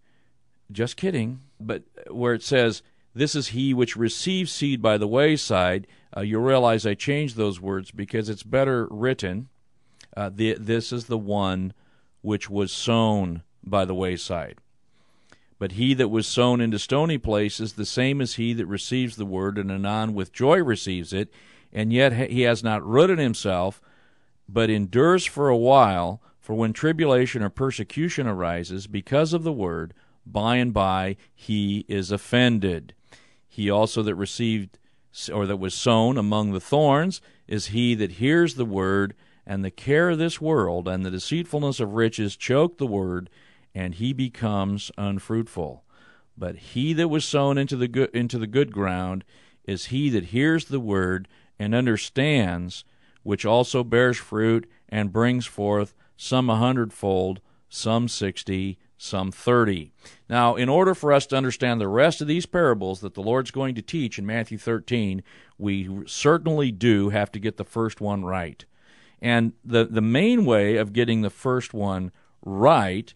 just 0.71 0.97
kidding. 0.97 1.39
But 1.59 1.83
where 2.09 2.33
it 2.33 2.43
says, 2.43 2.81
"This 3.13 3.35
is 3.35 3.49
he 3.49 3.73
which 3.73 3.95
receives 3.95 4.51
seed 4.51 4.81
by 4.81 4.97
the 4.97 5.07
wayside," 5.07 5.87
uh, 6.15 6.21
you 6.21 6.39
realize 6.39 6.85
I 6.85 6.93
changed 6.93 7.35
those 7.35 7.59
words 7.61 7.91
because 7.91 8.29
it's 8.29 8.43
better 8.43 8.87
written. 8.91 9.49
Uh, 10.15 10.29
the, 10.33 10.55
this 10.59 10.91
is 10.91 11.05
the 11.05 11.17
one 11.17 11.73
which 12.21 12.49
was 12.49 12.71
sown 12.71 13.43
by 13.63 13.85
the 13.85 13.95
wayside. 13.95 14.57
But 15.57 15.73
he 15.73 15.93
that 15.93 16.09
was 16.09 16.27
sown 16.27 16.59
into 16.59 16.79
stony 16.79 17.17
places, 17.17 17.73
the 17.73 17.85
same 17.85 18.19
as 18.19 18.33
he 18.33 18.53
that 18.53 18.65
receives 18.65 19.15
the 19.15 19.25
word, 19.25 19.57
and 19.57 19.71
anon 19.71 20.13
with 20.13 20.33
joy 20.33 20.61
receives 20.61 21.13
it, 21.13 21.31
and 21.73 21.93
yet 21.93 22.29
he 22.29 22.41
has 22.41 22.63
not 22.63 22.85
rooted 22.85 23.19
himself, 23.19 23.81
but 24.47 24.69
endures 24.69 25.25
for 25.25 25.49
a 25.49 25.57
while. 25.57 26.21
For 26.39 26.55
when 26.55 26.73
tribulation 26.73 27.43
or 27.43 27.49
persecution 27.49 28.27
arises 28.27 28.87
because 28.87 29.31
of 29.31 29.43
the 29.43 29.53
word, 29.53 29.93
by 30.25 30.57
and 30.57 30.73
by 30.73 31.17
he 31.33 31.85
is 31.87 32.11
offended. 32.11 32.93
He 33.47 33.69
also 33.69 34.01
that 34.03 34.15
received 34.15 34.79
or 35.31 35.45
that 35.45 35.57
was 35.57 35.73
sown 35.73 36.17
among 36.17 36.51
the 36.51 36.59
thorns 36.59 37.21
is 37.47 37.67
he 37.67 37.95
that 37.95 38.13
hears 38.13 38.55
the 38.55 38.65
word, 38.65 39.13
and 39.45 39.65
the 39.65 39.71
care 39.71 40.09
of 40.09 40.17
this 40.17 40.39
world 40.39 40.87
and 40.87 41.05
the 41.05 41.11
deceitfulness 41.11 41.79
of 41.79 41.93
riches 41.93 42.37
choke 42.37 42.77
the 42.77 42.87
word, 42.87 43.29
and 43.75 43.95
he 43.95 44.13
becomes 44.13 44.91
unfruitful. 44.97 45.83
But 46.37 46.55
he 46.55 46.93
that 46.93 47.09
was 47.09 47.25
sown 47.25 47.57
into 47.57 47.75
the 47.75 47.87
good, 47.87 48.09
into 48.15 48.37
the 48.37 48.47
good 48.47 48.71
ground 48.71 49.25
is 49.65 49.87
he 49.87 50.09
that 50.09 50.25
hears 50.25 50.65
the 50.65 50.79
word 50.79 51.27
and 51.61 51.75
understands, 51.75 52.83
which 53.21 53.45
also 53.45 53.83
bears 53.83 54.17
fruit 54.17 54.67
and 54.89 55.13
brings 55.13 55.45
forth 55.45 55.93
some 56.17 56.49
a 56.49 56.55
hundredfold, 56.55 57.39
some 57.69 58.07
sixty, 58.07 58.79
some 58.97 59.31
30. 59.31 59.91
Now, 60.27 60.55
in 60.55 60.69
order 60.69 60.95
for 60.95 61.13
us 61.13 61.27
to 61.27 61.35
understand 61.35 61.79
the 61.79 61.87
rest 61.87 62.19
of 62.19 62.27
these 62.27 62.45
parables 62.47 63.01
that 63.01 63.13
the 63.13 63.21
Lord's 63.21 63.51
going 63.51 63.75
to 63.75 63.81
teach 63.81 64.17
in 64.19 64.25
Matthew 64.25 64.57
13, 64.57 65.23
we 65.57 66.03
certainly 66.07 66.71
do 66.71 67.09
have 67.09 67.31
to 67.31 67.39
get 67.39 67.57
the 67.57 67.63
first 67.63 68.01
one 68.01 68.23
right. 68.23 68.65
And 69.21 69.53
the, 69.63 69.85
the 69.85 70.01
main 70.01 70.45
way 70.45 70.77
of 70.77 70.93
getting 70.93 71.21
the 71.21 71.29
first 71.29 71.73
one 71.73 72.11
right, 72.43 73.13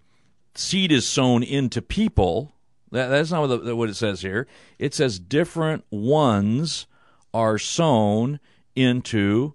seed 0.53 0.91
is 0.91 1.07
sown 1.07 1.41
into 1.41 1.81
people. 1.81 2.53
That, 2.91 3.07
that's 3.07 3.31
not 3.31 3.47
what, 3.47 3.65
the, 3.65 3.75
what 3.75 3.89
it 3.89 3.95
says 3.95 4.21
here. 4.21 4.47
It 4.79 4.93
says 4.93 5.19
different 5.19 5.83
ones 5.89 6.87
are 7.35 7.57
sown 7.57 8.39
into 8.77 9.53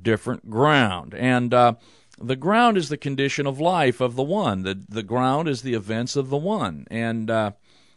different 0.00 0.50
ground. 0.50 1.14
And 1.14 1.54
uh, 1.54 1.74
the 2.20 2.36
ground 2.36 2.76
is 2.76 2.90
the 2.90 2.98
condition 2.98 3.46
of 3.46 3.58
life 3.58 4.02
of 4.02 4.16
the 4.16 4.22
one. 4.22 4.64
The 4.64 4.84
the 4.86 5.02
ground 5.02 5.48
is 5.48 5.62
the 5.62 5.72
events 5.72 6.14
of 6.14 6.28
the 6.28 6.36
one. 6.36 6.86
And 6.90 7.30
uh, 7.30 7.52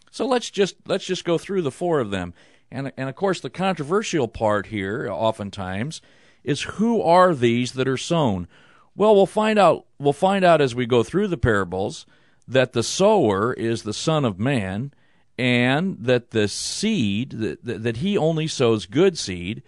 so 0.09 0.25
let's 0.25 0.49
just 0.49 0.77
let's 0.87 1.05
just 1.05 1.25
go 1.25 1.37
through 1.37 1.63
the 1.63 1.71
four 1.71 1.99
of 1.99 2.11
them. 2.11 2.33
And 2.71 2.93
and 2.95 3.09
of 3.09 3.15
course 3.15 3.41
the 3.41 3.49
controversial 3.49 4.29
part 4.29 4.67
here 4.67 5.09
oftentimes 5.11 6.01
is 6.45 6.61
who 6.61 7.01
are 7.01 7.35
these 7.35 7.73
that 7.73 7.89
are 7.89 7.97
sown? 7.97 8.47
Well, 8.95 9.13
we'll 9.13 9.25
find 9.25 9.59
out 9.59 9.85
we'll 9.99 10.13
find 10.13 10.45
out 10.45 10.61
as 10.61 10.73
we 10.73 10.85
go 10.85 11.03
through 11.03 11.27
the 11.27 11.37
parables 11.37 12.05
that 12.47 12.71
the 12.71 12.83
sower 12.83 13.53
is 13.53 13.83
the 13.83 13.93
son 13.93 14.23
of 14.23 14.39
man 14.39 14.93
and 15.37 15.97
that 15.99 16.31
the 16.31 16.47
seed 16.47 17.31
that, 17.31 17.63
that 17.63 17.97
he 17.97 18.17
only 18.17 18.47
sows 18.47 18.85
good 18.85 19.17
seed 19.17 19.61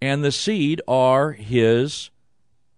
and 0.00 0.24
the 0.24 0.32
seed 0.32 0.80
are 0.88 1.32
his 1.32 2.10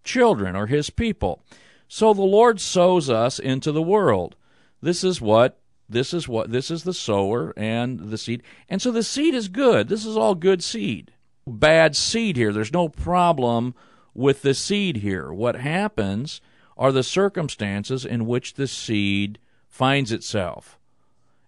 children 0.04 0.54
or 0.54 0.66
his 0.66 0.90
people. 0.90 1.42
So 1.88 2.12
the 2.12 2.22
Lord 2.22 2.60
sows 2.60 3.08
us 3.08 3.38
into 3.38 3.72
the 3.72 3.82
world. 3.82 4.36
This 4.82 5.02
is 5.02 5.20
what 5.20 5.58
this 5.88 6.12
is 6.12 6.28
what 6.28 6.50
this 6.50 6.70
is 6.70 6.84
the 6.84 6.94
sower 6.94 7.54
and 7.56 8.10
the 8.10 8.18
seed. 8.18 8.42
And 8.68 8.82
so 8.82 8.90
the 8.90 9.02
seed 9.02 9.34
is 9.34 9.48
good. 9.48 9.88
This 9.88 10.04
is 10.04 10.16
all 10.16 10.34
good 10.34 10.62
seed. 10.62 11.12
Bad 11.46 11.96
seed 11.96 12.36
here. 12.36 12.52
There's 12.52 12.72
no 12.72 12.88
problem 12.88 13.74
with 14.14 14.42
the 14.42 14.54
seed 14.54 14.96
here. 14.96 15.32
What 15.32 15.56
happens 15.56 16.40
are 16.76 16.92
the 16.92 17.02
circumstances 17.02 18.04
in 18.04 18.26
which 18.26 18.54
the 18.54 18.66
seed 18.66 19.38
finds 19.68 20.12
itself. 20.12 20.78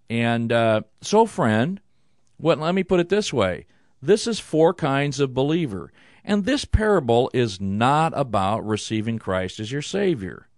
And 0.09 0.53
uh, 0.53 0.83
so, 1.01 1.27
friend, 1.27 1.81
what? 2.37 2.59
Let 2.59 2.75
me 2.75 2.85
put 2.85 3.01
it 3.01 3.09
this 3.09 3.33
way: 3.33 3.67
this 4.01 4.27
is 4.27 4.39
four 4.39 4.75
kinds 4.75 5.21
of 5.21 5.35
believer. 5.35 5.93
And 6.25 6.45
this 6.45 6.65
parable 6.65 7.31
is 7.33 7.61
not 7.61 8.13
about 8.17 8.67
receiving 8.67 9.19
Christ 9.19 9.61
as 9.61 9.71
your 9.71 9.83
Savior. 9.83 10.49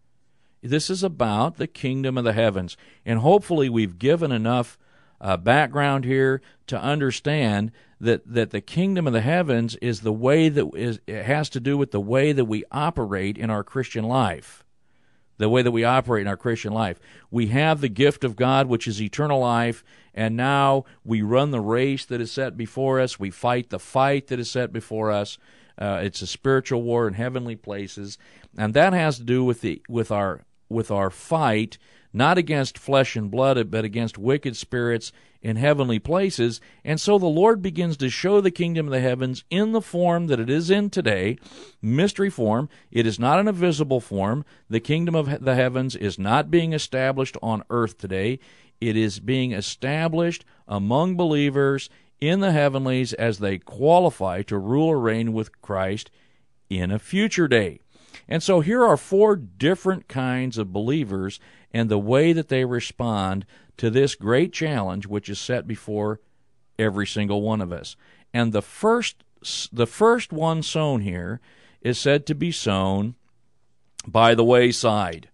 This 0.62 0.88
is 0.88 1.02
about 1.02 1.56
the 1.56 1.66
kingdom 1.66 2.16
of 2.16 2.24
the 2.24 2.32
heavens. 2.32 2.76
And 3.04 3.18
hopefully, 3.18 3.68
we've 3.68 3.98
given 3.98 4.32
enough 4.32 4.78
uh, 5.20 5.36
background 5.36 6.04
here 6.04 6.40
to 6.68 6.80
understand 6.80 7.70
that, 8.00 8.22
that 8.32 8.50
the 8.50 8.60
kingdom 8.60 9.06
of 9.06 9.12
the 9.12 9.20
heavens 9.20 9.76
is 9.76 10.00
the 10.00 10.12
way 10.12 10.48
that 10.48 10.70
is, 10.74 11.00
it 11.06 11.24
has 11.24 11.48
to 11.50 11.60
do 11.60 11.76
with 11.76 11.90
the 11.90 12.00
way 12.00 12.32
that 12.32 12.44
we 12.44 12.64
operate 12.70 13.36
in 13.36 13.50
our 13.50 13.64
Christian 13.64 14.04
life. 14.04 14.64
The 15.38 15.48
way 15.48 15.62
that 15.62 15.70
we 15.70 15.84
operate 15.84 16.22
in 16.22 16.28
our 16.28 16.36
Christian 16.36 16.72
life. 16.72 17.00
We 17.30 17.46
have 17.48 17.80
the 17.80 17.88
gift 17.88 18.24
of 18.24 18.36
God, 18.36 18.66
which 18.66 18.86
is 18.86 19.00
eternal 19.00 19.40
life, 19.40 19.82
and 20.12 20.36
now 20.36 20.84
we 21.04 21.22
run 21.22 21.50
the 21.50 21.60
race 21.60 22.04
that 22.04 22.20
is 22.20 22.30
set 22.30 22.56
before 22.56 23.00
us. 23.00 23.18
We 23.18 23.30
fight 23.30 23.70
the 23.70 23.78
fight 23.78 24.26
that 24.26 24.40
is 24.40 24.50
set 24.50 24.72
before 24.72 25.10
us. 25.10 25.38
Uh, 25.78 26.00
it's 26.02 26.22
a 26.22 26.26
spiritual 26.26 26.82
war 26.82 27.06
in 27.06 27.14
heavenly 27.14 27.56
places, 27.56 28.18
and 28.56 28.74
that 28.74 28.92
has 28.92 29.18
to 29.18 29.24
do 29.24 29.44
with 29.44 29.60
the 29.60 29.80
with 29.88 30.10
our 30.10 30.44
with 30.68 30.90
our 30.90 31.08
fight 31.08 31.78
not 32.12 32.38
against 32.38 32.78
flesh 32.78 33.16
and 33.16 33.30
blood, 33.30 33.70
but 33.70 33.84
against 33.84 34.18
wicked 34.18 34.56
spirits 34.56 35.12
in 35.40 35.56
heavenly 35.56 35.98
places. 35.98 36.60
And 36.84 37.00
so 37.00 37.18
the 37.18 37.26
Lord 37.26 37.62
begins 37.62 37.96
to 37.98 38.08
show 38.08 38.40
the 38.40 38.50
kingdom 38.50 38.86
of 38.86 38.92
the 38.92 39.00
heavens 39.00 39.44
in 39.50 39.72
the 39.72 39.80
form 39.80 40.26
that 40.26 40.40
it 40.40 40.50
is 40.50 40.70
in 40.70 40.90
today, 40.90 41.38
mystery 41.80 42.30
form. 42.30 42.68
It 42.90 43.06
is 43.06 43.18
not 43.18 43.38
in 43.38 43.48
a 43.48 43.52
visible 43.52 44.00
form. 44.00 44.44
The 44.68 44.80
kingdom 44.80 45.14
of 45.14 45.44
the 45.44 45.54
heavens 45.54 45.94
is 45.94 46.18
not 46.18 46.50
being 46.50 46.72
established 46.72 47.36
on 47.42 47.62
earth 47.70 47.98
today. 47.98 48.40
It 48.80 48.96
is 48.96 49.20
being 49.20 49.52
established 49.52 50.44
among 50.66 51.16
believers 51.16 51.88
in 52.20 52.40
the 52.40 52.52
heavenlies 52.52 53.12
as 53.12 53.38
they 53.38 53.58
qualify 53.58 54.42
to 54.42 54.58
rule 54.58 54.88
or 54.88 54.98
reign 54.98 55.32
with 55.32 55.60
Christ 55.62 56.10
in 56.68 56.90
a 56.90 56.98
future 56.98 57.48
day. 57.48 57.80
And 58.26 58.42
so 58.42 58.60
here 58.60 58.84
are 58.84 58.96
four 58.96 59.36
different 59.36 60.08
kinds 60.08 60.58
of 60.58 60.72
believers 60.72 61.38
and 61.72 61.88
the 61.88 61.98
way 61.98 62.32
that 62.32 62.48
they 62.48 62.64
respond 62.64 63.44
to 63.76 63.90
this 63.90 64.14
great 64.14 64.52
challenge 64.52 65.06
which 65.06 65.28
is 65.28 65.38
set 65.38 65.66
before 65.66 66.20
every 66.78 67.06
single 67.06 67.42
one 67.42 67.60
of 67.60 67.72
us. 67.72 67.96
And 68.32 68.52
the 68.52 68.62
first 68.62 69.24
the 69.72 69.86
first 69.86 70.32
one 70.32 70.62
sown 70.62 71.02
here 71.02 71.40
is 71.80 71.96
said 71.98 72.26
to 72.26 72.34
be 72.34 72.50
sown 72.50 73.14
by 74.06 74.34
the 74.34 74.44
wayside. 74.44 75.28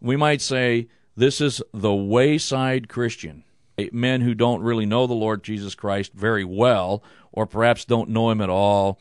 We 0.00 0.16
might 0.16 0.42
say 0.42 0.88
this 1.16 1.40
is 1.40 1.62
the 1.72 1.94
wayside 1.94 2.88
Christian. 2.88 3.44
Men 3.92 4.20
who 4.20 4.34
don't 4.34 4.62
really 4.62 4.86
know 4.86 5.06
the 5.06 5.14
Lord 5.14 5.42
Jesus 5.42 5.74
Christ 5.74 6.12
very 6.12 6.44
well, 6.44 7.02
or 7.32 7.46
perhaps 7.46 7.84
don't 7.84 8.10
know 8.10 8.30
him 8.30 8.40
at 8.40 8.50
all, 8.50 9.00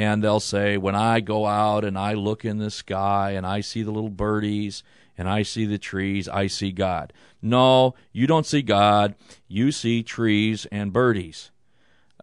and 0.00 0.24
they'll 0.24 0.40
say, 0.40 0.78
When 0.78 0.94
I 0.94 1.20
go 1.20 1.44
out 1.44 1.84
and 1.84 1.98
I 1.98 2.14
look 2.14 2.42
in 2.42 2.56
the 2.56 2.70
sky 2.70 3.32
and 3.32 3.46
I 3.46 3.60
see 3.60 3.82
the 3.82 3.90
little 3.90 4.08
birdies 4.08 4.82
and 5.18 5.28
I 5.28 5.42
see 5.42 5.66
the 5.66 5.76
trees, 5.76 6.26
I 6.26 6.46
see 6.46 6.72
God. 6.72 7.12
No, 7.42 7.94
you 8.10 8.26
don't 8.26 8.46
see 8.46 8.62
God. 8.62 9.14
You 9.46 9.70
see 9.70 10.02
trees 10.02 10.64
and 10.72 10.90
birdies. 10.90 11.50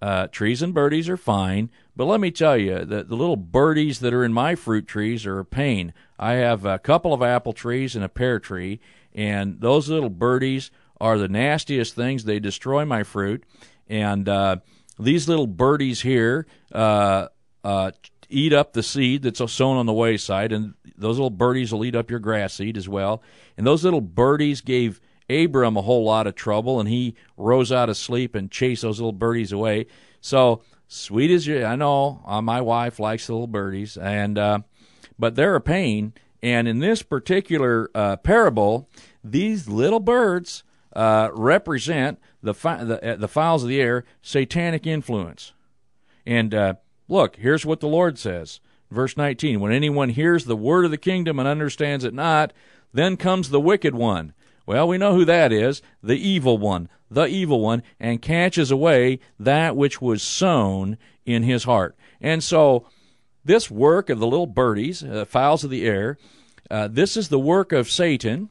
Uh, 0.01 0.25
trees 0.25 0.63
and 0.63 0.73
birdies 0.73 1.07
are 1.07 1.17
fine, 1.17 1.69
but 1.95 2.05
let 2.05 2.19
me 2.19 2.31
tell 2.31 2.57
you, 2.57 2.83
the, 2.83 3.03
the 3.03 3.15
little 3.15 3.35
birdies 3.35 3.99
that 3.99 4.13
are 4.13 4.25
in 4.25 4.33
my 4.33 4.55
fruit 4.55 4.87
trees 4.87 5.27
are 5.27 5.37
a 5.37 5.45
pain. 5.45 5.93
I 6.17 6.33
have 6.33 6.65
a 6.65 6.79
couple 6.79 7.13
of 7.13 7.21
apple 7.21 7.53
trees 7.53 7.95
and 7.95 8.03
a 8.03 8.09
pear 8.09 8.39
tree, 8.39 8.79
and 9.13 9.61
those 9.61 9.87
little 9.87 10.09
birdies 10.09 10.71
are 10.99 11.19
the 11.19 11.27
nastiest 11.27 11.93
things. 11.93 12.23
They 12.23 12.39
destroy 12.39 12.85
my 12.85 13.03
fruit. 13.03 13.43
And 13.87 14.27
uh, 14.27 14.57
these 14.99 15.27
little 15.29 15.47
birdies 15.47 16.01
here, 16.01 16.47
uh, 16.71 17.27
uh, 17.63 17.91
eat 18.29 18.53
up 18.53 18.73
the 18.73 18.83
seed 18.83 19.23
that's 19.23 19.51
sown 19.51 19.77
on 19.77 19.85
the 19.85 19.93
wayside, 19.93 20.51
and 20.51 20.73
those 20.97 21.17
little 21.17 21.29
birdies 21.29 21.71
will 21.71 21.85
eat 21.85 21.95
up 21.95 22.09
your 22.09 22.19
grass 22.19 22.55
seed 22.55 22.77
as 22.77 22.89
well. 22.89 23.21
And 23.57 23.65
those 23.65 23.83
little 23.83 24.01
birdies 24.01 24.61
gave 24.61 24.99
Abram 25.29 25.77
a 25.77 25.81
whole 25.81 26.03
lot 26.03 26.27
of 26.27 26.35
trouble, 26.35 26.79
and 26.79 26.89
he 26.89 27.15
rose 27.35 27.71
out 27.71 27.89
of 27.89 27.97
sleep 27.97 28.35
and 28.35 28.51
chased 28.51 28.81
those 28.81 28.99
little 28.99 29.11
birdies 29.11 29.51
away. 29.51 29.87
So 30.21 30.61
sweet 30.87 31.31
as 31.31 31.47
you, 31.47 31.65
I 31.65 31.75
know 31.75 32.21
uh, 32.25 32.41
my 32.41 32.61
wife 32.61 32.99
likes 32.99 33.27
the 33.27 33.33
little 33.33 33.47
birdies, 33.47 33.97
and 33.97 34.37
uh, 34.37 34.59
but 35.19 35.35
they're 35.35 35.55
a 35.55 35.61
pain. 35.61 36.13
And 36.43 36.67
in 36.67 36.79
this 36.79 37.01
particular 37.01 37.89
uh, 37.95 38.17
parable, 38.17 38.89
these 39.23 39.67
little 39.67 39.99
birds 39.99 40.63
uh, 40.95 41.29
represent 41.33 42.19
the, 42.41 42.53
fi- 42.53 42.83
the, 42.83 43.13
uh, 43.13 43.15
the 43.15 43.27
fowls 43.27 43.63
of 43.63 43.69
the 43.69 43.81
air, 43.81 44.05
satanic 44.21 44.85
influence, 44.85 45.53
and 46.25 46.53
uh, 46.53 46.75
Look, 47.07 47.37
here's 47.37 47.65
what 47.65 47.79
the 47.79 47.87
Lord 47.87 48.17
says. 48.17 48.59
Verse 48.91 49.17
19 49.17 49.59
When 49.59 49.71
anyone 49.71 50.09
hears 50.09 50.45
the 50.45 50.55
word 50.55 50.85
of 50.85 50.91
the 50.91 50.97
kingdom 50.97 51.39
and 51.39 51.47
understands 51.47 52.03
it 52.03 52.13
not, 52.13 52.53
then 52.93 53.17
comes 53.17 53.49
the 53.49 53.59
wicked 53.59 53.95
one. 53.95 54.33
Well, 54.65 54.87
we 54.87 54.97
know 54.97 55.13
who 55.13 55.25
that 55.25 55.53
is 55.53 55.81
the 56.03 56.17
evil 56.17 56.57
one, 56.57 56.89
the 57.09 57.25
evil 57.25 57.61
one, 57.61 57.83
and 57.99 58.21
catches 58.21 58.69
away 58.69 59.19
that 59.39 59.77
which 59.77 60.01
was 60.01 60.21
sown 60.21 60.97
in 61.25 61.43
his 61.43 61.63
heart. 61.63 61.95
And 62.19 62.43
so, 62.43 62.87
this 63.45 63.71
work 63.71 64.09
of 64.09 64.19
the 64.19 64.27
little 64.27 64.47
birdies, 64.47 65.03
uh, 65.03 65.23
fowls 65.23 65.63
of 65.63 65.69
the 65.69 65.85
air, 65.85 66.17
uh, 66.69 66.89
this 66.89 67.15
is 67.15 67.29
the 67.29 67.39
work 67.39 67.71
of 67.71 67.89
Satan. 67.89 68.49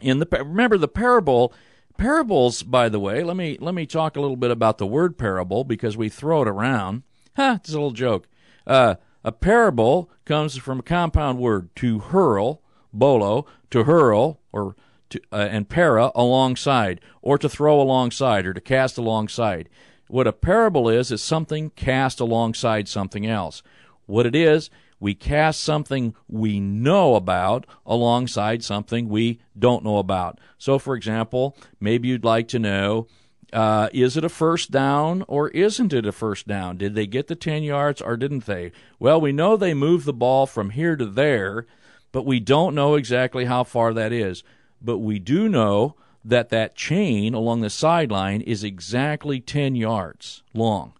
In 0.00 0.18
the 0.18 0.26
remember 0.30 0.78
the 0.78 0.88
parable 0.88 1.52
parables 1.98 2.62
by 2.62 2.88
the 2.88 3.00
way 3.00 3.24
let 3.24 3.36
me 3.36 3.58
let 3.60 3.74
me 3.74 3.84
talk 3.84 4.14
a 4.16 4.20
little 4.20 4.36
bit 4.36 4.52
about 4.52 4.78
the 4.78 4.86
word 4.86 5.18
parable 5.18 5.64
because 5.64 5.96
we 5.96 6.08
throw 6.08 6.42
it 6.42 6.46
around 6.46 7.02
Ha, 7.38 7.60
it's 7.60 7.68
a 7.68 7.74
little 7.74 7.92
joke. 7.92 8.26
Uh, 8.66 8.96
a 9.22 9.30
parable 9.30 10.10
comes 10.24 10.56
from 10.56 10.80
a 10.80 10.82
compound 10.82 11.38
word 11.38 11.68
to 11.76 12.00
hurl, 12.00 12.62
bolo, 12.92 13.46
to 13.70 13.84
hurl, 13.84 14.40
or 14.50 14.74
to, 15.10 15.20
uh, 15.32 15.46
and 15.48 15.68
para 15.68 16.10
alongside, 16.16 17.00
or 17.22 17.38
to 17.38 17.48
throw 17.48 17.80
alongside, 17.80 18.44
or 18.44 18.52
to 18.52 18.60
cast 18.60 18.98
alongside. 18.98 19.68
What 20.08 20.26
a 20.26 20.32
parable 20.32 20.88
is 20.88 21.12
is 21.12 21.22
something 21.22 21.70
cast 21.70 22.18
alongside 22.18 22.88
something 22.88 23.24
else. 23.24 23.62
What 24.06 24.26
it 24.26 24.34
is, 24.34 24.68
we 24.98 25.14
cast 25.14 25.60
something 25.60 26.16
we 26.26 26.58
know 26.58 27.14
about 27.14 27.66
alongside 27.86 28.64
something 28.64 29.08
we 29.08 29.38
don't 29.56 29.84
know 29.84 29.98
about. 29.98 30.40
So, 30.58 30.76
for 30.80 30.96
example, 30.96 31.56
maybe 31.78 32.08
you'd 32.08 32.24
like 32.24 32.48
to 32.48 32.58
know 32.58 33.06
uh, 33.52 33.88
is 33.92 34.16
it 34.16 34.24
a 34.24 34.28
first 34.28 34.70
down 34.70 35.24
or 35.26 35.48
isn't 35.50 35.92
it 35.92 36.06
a 36.06 36.12
first 36.12 36.46
down? 36.46 36.76
Did 36.76 36.94
they 36.94 37.06
get 37.06 37.28
the 37.28 37.34
10 37.34 37.62
yards 37.62 38.00
or 38.00 38.16
didn't 38.16 38.46
they? 38.46 38.72
Well, 38.98 39.20
we 39.20 39.32
know 39.32 39.56
they 39.56 39.74
moved 39.74 40.04
the 40.04 40.12
ball 40.12 40.46
from 40.46 40.70
here 40.70 40.96
to 40.96 41.06
there, 41.06 41.66
but 42.12 42.26
we 42.26 42.40
don't 42.40 42.74
know 42.74 42.94
exactly 42.94 43.46
how 43.46 43.64
far 43.64 43.94
that 43.94 44.12
is. 44.12 44.42
But 44.80 44.98
we 44.98 45.18
do 45.18 45.48
know 45.48 45.96
that 46.24 46.50
that 46.50 46.76
chain 46.76 47.34
along 47.34 47.60
the 47.60 47.70
sideline 47.70 48.40
is 48.42 48.62
exactly 48.62 49.40
10 49.40 49.74
yards 49.74 50.42
long, 50.52 50.92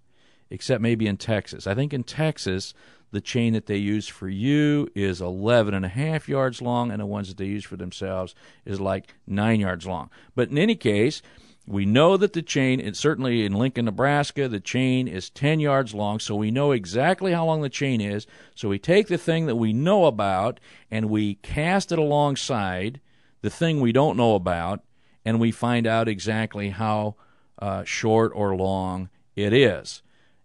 except 0.51 0.81
maybe 0.81 1.07
in 1.07 1.17
Texas. 1.17 1.67
I 1.67 1.75
think 1.75 1.93
in 1.93 2.03
Texas, 2.03 2.73
the 3.11 3.21
chain 3.21 3.53
that 3.53 3.67
they 3.67 3.77
use 3.77 4.09
for 4.09 4.29
you 4.29 4.89
is 4.95 5.21
11 5.21 5.75
and 5.75 5.85
a 5.85 5.89
half 5.89 6.29
yards 6.29 6.63
long, 6.63 6.91
and 6.91 7.01
the 7.01 7.07
ones 7.07 7.29
that 7.29 7.37
they 7.37 7.47
use 7.47 7.65
for 7.65 7.77
themselves 7.77 8.35
is 8.65 8.81
like 8.81 9.15
9 9.27 9.61
yards 9.61 9.87
long. 9.87 10.11
But 10.35 10.51
in 10.51 10.59
any 10.59 10.77
case, 10.77 11.23
we 11.69 11.85
know 11.85 12.17
that 12.17 12.33
the 12.33 12.41
chain, 12.41 12.81
it's 12.81 12.99
certainly 12.99 13.45
in 13.45 13.53
Lincoln, 13.53 13.85
Nebraska, 13.85 14.49
the 14.49 14.59
chain 14.59 15.07
is 15.07 15.29
10 15.29 15.61
yards 15.61 15.93
long, 15.93 16.19
so 16.19 16.35
we 16.35 16.51
know 16.51 16.73
exactly 16.73 17.33
how 17.33 17.45
long 17.45 17.61
the 17.61 17.69
chain 17.69 18.01
is. 18.01 18.27
So 18.55 18.71
we 18.71 18.79
take 18.79 19.09
the 19.09 19.19
thing 19.19 19.45
that 19.47 19.57
we 19.57 19.75
know 19.75 20.07
about 20.07 20.61
and 20.91 21.11
we 21.11 21.35
cast 21.37 21.93
it 21.93 21.99
alongside 21.99 23.01
the 23.43 23.51
thing 23.51 23.81
we 23.81 23.93
don't 23.93 24.17
know 24.17 24.35
about, 24.35 24.81
and 25.25 25.39
we 25.39 25.53
find 25.53 25.87
out 25.87 26.09
exactly 26.09 26.71
how 26.71 27.17
uh, 27.59 27.85
short 27.85 28.33
or 28.35 28.57
long 28.57 29.11
it 29.37 29.53
is. 29.53 30.03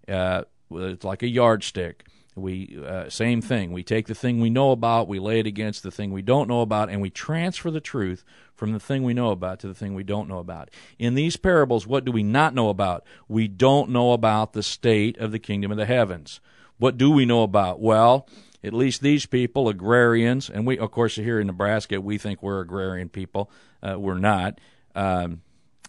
Uh, 0.08 0.44
it's 0.72 1.06
like 1.06 1.24
a 1.24 1.28
yardstick. 1.28 2.06
We 2.36 2.80
uh, 2.84 3.10
same 3.10 3.42
thing. 3.42 3.72
We 3.72 3.84
take 3.84 4.08
the 4.08 4.16
thing 4.16 4.40
we 4.40 4.50
know 4.50 4.72
about, 4.72 5.08
we 5.08 5.20
lay 5.20 5.40
it 5.40 5.48
against 5.48 5.84
the 5.84 5.92
thing 5.92 6.12
we 6.12 6.24
don't 6.24 6.48
know 6.48 6.62
about, 6.62 6.90
and 6.90 7.02
we 7.02 7.10
transfer 7.10 7.70
the 7.70 7.80
truth 7.80 8.24
from 8.56 8.74
the 8.74 8.80
thing 8.80 9.04
we 9.04 9.14
know 9.14 9.30
about 9.30 9.60
to 9.60 9.68
the 9.68 9.76
thing 9.76 9.94
we 9.94 10.04
don't 10.04 10.28
know 10.28 10.40
about. 10.40 10.70
In 10.98 11.14
these 11.14 11.38
parables, 11.38 11.86
what 11.86 12.06
do 12.06 12.12
we 12.12 12.24
not 12.24 12.56
know 12.56 12.70
about? 12.70 13.04
We 13.28 13.48
don't 13.48 13.90
know 13.90 14.14
about 14.14 14.54
the 14.54 14.64
state 14.64 15.18
of 15.18 15.32
the 15.32 15.40
kingdom 15.40 15.72
of 15.72 15.78
the 15.78 15.86
heavens. 15.86 16.40
What 16.78 16.98
do 16.98 17.12
we 17.12 17.26
know 17.26 17.44
about? 17.44 17.80
Well, 17.80 18.28
at 18.64 18.74
least 18.74 19.02
these 19.02 19.26
people, 19.26 19.68
agrarians, 19.68 20.50
and 20.50 20.66
we, 20.66 20.78
of 20.78 20.92
course, 20.92 21.16
here 21.16 21.40
in 21.40 21.48
Nebraska, 21.48 22.00
we 22.02 22.18
think 22.18 22.42
we're 22.42 22.62
agrarian 22.62 23.10
people. 23.10 23.52
Uh, 23.82 24.00
we're 24.00 24.18
not. 24.18 24.60
Um, 24.96 25.42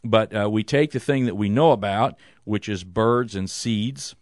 but 0.02 0.36
uh, 0.36 0.50
we 0.50 0.62
take 0.62 0.90
the 0.90 1.00
thing 1.00 1.24
that 1.26 1.36
we 1.36 1.48
know 1.48 1.72
about, 1.72 2.18
which 2.44 2.68
is 2.68 2.84
birds 2.84 3.34
and 3.34 3.48
seeds, 3.48 4.14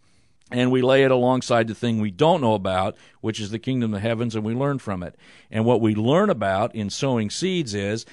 and 0.53 0.71
we 0.71 0.81
lay 0.83 1.03
it 1.03 1.11
alongside 1.11 1.67
the 1.67 1.75
thing 1.75 1.99
we 1.99 2.11
don't 2.11 2.39
know 2.39 2.53
about, 2.53 2.95
which 3.21 3.39
is 3.39 3.49
the 3.49 3.59
kingdom 3.59 3.93
of 3.93 4.01
the 4.01 4.07
heavens, 4.07 4.35
and 4.35 4.45
we 4.45 4.53
learn 4.53 4.77
from 4.77 5.01
it. 5.01 5.15
And 5.49 5.65
what 5.65 5.81
we 5.81 5.95
learn 5.95 6.29
about 6.29 6.75
in 6.75 6.91
sowing 6.91 7.31
seeds 7.31 7.73
is 7.73 8.05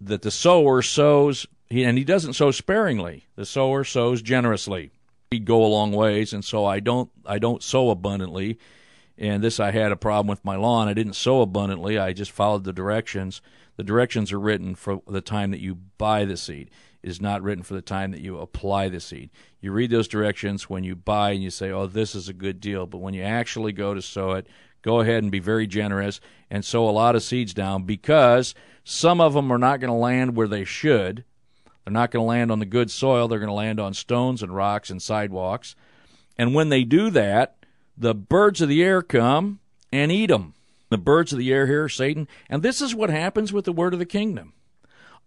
that 0.00 0.22
the 0.22 0.30
sower 0.30 0.80
sows, 0.80 1.46
and 1.70 1.98
he 1.98 2.04
doesn't 2.04 2.34
sow 2.34 2.52
sparingly. 2.52 3.26
The 3.34 3.44
sower 3.44 3.82
sows 3.82 4.22
generously. 4.22 4.92
We 5.32 5.40
go 5.40 5.64
a 5.64 5.66
long 5.66 5.92
ways, 5.92 6.32
and 6.32 6.44
so 6.44 6.64
I 6.64 6.78
don't 6.80 7.10
I 7.26 7.38
don't 7.38 7.62
sow 7.62 7.90
abundantly. 7.90 8.58
And 9.18 9.42
this 9.42 9.58
I 9.58 9.72
had 9.72 9.90
a 9.90 9.96
problem 9.96 10.28
with 10.28 10.44
my 10.44 10.54
lawn. 10.54 10.86
I 10.86 10.94
didn't 10.94 11.14
sow 11.14 11.42
abundantly. 11.42 11.98
I 11.98 12.12
just 12.12 12.30
followed 12.30 12.62
the 12.62 12.72
directions. 12.72 13.42
The 13.76 13.82
directions 13.82 14.32
are 14.32 14.40
written 14.40 14.76
for 14.76 15.02
the 15.08 15.20
time 15.20 15.50
that 15.50 15.60
you 15.60 15.74
buy 15.98 16.24
the 16.24 16.36
seed. 16.36 16.70
Is 17.02 17.20
not 17.20 17.42
written 17.42 17.62
for 17.62 17.74
the 17.74 17.82
time 17.82 18.10
that 18.10 18.20
you 18.20 18.38
apply 18.38 18.88
the 18.88 19.00
seed. 19.00 19.30
You 19.60 19.72
read 19.72 19.90
those 19.90 20.08
directions 20.08 20.68
when 20.68 20.84
you 20.84 20.96
buy 20.96 21.30
and 21.30 21.42
you 21.42 21.50
say, 21.50 21.70
"Oh, 21.70 21.86
this 21.86 22.14
is 22.14 22.28
a 22.28 22.32
good 22.32 22.60
deal," 22.60 22.86
but 22.86 22.98
when 22.98 23.14
you 23.14 23.22
actually 23.22 23.72
go 23.72 23.94
to 23.94 24.02
sow 24.02 24.32
it, 24.32 24.46
go 24.82 25.00
ahead 25.00 25.22
and 25.22 25.32
be 25.32 25.38
very 25.38 25.66
generous 25.66 26.20
and 26.50 26.64
sow 26.64 26.88
a 26.88 26.90
lot 26.90 27.14
of 27.14 27.22
seeds 27.22 27.54
down 27.54 27.84
because 27.84 28.54
some 28.84 29.20
of 29.20 29.34
them 29.34 29.52
are 29.52 29.58
not 29.58 29.80
going 29.80 29.90
to 29.90 29.94
land 29.94 30.34
where 30.36 30.48
they 30.48 30.64
should. 30.64 31.24
They're 31.84 31.92
not 31.92 32.10
going 32.10 32.22
to 32.22 32.28
land 32.28 32.50
on 32.50 32.58
the 32.58 32.66
good 32.66 32.90
soil. 32.90 33.28
They're 33.28 33.38
going 33.38 33.48
to 33.48 33.54
land 33.54 33.80
on 33.80 33.94
stones 33.94 34.42
and 34.42 34.54
rocks 34.54 34.90
and 34.90 35.00
sidewalks. 35.00 35.74
And 36.36 36.54
when 36.54 36.68
they 36.68 36.84
do 36.84 37.10
that, 37.10 37.56
the 37.96 38.14
birds 38.14 38.60
of 38.60 38.68
the 38.68 38.82
air 38.82 39.02
come 39.02 39.60
and 39.92 40.12
eat 40.12 40.26
them. 40.26 40.54
The 40.90 40.98
birds 40.98 41.32
of 41.32 41.38
the 41.38 41.52
air 41.52 41.66
here, 41.66 41.88
Satan. 41.88 42.28
And 42.48 42.62
this 42.62 42.80
is 42.80 42.94
what 42.94 43.10
happens 43.10 43.52
with 43.52 43.64
the 43.64 43.72
word 43.72 43.92
of 43.92 43.98
the 43.98 44.06
kingdom. 44.06 44.52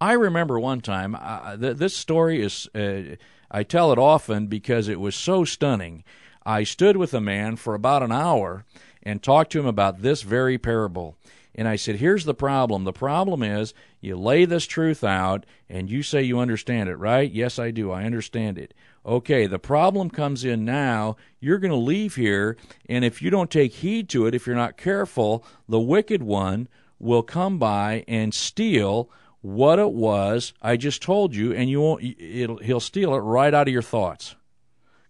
I 0.01 0.13
remember 0.13 0.59
one 0.59 0.81
time, 0.81 1.15
uh, 1.15 1.55
th- 1.55 1.77
this 1.77 1.95
story 1.95 2.41
is, 2.41 2.67
uh, 2.73 3.17
I 3.51 3.61
tell 3.61 3.91
it 3.91 3.99
often 3.99 4.47
because 4.47 4.87
it 4.87 4.99
was 4.99 5.15
so 5.15 5.45
stunning. 5.45 6.03
I 6.43 6.63
stood 6.63 6.97
with 6.97 7.13
a 7.13 7.21
man 7.21 7.55
for 7.55 7.75
about 7.75 8.01
an 8.01 8.11
hour 8.11 8.65
and 9.03 9.21
talked 9.21 9.51
to 9.51 9.59
him 9.59 9.67
about 9.67 10.01
this 10.01 10.23
very 10.23 10.57
parable. 10.57 11.17
And 11.53 11.67
I 11.67 11.75
said, 11.75 11.97
Here's 11.97 12.25
the 12.25 12.33
problem. 12.33 12.83
The 12.83 12.93
problem 12.93 13.43
is 13.43 13.75
you 13.99 14.17
lay 14.17 14.45
this 14.45 14.65
truth 14.65 15.03
out 15.03 15.45
and 15.69 15.87
you 15.87 16.01
say 16.01 16.23
you 16.23 16.39
understand 16.39 16.89
it, 16.89 16.95
right? 16.95 17.31
Yes, 17.31 17.59
I 17.59 17.69
do. 17.69 17.91
I 17.91 18.05
understand 18.05 18.57
it. 18.57 18.73
Okay, 19.05 19.45
the 19.45 19.59
problem 19.59 20.09
comes 20.09 20.43
in 20.43 20.65
now. 20.65 21.15
You're 21.39 21.59
going 21.59 21.71
to 21.71 21.77
leave 21.77 22.15
here, 22.15 22.57
and 22.87 23.05
if 23.05 23.21
you 23.21 23.29
don't 23.29 23.51
take 23.51 23.73
heed 23.73 24.09
to 24.09 24.25
it, 24.25 24.33
if 24.33 24.47
you're 24.47 24.55
not 24.55 24.77
careful, 24.77 25.45
the 25.67 25.79
wicked 25.79 26.23
one 26.23 26.67
will 26.99 27.23
come 27.23 27.59
by 27.59 28.03
and 28.07 28.33
steal 28.33 29.09
what 29.41 29.79
it 29.79 29.91
was 29.91 30.53
I 30.61 30.77
just 30.77 31.01
told 31.01 31.35
you, 31.35 31.53
and 31.53 31.69
you 31.69 31.81
won't. 31.81 32.03
It'll, 32.19 32.57
he'll 32.57 32.79
steal 32.79 33.13
it 33.15 33.19
right 33.19 33.53
out 33.53 33.67
of 33.67 33.73
your 33.73 33.81
thoughts, 33.81 34.35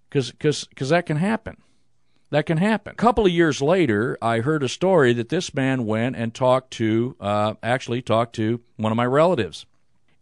because 0.09 0.31
because 0.31 0.65
because 0.65 0.89
that 0.89 1.05
can 1.05 1.17
happen. 1.17 1.57
That 2.31 2.45
can 2.45 2.57
happen. 2.57 2.93
A 2.93 2.95
couple 2.95 3.25
of 3.25 3.31
years 3.31 3.61
later, 3.61 4.17
I 4.21 4.39
heard 4.39 4.63
a 4.63 4.69
story 4.69 5.11
that 5.13 5.27
this 5.27 5.53
man 5.53 5.85
went 5.85 6.15
and 6.15 6.33
talked 6.33 6.71
to, 6.75 7.17
uh, 7.19 7.55
actually 7.61 8.01
talked 8.01 8.35
to 8.35 8.61
one 8.77 8.93
of 8.93 8.95
my 8.95 9.05
relatives. 9.05 9.65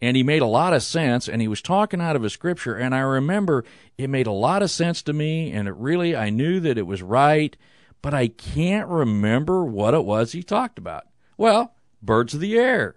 And 0.02 0.17
he 0.17 0.24
made 0.24 0.41
a 0.41 0.48
lot 0.48 0.74
of 0.74 0.82
sense, 0.82 1.30
and 1.30 1.39
he 1.39 1.48
was 1.48 1.62
talking 1.62 2.02
out 2.02 2.15
of 2.15 2.24
a 2.24 2.30
scripture. 2.32 2.74
And 2.74 2.95
I 2.95 3.02
remember 3.02 3.63
it 3.95 4.10
made 4.10 4.26
a 4.26 4.32
lot 4.32 4.63
of 4.63 4.72
sense 4.72 5.04
to 5.04 5.13
me, 5.13 5.52
and 5.52 5.67
it 5.67 5.76
really, 5.76 6.15
I 6.15 6.32
knew 6.32 6.60
that 6.62 6.80
it 6.80 6.88
was 6.88 7.04
right, 7.04 7.56
but 8.02 8.15
I 8.15 8.30
can't 8.30 8.88
remember 8.88 9.63
what 9.63 9.93
it 9.93 10.04
was 10.04 10.32
he 10.32 10.41
talked 10.41 10.80
about. 10.80 11.04
Well, 11.38 11.76
birds 12.02 12.34
of 12.34 12.39
the 12.39 12.58
air. 12.58 12.95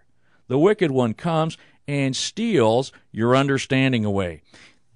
The 0.48 0.58
wicked 0.58 0.90
one 0.90 1.14
comes 1.14 1.56
and 1.86 2.14
steals 2.14 2.92
your 3.10 3.36
understanding 3.36 4.04
away. 4.04 4.42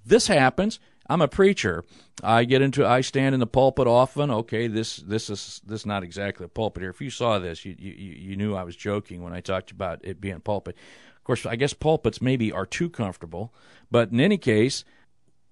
This 0.05 0.27
happens 0.27 0.79
I'm 1.09 1.21
a 1.21 1.27
preacher. 1.27 1.83
I 2.23 2.43
get 2.43 2.61
into 2.61 2.85
I 2.85 3.01
stand 3.01 3.33
in 3.33 3.39
the 3.39 3.47
pulpit 3.47 3.87
often. 3.87 4.29
Okay, 4.29 4.67
this 4.67 4.97
this 4.97 5.29
is 5.29 5.61
this 5.65 5.81
is 5.81 5.85
not 5.85 6.03
exactly 6.03 6.45
a 6.45 6.49
pulpit 6.49 6.81
here. 6.81 6.89
If 6.89 7.01
you 7.01 7.09
saw 7.09 7.39
this, 7.39 7.63
you 7.65 7.75
you 7.77 7.91
you 7.91 8.35
knew 8.35 8.55
I 8.55 8.63
was 8.63 8.75
joking 8.75 9.23
when 9.23 9.33
I 9.33 9.41
talked 9.41 9.71
about 9.71 10.03
it 10.03 10.19
being 10.19 10.35
a 10.35 10.39
pulpit. 10.39 10.75
Of 11.15 11.23
course, 11.23 11.45
I 11.45 11.55
guess 11.55 11.73
pulpits 11.73 12.21
maybe 12.21 12.51
are 12.51 12.65
too 12.65 12.89
comfortable, 12.89 13.53
but 13.91 14.11
in 14.11 14.19
any 14.19 14.37
case, 14.37 14.83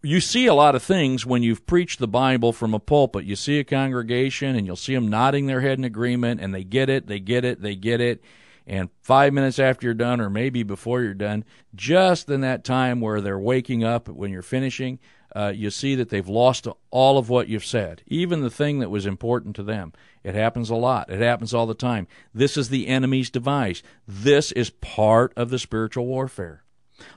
you 0.01 0.21
see 0.21 0.45
a 0.45 0.53
lot 0.53 0.75
of 0.75 0.83
things 0.83 1.25
when 1.25 1.43
you've 1.43 1.65
preached 1.65 1.99
the 1.99 2.07
Bible 2.07 2.53
from 2.53 2.73
a 2.73 2.79
pulpit. 2.79 3.25
You 3.25 3.35
see 3.35 3.59
a 3.59 3.63
congregation 3.63 4.55
and 4.55 4.65
you'll 4.65 4.75
see 4.75 4.93
them 4.93 5.09
nodding 5.09 5.47
their 5.47 5.61
head 5.61 5.77
in 5.77 5.83
agreement 5.83 6.41
and 6.41 6.53
they 6.53 6.63
get 6.63 6.89
it, 6.89 7.07
they 7.07 7.19
get 7.19 7.43
it, 7.43 7.61
they 7.61 7.75
get 7.75 8.01
it. 8.01 8.23
And 8.67 8.89
five 9.01 9.33
minutes 9.33 9.59
after 9.59 9.85
you're 9.85 9.93
done, 9.93 10.19
or 10.19 10.29
maybe 10.29 10.63
before 10.63 11.01
you're 11.01 11.13
done, 11.13 11.45
just 11.75 12.29
in 12.29 12.41
that 12.41 12.63
time 12.63 12.99
where 12.99 13.21
they're 13.21 13.39
waking 13.39 13.83
up 13.83 14.07
when 14.07 14.31
you're 14.31 14.41
finishing, 14.41 14.99
uh, 15.35 15.51
you 15.53 15.69
see 15.69 15.95
that 15.95 16.09
they've 16.09 16.27
lost 16.27 16.67
all 16.91 17.17
of 17.17 17.29
what 17.29 17.49
you've 17.49 17.65
said, 17.65 18.01
even 18.07 18.41
the 18.41 18.49
thing 18.49 18.79
that 18.79 18.89
was 18.89 19.05
important 19.05 19.55
to 19.57 19.63
them. 19.63 19.91
It 20.23 20.33
happens 20.33 20.69
a 20.69 20.75
lot. 20.75 21.09
It 21.09 21.19
happens 21.19 21.53
all 21.53 21.67
the 21.67 21.73
time. 21.73 22.07
This 22.33 22.57
is 22.57 22.69
the 22.69 22.87
enemy's 22.87 23.29
device. 23.29 23.83
This 24.07 24.51
is 24.53 24.69
part 24.69 25.33
of 25.35 25.49
the 25.49 25.59
spiritual 25.59 26.07
warfare. 26.07 26.63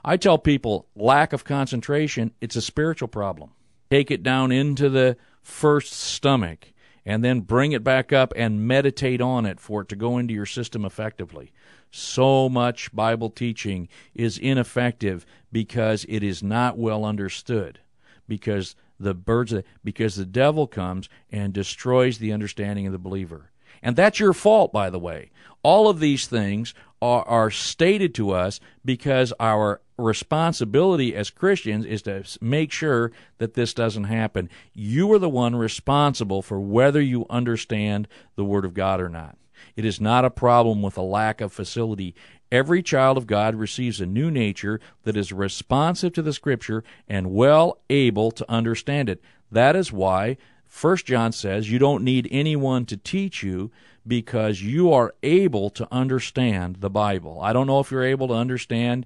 I 0.03 0.17
tell 0.17 0.37
people 0.37 0.87
lack 0.95 1.31
of 1.31 1.45
concentration, 1.45 2.33
it's 2.41 2.57
a 2.57 2.61
spiritual 2.61 3.07
problem. 3.07 3.51
Take 3.89 4.11
it 4.11 4.21
down 4.21 4.51
into 4.51 4.89
the 4.89 5.15
first 5.41 5.93
stomach 5.93 6.73
and 7.09 7.23
then 7.23 7.39
bring 7.39 7.71
it 7.71 7.83
back 7.83 8.13
up 8.13 8.31
and 8.35 8.67
meditate 8.67 9.19
on 9.19 9.43
it 9.43 9.59
for 9.59 9.81
it 9.81 9.89
to 9.89 9.95
go 9.95 10.19
into 10.19 10.31
your 10.31 10.45
system 10.45 10.85
effectively. 10.85 11.51
So 11.89 12.47
much 12.47 12.93
Bible 12.93 13.31
teaching 13.31 13.89
is 14.13 14.37
ineffective 14.37 15.25
because 15.51 16.05
it 16.07 16.21
is 16.21 16.43
not 16.43 16.77
well 16.77 17.03
understood 17.03 17.79
because 18.27 18.75
the 18.99 19.15
birds 19.15 19.55
because 19.83 20.17
the 20.17 20.25
devil 20.25 20.67
comes 20.67 21.09
and 21.31 21.51
destroys 21.51 22.19
the 22.19 22.31
understanding 22.31 22.85
of 22.85 22.91
the 22.91 22.99
believer. 22.99 23.49
And 23.81 23.95
that's 23.95 24.19
your 24.19 24.33
fault, 24.33 24.71
by 24.71 24.91
the 24.91 24.99
way. 24.99 25.31
All 25.63 25.89
of 25.89 25.99
these 25.99 26.27
things 26.27 26.75
are, 27.01 27.23
are 27.27 27.51
stated 27.51 28.13
to 28.15 28.31
us 28.31 28.59
because 28.83 29.33
our 29.39 29.81
responsibility 29.97 31.15
as 31.15 31.29
Christians 31.29 31.85
is 31.85 32.01
to 32.03 32.23
make 32.41 32.71
sure 32.71 33.11
that 33.37 33.53
this 33.53 33.73
doesn't 33.73 34.05
happen. 34.05 34.49
You 34.73 35.11
are 35.13 35.19
the 35.19 35.29
one 35.29 35.55
responsible 35.55 36.41
for 36.41 36.59
whether 36.59 37.01
you 37.01 37.25
understand 37.29 38.07
the 38.35 38.45
Word 38.45 38.65
of 38.65 38.73
God 38.73 39.01
or 39.01 39.09
not. 39.09 39.37
It 39.75 39.85
is 39.85 39.99
not 39.99 40.25
a 40.25 40.29
problem 40.29 40.81
with 40.81 40.97
a 40.97 41.01
lack 41.01 41.41
of 41.41 41.51
facility. 41.51 42.15
Every 42.51 42.81
child 42.81 43.17
of 43.17 43.27
God 43.27 43.55
receives 43.55 44.01
a 44.01 44.05
new 44.05 44.31
nature 44.31 44.79
that 45.03 45.17
is 45.17 45.31
responsive 45.31 46.13
to 46.13 46.21
the 46.21 46.33
Scripture 46.33 46.83
and 47.07 47.31
well 47.31 47.79
able 47.89 48.31
to 48.31 48.49
understand 48.49 49.09
it. 49.09 49.21
That 49.51 49.75
is 49.75 49.91
why 49.91 50.37
First 50.65 51.05
John 51.05 51.31
says 51.31 51.71
you 51.71 51.79
don't 51.79 52.03
need 52.03 52.27
anyone 52.31 52.85
to 52.85 52.97
teach 52.97 53.43
you 53.43 53.71
because 54.09 54.61
you 54.61 54.91
are 54.91 55.13
able 55.23 55.69
to 55.69 55.87
understand 55.91 56.77
the 56.81 56.89
Bible. 56.89 57.39
I 57.41 57.53
don't 57.53 57.67
know 57.67 57.79
if 57.79 57.91
you're 57.91 58.03
able 58.03 58.27
to 58.27 58.33
understand 58.33 59.05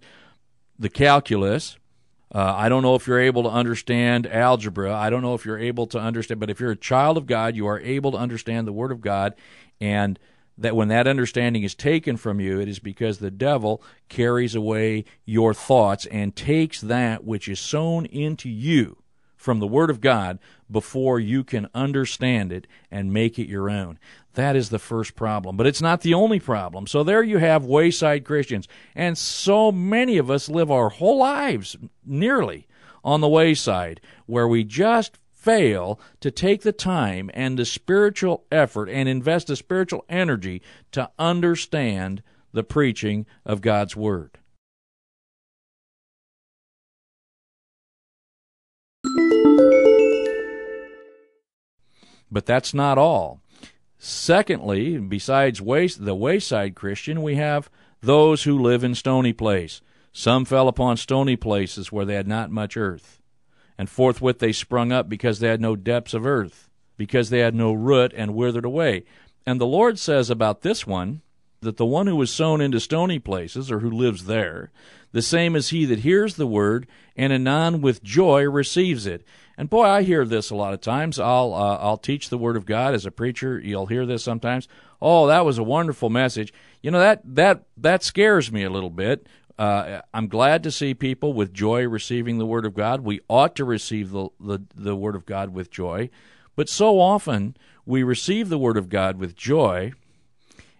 the 0.79 0.89
calculus. 0.89 1.77
Uh, 2.33 2.55
I 2.57 2.69
don't 2.69 2.81
know 2.81 2.95
if 2.95 3.05
you're 3.05 3.19
able 3.19 3.43
to 3.43 3.49
understand 3.49 4.25
algebra. 4.25 4.95
I 4.95 5.11
don't 5.11 5.21
know 5.21 5.35
if 5.35 5.45
you're 5.45 5.59
able 5.59 5.85
to 5.87 5.99
understand, 5.99 6.39
but 6.39 6.49
if 6.49 6.59
you're 6.59 6.71
a 6.71 6.75
child 6.75 7.17
of 7.17 7.27
God, 7.27 7.55
you 7.55 7.67
are 7.67 7.79
able 7.81 8.11
to 8.13 8.17
understand 8.17 8.65
the 8.65 8.73
Word 8.73 8.91
of 8.91 9.01
God 9.01 9.35
and 9.79 10.17
that 10.57 10.75
when 10.75 10.87
that 10.87 11.07
understanding 11.07 11.63
is 11.63 11.75
taken 11.75 12.15
from 12.15 12.39
you, 12.39 12.59
it 12.59 12.69
is 12.69 12.79
because 12.79 13.17
the 13.17 13.31
devil 13.31 13.83
carries 14.07 14.55
away 14.55 15.03
your 15.25 15.53
thoughts 15.53 16.05
and 16.07 16.35
takes 16.35 16.79
that 16.81 17.23
which 17.23 17.47
is 17.47 17.59
sown 17.59 18.05
into 18.05 18.49
you 18.49 18.97
from 19.35 19.59
the 19.59 19.67
Word 19.67 19.89
of 19.89 19.99
God 19.99 20.39
before 20.71 21.19
you 21.19 21.43
can 21.43 21.69
understand 21.73 22.51
it 22.51 22.65
and 22.89 23.13
make 23.13 23.37
it 23.37 23.49
your 23.49 23.69
own. 23.69 23.99
That 24.33 24.55
is 24.55 24.69
the 24.69 24.79
first 24.79 25.15
problem. 25.15 25.57
But 25.57 25.67
it's 25.67 25.81
not 25.81 26.01
the 26.01 26.13
only 26.13 26.39
problem. 26.39 26.87
So 26.87 27.03
there 27.03 27.23
you 27.23 27.37
have 27.37 27.65
wayside 27.65 28.25
Christians. 28.25 28.67
And 28.95 29.17
so 29.17 29.71
many 29.71 30.17
of 30.17 30.31
us 30.31 30.49
live 30.49 30.71
our 30.71 30.89
whole 30.89 31.17
lives 31.17 31.77
nearly 32.05 32.67
on 33.03 33.21
the 33.21 33.29
wayside 33.29 34.01
where 34.25 34.47
we 34.47 34.63
just 34.63 35.19
fail 35.31 35.99
to 36.21 36.31
take 36.31 36.61
the 36.61 36.71
time 36.71 37.29
and 37.33 37.59
the 37.59 37.65
spiritual 37.65 38.45
effort 38.51 38.89
and 38.89 39.09
invest 39.09 39.47
the 39.47 39.55
spiritual 39.55 40.05
energy 40.07 40.61
to 40.91 41.09
understand 41.19 42.23
the 42.53 42.63
preaching 42.63 43.25
of 43.45 43.61
God's 43.61 43.95
Word. 43.95 44.39
But 52.31 52.47
that's 52.47 52.73
not 52.73 52.97
all. 52.97 53.42
Secondly, 54.05 54.97
besides 54.97 55.61
the 55.61 56.13
wayside 56.13 56.75
Christian, 56.75 57.21
we 57.21 57.35
have 57.35 57.69
those 58.01 58.43
who 58.43 58.61
live 58.61 58.83
in 58.83 58.95
stony 58.95 59.31
place. 59.31 59.79
Some 60.11 60.43
fell 60.43 60.67
upon 60.67 60.97
stony 60.97 61.37
places 61.37 61.89
where 61.89 62.03
they 62.03 62.15
had 62.15 62.27
not 62.27 62.51
much 62.51 62.75
earth 62.75 63.21
and 63.77 63.89
forthwith 63.89 64.39
they 64.39 64.51
sprung 64.51 64.91
up 64.91 65.07
because 65.07 65.39
they 65.39 65.47
had 65.47 65.61
no 65.61 65.77
depths 65.77 66.13
of 66.13 66.25
earth, 66.25 66.69
because 66.97 67.29
they 67.29 67.39
had 67.39 67.55
no 67.55 67.71
root 67.71 68.11
and 68.13 68.35
withered 68.35 68.65
away. 68.65 69.05
And 69.45 69.61
the 69.61 69.65
Lord 69.65 69.97
says 69.97 70.29
about 70.29 70.63
this 70.63 70.85
one 70.85 71.21
that 71.61 71.77
the 71.77 71.85
one 71.85 72.07
who 72.07 72.17
was 72.17 72.29
sown 72.29 72.59
into 72.59 72.81
stony 72.81 73.19
places, 73.19 73.71
or 73.71 73.79
who 73.79 73.89
lives 73.89 74.25
there, 74.25 74.69
the 75.13 75.21
same 75.21 75.55
as 75.55 75.69
he 75.69 75.85
that 75.85 75.99
hears 75.99 76.35
the 76.35 76.45
word 76.45 76.87
and 77.15 77.31
anon 77.31 77.79
with 77.79 78.03
joy 78.03 78.43
receives 78.43 79.05
it. 79.05 79.25
And 79.57 79.69
boy, 79.69 79.83
I 79.83 80.01
hear 80.01 80.25
this 80.25 80.49
a 80.49 80.55
lot 80.55 80.73
of 80.73 80.81
times. 80.81 81.19
I'll 81.19 81.53
uh, 81.53 81.77
I'll 81.77 81.97
teach 81.97 82.29
the 82.29 82.37
word 82.37 82.55
of 82.55 82.65
God 82.65 82.93
as 82.93 83.05
a 83.05 83.11
preacher. 83.11 83.59
You'll 83.59 83.85
hear 83.85 84.05
this 84.05 84.23
sometimes. 84.23 84.67
Oh, 85.01 85.27
that 85.27 85.45
was 85.45 85.57
a 85.57 85.63
wonderful 85.63 86.09
message. 86.09 86.53
You 86.81 86.91
know 86.91 86.99
that 86.99 87.21
that 87.23 87.63
that 87.77 88.03
scares 88.03 88.51
me 88.51 88.63
a 88.63 88.69
little 88.69 88.89
bit 88.89 89.27
uh, 89.57 90.01
I'm 90.13 90.27
glad 90.27 90.63
to 90.63 90.71
see 90.71 90.93
people 90.93 91.33
with 91.33 91.53
joy 91.53 91.87
receiving 91.87 92.37
the 92.37 92.45
Word 92.45 92.65
of 92.65 92.73
God. 92.73 93.01
We 93.01 93.21
ought 93.29 93.55
to 93.57 93.65
receive 93.65 94.11
the, 94.11 94.29
the, 94.39 94.59
the 94.75 94.95
Word 94.95 95.15
of 95.15 95.25
God 95.25 95.53
with 95.53 95.69
joy. 95.69 96.09
But 96.55 96.69
so 96.69 96.99
often 96.99 97.55
we 97.85 98.03
receive 98.03 98.49
the 98.49 98.57
Word 98.57 98.77
of 98.77 98.89
God 98.89 99.17
with 99.17 99.35
joy, 99.35 99.93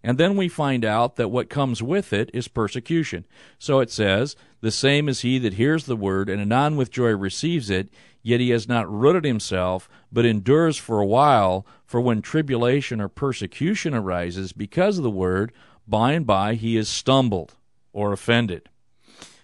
And 0.04 0.18
then 0.18 0.36
we 0.36 0.50
find 0.50 0.84
out 0.84 1.16
that 1.16 1.30
what 1.30 1.50
comes 1.50 1.82
with 1.82 2.12
it 2.12 2.30
is 2.34 2.50
persecution. 2.50 3.26
So 3.58 3.80
it 3.80 3.90
says, 3.90 4.36
The 4.60 4.72
same 4.72 5.08
is 5.08 5.22
he 5.22 5.40
that 5.40 5.54
hears 5.54 5.86
the 5.86 5.96
word, 5.96 6.30
and 6.30 6.42
anon 6.42 6.76
with 6.76 6.92
joy 6.92 7.12
receives 7.12 7.70
it, 7.70 7.90
yet 8.22 8.42
he 8.42 8.50
has 8.50 8.68
not 8.68 8.92
rooted 8.92 9.24
himself, 9.24 9.88
but 10.12 10.26
endures 10.26 10.78
for 10.78 11.00
a 11.00 11.06
while. 11.06 11.66
For 11.86 12.02
when 12.02 12.22
tribulation 12.22 13.00
or 13.00 13.08
persecution 13.08 13.94
arises 13.94 14.52
because 14.52 14.98
of 14.98 15.04
the 15.04 15.10
word, 15.10 15.54
by 15.88 16.14
and 16.14 16.26
by 16.26 16.56
he 16.56 16.76
is 16.76 16.90
stumbled 16.90 17.56
or 17.94 18.12
offended. 18.12 18.70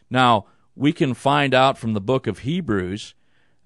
Now, 0.10 0.45
we 0.76 0.91
can 0.91 1.14
find 1.14 1.53
out 1.53 1.78
from 1.78 1.93
the 1.93 2.01
book 2.01 2.28
of 2.28 2.39
Hebrews 2.39 3.14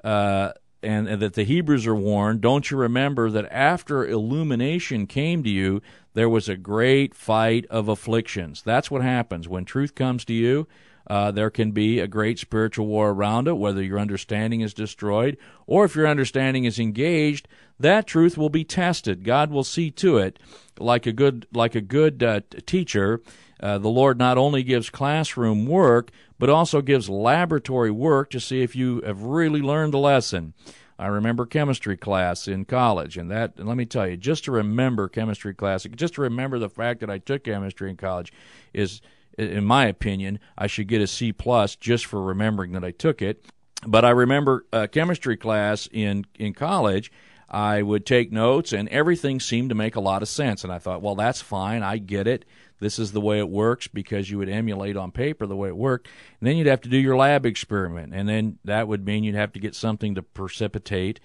uh, 0.03 0.51
and, 0.83 1.07
and, 1.07 1.21
that 1.21 1.33
the 1.33 1.43
Hebrews 1.43 1.87
are 1.87 1.95
warned, 1.95 2.41
don't 2.41 2.69
you 2.69 2.77
remember 2.77 3.29
that 3.29 3.51
after 3.51 4.05
illumination 4.05 5.07
came 5.07 5.43
to 5.43 5.49
you, 5.49 5.81
there 6.13 6.29
was 6.29 6.49
a 6.49 6.57
great 6.57 7.15
fight 7.15 7.65
of 7.69 7.87
afflictions? 7.87 8.61
That's 8.61 8.91
what 8.91 9.01
happens. 9.01 9.47
When 9.47 9.65
truth 9.65 9.95
comes 9.95 10.25
to 10.25 10.33
you, 10.33 10.67
uh, 11.07 11.31
there 11.31 11.49
can 11.49 11.71
be 11.71 11.99
a 11.99 12.07
great 12.07 12.39
spiritual 12.39 12.87
war 12.87 13.09
around 13.09 13.47
it, 13.47 13.57
whether 13.57 13.83
your 13.83 13.99
understanding 13.99 14.61
is 14.61 14.73
destroyed 14.73 15.37
or 15.67 15.85
if 15.85 15.95
your 15.95 16.07
understanding 16.07 16.65
is 16.65 16.79
engaged. 16.79 17.47
That 17.79 18.07
truth 18.07 18.37
will 18.37 18.49
be 18.49 18.63
tested. 18.63 19.23
God 19.23 19.51
will 19.51 19.63
see 19.63 19.91
to 19.91 20.17
it, 20.17 20.39
like 20.79 21.05
a 21.05 21.11
good 21.11 21.47
like 21.53 21.75
a 21.75 21.81
good 21.81 22.23
uh, 22.23 22.41
teacher. 22.65 23.21
Uh, 23.59 23.77
the 23.77 23.89
Lord 23.89 24.17
not 24.17 24.37
only 24.37 24.63
gives 24.63 24.89
classroom 24.89 25.65
work, 25.65 26.11
but 26.37 26.49
also 26.49 26.81
gives 26.81 27.09
laboratory 27.09 27.91
work 27.91 28.29
to 28.31 28.39
see 28.39 28.61
if 28.61 28.75
you 28.75 29.01
have 29.05 29.21
really 29.23 29.61
learned 29.61 29.93
the 29.93 29.99
lesson. 29.99 30.53
I 30.99 31.07
remember 31.07 31.45
chemistry 31.45 31.97
class 31.97 32.47
in 32.47 32.65
college, 32.65 33.17
and 33.17 33.31
that, 33.31 33.53
and 33.57 33.67
let 33.67 33.77
me 33.77 33.85
tell 33.85 34.07
you, 34.07 34.15
just 34.15 34.45
to 34.45 34.51
remember 34.51 35.07
chemistry 35.07 35.53
class, 35.53 35.83
just 35.95 36.15
to 36.15 36.21
remember 36.21 36.59
the 36.59 36.69
fact 36.69 36.99
that 36.99 37.09
I 37.09 37.17
took 37.17 37.45
chemistry 37.45 37.89
in 37.89 37.97
college 37.97 38.31
is, 38.73 39.01
in 39.37 39.65
my 39.65 39.85
opinion, 39.85 40.39
I 40.57 40.67
should 40.67 40.87
get 40.87 41.01
a 41.01 41.07
C 41.07 41.31
plus 41.31 41.75
just 41.75 42.05
for 42.05 42.21
remembering 42.21 42.73
that 42.73 42.83
I 42.83 42.91
took 42.91 43.21
it. 43.21 43.45
But 43.85 44.05
I 44.05 44.11
remember 44.11 44.65
a 44.71 44.87
chemistry 44.87 45.37
class 45.37 45.89
in, 45.91 46.25
in 46.39 46.53
college. 46.53 47.11
I 47.49 47.83
would 47.83 48.05
take 48.05 48.31
notes, 48.31 48.73
and 48.73 48.89
everything 48.89 49.39
seemed 49.39 49.69
to 49.69 49.75
make 49.75 49.95
a 49.95 50.01
lot 50.01 50.21
of 50.23 50.27
sense. 50.27 50.63
And 50.63 50.73
I 50.73 50.79
thought, 50.79 51.01
well, 51.01 51.15
that's 51.15 51.41
fine. 51.41 51.83
I 51.83 51.97
get 51.97 52.25
it 52.25 52.45
this 52.83 52.99
is 52.99 53.13
the 53.13 53.21
way 53.21 53.39
it 53.39 53.49
works 53.49 53.87
because 53.87 54.29
you 54.29 54.37
would 54.37 54.49
emulate 54.49 54.97
on 54.97 55.11
paper 55.11 55.47
the 55.47 55.55
way 55.55 55.69
it 55.69 55.77
worked. 55.77 56.09
And 56.39 56.47
then 56.47 56.57
you'd 56.57 56.67
have 56.67 56.81
to 56.81 56.89
do 56.89 56.97
your 56.97 57.15
lab 57.15 57.45
experiment, 57.45 58.13
and 58.13 58.27
then 58.27 58.59
that 58.65 58.87
would 58.87 59.05
mean 59.05 59.23
you'd 59.23 59.35
have 59.35 59.53
to 59.53 59.59
get 59.59 59.73
something 59.73 60.15
to 60.15 60.21
precipitate. 60.21 61.21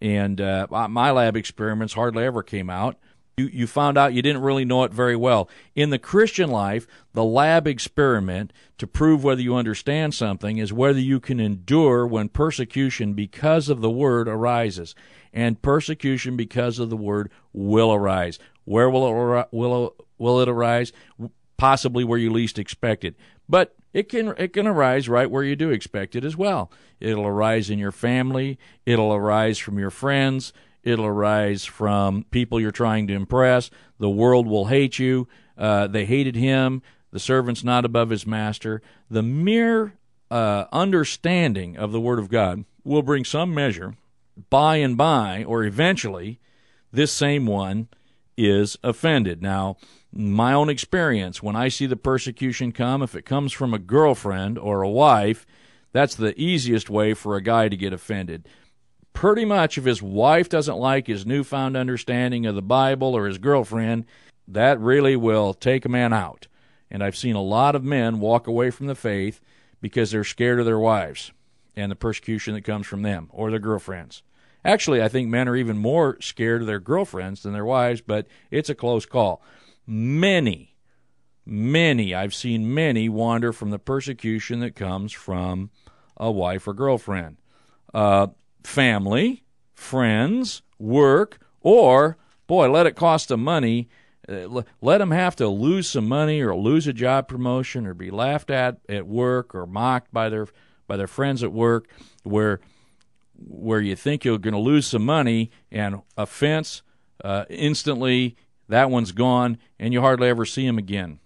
And 0.00 0.40
uh, 0.40 0.66
my 0.70 1.10
lab 1.12 1.36
experiments 1.36 1.92
hardly 1.92 2.24
ever 2.24 2.42
came 2.42 2.70
out. 2.70 2.98
You, 3.36 3.46
you 3.46 3.66
found 3.66 3.96
out 3.96 4.12
you 4.12 4.22
didn't 4.22 4.42
really 4.42 4.64
know 4.64 4.84
it 4.84 4.92
very 4.92 5.16
well. 5.16 5.48
In 5.74 5.90
the 5.90 5.98
Christian 5.98 6.50
life, 6.50 6.86
the 7.14 7.24
lab 7.24 7.66
experiment 7.66 8.52
to 8.78 8.86
prove 8.86 9.24
whether 9.24 9.40
you 9.40 9.56
understand 9.56 10.14
something 10.14 10.58
is 10.58 10.72
whether 10.72 10.98
you 10.98 11.18
can 11.18 11.40
endure 11.40 12.06
when 12.06 12.28
persecution 12.28 13.14
because 13.14 13.68
of 13.68 13.80
the 13.80 13.90
word 13.90 14.28
arises. 14.28 14.94
And 15.32 15.62
persecution 15.62 16.36
because 16.36 16.78
of 16.78 16.90
the 16.90 16.96
word 16.96 17.30
will 17.54 17.92
arise. 17.92 18.38
Where 18.64 18.90
will 18.90 19.38
it, 19.38 19.48
will 19.50 19.94
will 20.18 20.40
it 20.40 20.48
arise? 20.48 20.92
Possibly 21.56 22.04
where 22.04 22.18
you 22.18 22.30
least 22.30 22.58
expect 22.58 23.02
it. 23.02 23.16
But 23.48 23.74
it 23.92 24.08
can 24.08 24.34
it 24.36 24.52
can 24.52 24.66
arise 24.66 25.08
right 25.08 25.30
where 25.30 25.42
you 25.42 25.56
do 25.56 25.70
expect 25.70 26.14
it 26.14 26.24
as 26.24 26.36
well. 26.36 26.70
It'll 27.00 27.26
arise 27.26 27.70
in 27.70 27.78
your 27.78 27.92
family, 27.92 28.58
it'll 28.86 29.12
arise 29.12 29.58
from 29.58 29.78
your 29.78 29.90
friends, 29.90 30.52
it'll 30.82 31.06
arise 31.06 31.64
from 31.64 32.24
people 32.30 32.60
you're 32.60 32.70
trying 32.70 33.06
to 33.06 33.14
impress. 33.14 33.70
The 33.98 34.10
world 34.10 34.46
will 34.46 34.66
hate 34.66 34.98
you. 34.98 35.28
Uh, 35.56 35.86
they 35.86 36.04
hated 36.04 36.36
him. 36.36 36.82
The 37.12 37.20
servant's 37.20 37.62
not 37.62 37.84
above 37.84 38.10
his 38.10 38.26
master. 38.26 38.82
The 39.10 39.22
mere 39.22 39.94
uh, 40.30 40.64
understanding 40.72 41.76
of 41.76 41.92
the 41.92 42.00
Word 42.00 42.18
of 42.18 42.30
God 42.30 42.64
will 42.84 43.02
bring 43.02 43.24
some 43.24 43.54
measure. 43.54 43.94
By 44.48 44.76
and 44.76 44.96
by, 44.96 45.44
or 45.44 45.62
eventually, 45.62 46.40
this 46.90 47.12
same 47.12 47.46
one 47.46 47.88
is 48.36 48.78
offended. 48.82 49.42
Now, 49.42 49.76
my 50.10 50.52
own 50.52 50.68
experience, 50.68 51.42
when 51.42 51.54
I 51.54 51.68
see 51.68 51.86
the 51.86 51.96
persecution 51.96 52.72
come, 52.72 53.02
if 53.02 53.14
it 53.14 53.26
comes 53.26 53.52
from 53.52 53.74
a 53.74 53.78
girlfriend 53.78 54.58
or 54.58 54.82
a 54.82 54.88
wife, 54.88 55.46
that's 55.92 56.14
the 56.14 56.38
easiest 56.40 56.88
way 56.88 57.14
for 57.14 57.36
a 57.36 57.42
guy 57.42 57.68
to 57.68 57.76
get 57.76 57.92
offended. 57.92 58.48
Pretty 59.12 59.44
much, 59.44 59.78
if 59.78 59.84
his 59.84 60.02
wife 60.02 60.48
doesn't 60.48 60.78
like 60.78 61.06
his 61.06 61.26
newfound 61.26 61.76
understanding 61.76 62.46
of 62.46 62.54
the 62.54 62.62
Bible 62.62 63.16
or 63.16 63.26
his 63.26 63.38
girlfriend, 63.38 64.04
that 64.48 64.80
really 64.80 65.16
will 65.16 65.54
take 65.54 65.84
a 65.84 65.88
man 65.88 66.12
out. 66.12 66.48
And 66.90 67.02
I've 67.02 67.16
seen 67.16 67.36
a 67.36 67.42
lot 67.42 67.74
of 67.74 67.84
men 67.84 68.20
walk 68.20 68.46
away 68.46 68.70
from 68.70 68.86
the 68.86 68.94
faith 68.94 69.40
because 69.80 70.10
they're 70.10 70.24
scared 70.24 70.60
of 70.60 70.66
their 70.66 70.78
wives 70.78 71.32
and 71.76 71.90
the 71.90 71.96
persecution 71.96 72.54
that 72.54 72.62
comes 72.62 72.86
from 72.86 73.02
them 73.02 73.28
or 73.32 73.50
their 73.50 73.58
girlfriends. 73.58 74.22
Actually, 74.64 75.02
I 75.02 75.08
think 75.08 75.28
men 75.28 75.48
are 75.48 75.56
even 75.56 75.78
more 75.78 76.20
scared 76.20 76.60
of 76.60 76.66
their 76.66 76.80
girlfriends 76.80 77.42
than 77.42 77.52
their 77.52 77.64
wives, 77.64 78.00
but 78.00 78.26
it's 78.50 78.70
a 78.70 78.74
close 78.74 79.06
call. 79.06 79.42
Many, 79.86 80.76
many, 81.44 82.14
I've 82.14 82.34
seen 82.34 82.72
many 82.72 83.08
wander 83.08 83.52
from 83.52 83.70
the 83.70 83.78
persecution 83.78 84.60
that 84.60 84.76
comes 84.76 85.12
from 85.12 85.70
a 86.16 86.30
wife 86.30 86.68
or 86.68 86.74
girlfriend. 86.74 87.38
Uh, 87.92 88.28
family, 88.64 89.44
friends, 89.74 90.62
work, 90.78 91.38
or, 91.60 92.16
boy, 92.46 92.70
let 92.70 92.86
it 92.86 92.96
cost 92.96 93.28
them 93.28 93.42
money. 93.42 93.88
Uh, 94.28 94.62
let 94.80 94.98
them 94.98 95.10
have 95.10 95.34
to 95.34 95.48
lose 95.48 95.88
some 95.88 96.06
money 96.06 96.40
or 96.40 96.54
lose 96.54 96.86
a 96.86 96.92
job 96.92 97.26
promotion 97.26 97.86
or 97.86 97.94
be 97.94 98.10
laughed 98.10 98.50
at 98.50 98.78
at 98.88 99.04
work 99.04 99.52
or 99.52 99.66
mocked 99.66 100.12
by 100.12 100.28
their 100.28 100.46
by 100.86 100.96
their 100.96 101.08
friends 101.08 101.42
at 101.42 101.52
work 101.52 101.88
where 102.22 102.60
where 103.34 103.80
you 103.80 103.96
think 103.96 104.24
you're 104.24 104.38
going 104.38 104.54
to 104.54 104.60
lose 104.60 104.86
some 104.86 105.04
money 105.04 105.50
and 105.72 106.00
offense 106.16 106.82
uh, 107.24 107.44
instantly 107.50 108.36
that 108.68 108.90
one's 108.90 109.10
gone 109.10 109.58
and 109.80 109.92
you 109.92 110.00
hardly 110.00 110.28
ever 110.28 110.44
see 110.44 110.64
him 110.64 110.78
again 110.78 111.18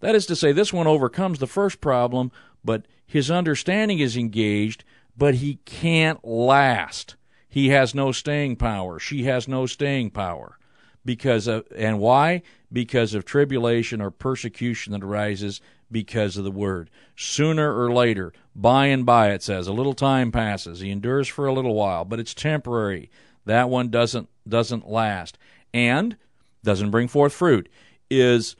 that 0.00 0.16
is 0.16 0.26
to 0.26 0.34
say 0.34 0.50
this 0.50 0.72
one 0.72 0.88
overcomes 0.88 1.38
the 1.38 1.46
first 1.46 1.80
problem 1.80 2.32
but 2.64 2.84
his 3.06 3.30
understanding 3.30 4.00
is 4.00 4.16
engaged 4.16 4.82
but 5.16 5.36
he 5.36 5.56
can't 5.64 6.24
last 6.24 7.16
he 7.48 7.68
has 7.68 7.94
no 7.94 8.12
staying 8.12 8.56
power 8.56 8.98
she 8.98 9.24
has 9.24 9.48
no 9.48 9.66
staying 9.66 10.10
power 10.10 10.58
because 11.04 11.46
of 11.46 11.66
and 11.74 11.98
why 11.98 12.42
because 12.72 13.14
of 13.14 13.24
tribulation 13.24 14.00
or 14.00 14.10
persecution 14.10 14.92
that 14.92 15.02
arises 15.02 15.60
because 15.90 16.36
of 16.36 16.44
the 16.44 16.50
word. 16.50 16.90
Sooner 17.16 17.76
or 17.76 17.92
later, 17.92 18.32
by 18.54 18.86
and 18.86 19.04
by, 19.04 19.30
it 19.30 19.42
says, 19.42 19.66
a 19.66 19.72
little 19.72 19.94
time 19.94 20.30
passes. 20.30 20.80
He 20.80 20.90
endures 20.90 21.28
for 21.28 21.46
a 21.46 21.52
little 21.52 21.74
while, 21.74 22.04
but 22.04 22.20
it's 22.20 22.34
temporary. 22.34 23.10
That 23.46 23.68
one 23.68 23.88
doesn't 23.88 24.28
doesn't 24.48 24.88
last 24.88 25.38
and 25.72 26.16
doesn't 26.62 26.90
bring 26.90 27.08
forth 27.08 27.32
fruit. 27.32 27.68
Is 28.10 28.56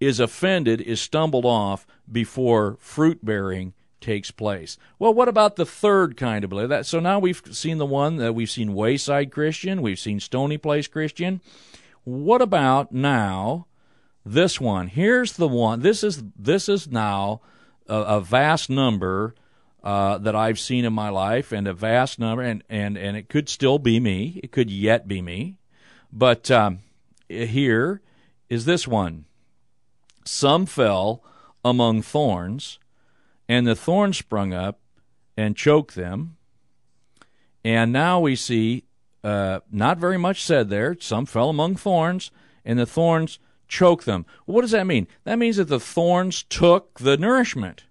is 0.00 0.20
offended, 0.20 0.80
is 0.80 1.00
stumbled 1.00 1.44
off 1.44 1.86
before 2.10 2.76
fruit 2.78 3.24
bearing 3.24 3.74
takes 4.00 4.30
place. 4.30 4.78
Well, 4.98 5.14
what 5.14 5.28
about 5.28 5.56
the 5.56 5.66
third 5.66 6.16
kind 6.16 6.44
of 6.44 6.50
belief? 6.50 6.68
That 6.68 6.86
so 6.86 7.00
now 7.00 7.18
we've 7.18 7.42
seen 7.50 7.78
the 7.78 7.86
one 7.86 8.16
that 8.16 8.34
we've 8.34 8.50
seen 8.50 8.74
Wayside 8.74 9.30
Christian, 9.30 9.82
we've 9.82 9.98
seen 9.98 10.20
Stony 10.20 10.58
Place 10.58 10.86
Christian. 10.86 11.40
What 12.04 12.40
about 12.40 12.92
now 12.92 13.66
this 14.28 14.60
one 14.60 14.88
here's 14.88 15.32
the 15.34 15.48
one 15.48 15.80
this 15.80 16.04
is 16.04 16.22
this 16.36 16.68
is 16.68 16.88
now 16.88 17.40
a, 17.88 17.94
a 17.94 18.20
vast 18.20 18.68
number 18.68 19.34
uh, 19.82 20.18
that 20.18 20.36
I've 20.36 20.58
seen 20.58 20.84
in 20.84 20.92
my 20.92 21.08
life 21.08 21.52
and 21.52 21.66
a 21.66 21.72
vast 21.72 22.18
number 22.18 22.42
and, 22.42 22.62
and, 22.68 22.98
and 22.98 23.16
it 23.16 23.28
could 23.28 23.48
still 23.48 23.78
be 23.78 24.00
me 24.00 24.40
it 24.42 24.52
could 24.52 24.70
yet 24.70 25.08
be 25.08 25.22
me 25.22 25.56
but 26.12 26.50
um, 26.50 26.80
here 27.28 28.02
is 28.50 28.64
this 28.64 28.86
one 28.86 29.24
some 30.24 30.66
fell 30.66 31.22
among 31.64 32.02
thorns 32.02 32.78
and 33.48 33.66
the 33.66 33.74
thorns 33.74 34.18
sprung 34.18 34.52
up 34.52 34.80
and 35.36 35.56
choked 35.56 35.94
them 35.94 36.36
and 37.64 37.92
now 37.92 38.20
we 38.20 38.36
see 38.36 38.84
uh, 39.24 39.60
not 39.70 39.98
very 39.98 40.18
much 40.18 40.42
said 40.42 40.68
there 40.68 40.96
some 41.00 41.26
fell 41.26 41.50
among 41.50 41.76
thorns 41.76 42.30
and 42.64 42.78
the 42.78 42.86
thorns 42.86 43.38
choke 43.66 44.04
them. 44.04 44.24
What 44.46 44.62
does 44.62 44.70
that 44.70 44.86
mean? 44.86 45.06
That 45.24 45.38
means 45.38 45.56
that 45.56 45.68
the 45.68 45.80
thorns 45.80 46.42
took 46.44 46.98
the 46.98 47.16
nourishment. 47.16 47.84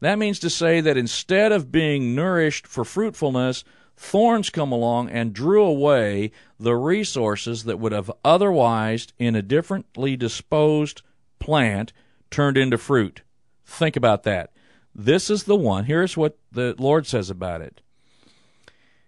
That 0.00 0.18
means 0.18 0.38
to 0.40 0.50
say 0.50 0.80
that 0.80 0.96
instead 0.96 1.50
of 1.50 1.72
being 1.72 2.14
nourished 2.14 2.66
for 2.66 2.84
fruitfulness, 2.84 3.64
thorns 3.96 4.50
come 4.50 4.70
along 4.70 5.10
and 5.10 5.32
drew 5.32 5.64
away 5.64 6.30
the 6.60 6.76
resources 6.76 7.64
that 7.64 7.80
would 7.80 7.92
have 7.92 8.12
otherwise, 8.24 9.08
in 9.18 9.34
a 9.34 9.42
differently 9.42 10.16
disposed 10.16 11.02
plant, 11.40 11.92
turned 12.30 12.56
into 12.56 12.78
fruit. 12.78 13.22
Think 13.64 13.96
about 13.96 14.22
that. 14.22 14.52
This 15.00 15.30
is 15.30 15.44
the 15.44 15.54
one. 15.54 15.84
Here's 15.84 16.16
what 16.16 16.36
the 16.50 16.74
Lord 16.76 17.06
says 17.06 17.30
about 17.30 17.60
it. 17.60 17.82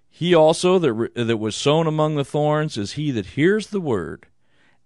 He 0.09 0.33
also 0.33 0.79
that, 0.79 1.11
that 1.17 1.37
was 1.39 1.57
sown 1.57 1.89
among 1.89 2.15
the 2.15 2.25
thorns 2.25 2.77
is 2.77 2.93
he 2.93 3.11
that 3.11 3.27
hears 3.27 3.67
the 3.67 3.81
word 3.81 4.29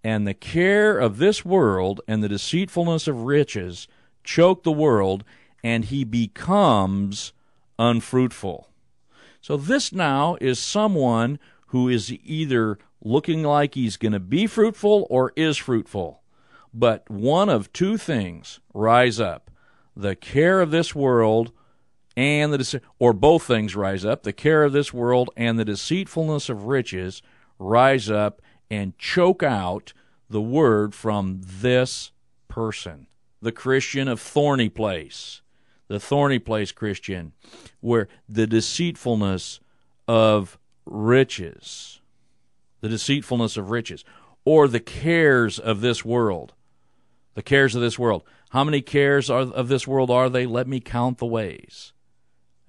And 0.02 0.26
the 0.26 0.32
care 0.32 0.98
of 0.98 1.18
this 1.18 1.44
world 1.44 2.00
and 2.08 2.22
the 2.22 2.28
deceitfulness 2.28 3.06
of 3.06 3.24
riches 3.24 3.86
choke 4.22 4.62
the 4.62 4.72
world, 4.72 5.24
and 5.62 5.84
he 5.84 6.04
becomes 6.04 7.34
unfruitful. 7.78 8.68
So, 9.42 9.58
this 9.58 9.92
now 9.92 10.36
is 10.40 10.58
someone 10.58 11.38
who 11.68 11.88
is 11.88 12.12
either 12.22 12.78
looking 13.02 13.42
like 13.42 13.74
he's 13.74 13.98
going 13.98 14.12
to 14.12 14.20
be 14.20 14.46
fruitful 14.46 15.06
or 15.10 15.32
is 15.36 15.58
fruitful. 15.58 16.22
But 16.72 17.08
one 17.10 17.50
of 17.50 17.72
two 17.72 17.98
things 17.98 18.60
rise 18.72 19.20
up 19.20 19.50
the 19.96 20.16
care 20.16 20.60
of 20.60 20.70
this 20.70 20.94
world 20.94 21.52
and 22.16 22.52
the 22.52 22.80
or 22.98 23.12
both 23.12 23.42
things 23.42 23.74
rise 23.74 24.04
up 24.04 24.22
the 24.22 24.32
care 24.32 24.62
of 24.62 24.72
this 24.72 24.92
world 24.92 25.30
and 25.36 25.58
the 25.58 25.64
deceitfulness 25.64 26.48
of 26.48 26.64
riches 26.64 27.22
rise 27.58 28.10
up 28.10 28.40
and 28.70 28.96
choke 28.98 29.42
out 29.42 29.92
the 30.30 30.40
word 30.40 30.94
from 30.94 31.40
this 31.42 32.12
person 32.48 33.06
the 33.42 33.52
christian 33.52 34.08
of 34.08 34.20
thorny 34.20 34.68
place 34.68 35.42
the 35.88 36.00
thorny 36.00 36.38
place 36.38 36.72
christian 36.72 37.32
where 37.80 38.08
the 38.28 38.46
deceitfulness 38.46 39.60
of 40.06 40.58
riches 40.86 42.00
the 42.80 42.88
deceitfulness 42.88 43.56
of 43.56 43.70
riches 43.70 44.04
or 44.44 44.68
the 44.68 44.80
cares 44.80 45.58
of 45.58 45.80
this 45.80 46.04
world 46.04 46.52
the 47.34 47.42
cares 47.42 47.74
of 47.74 47.80
this 47.80 47.98
world 47.98 48.22
how 48.54 48.64
many 48.64 48.80
cares 48.80 49.28
are, 49.28 49.42
of 49.42 49.68
this 49.68 49.86
world 49.86 50.10
are 50.10 50.30
they 50.30 50.46
let 50.46 50.66
me 50.66 50.80
count 50.80 51.18
the 51.18 51.26
ways 51.26 51.92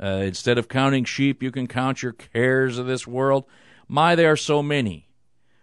uh, 0.01 0.23
instead 0.25 0.57
of 0.57 0.67
counting 0.67 1.05
sheep, 1.05 1.41
you 1.41 1.51
can 1.51 1.67
count 1.67 2.03
your 2.03 2.11
cares 2.11 2.77
of 2.77 2.85
this 2.85 3.07
world. 3.07 3.45
My, 3.87 4.15
they 4.15 4.25
are 4.25 4.35
so 4.35 4.61
many. 4.61 5.09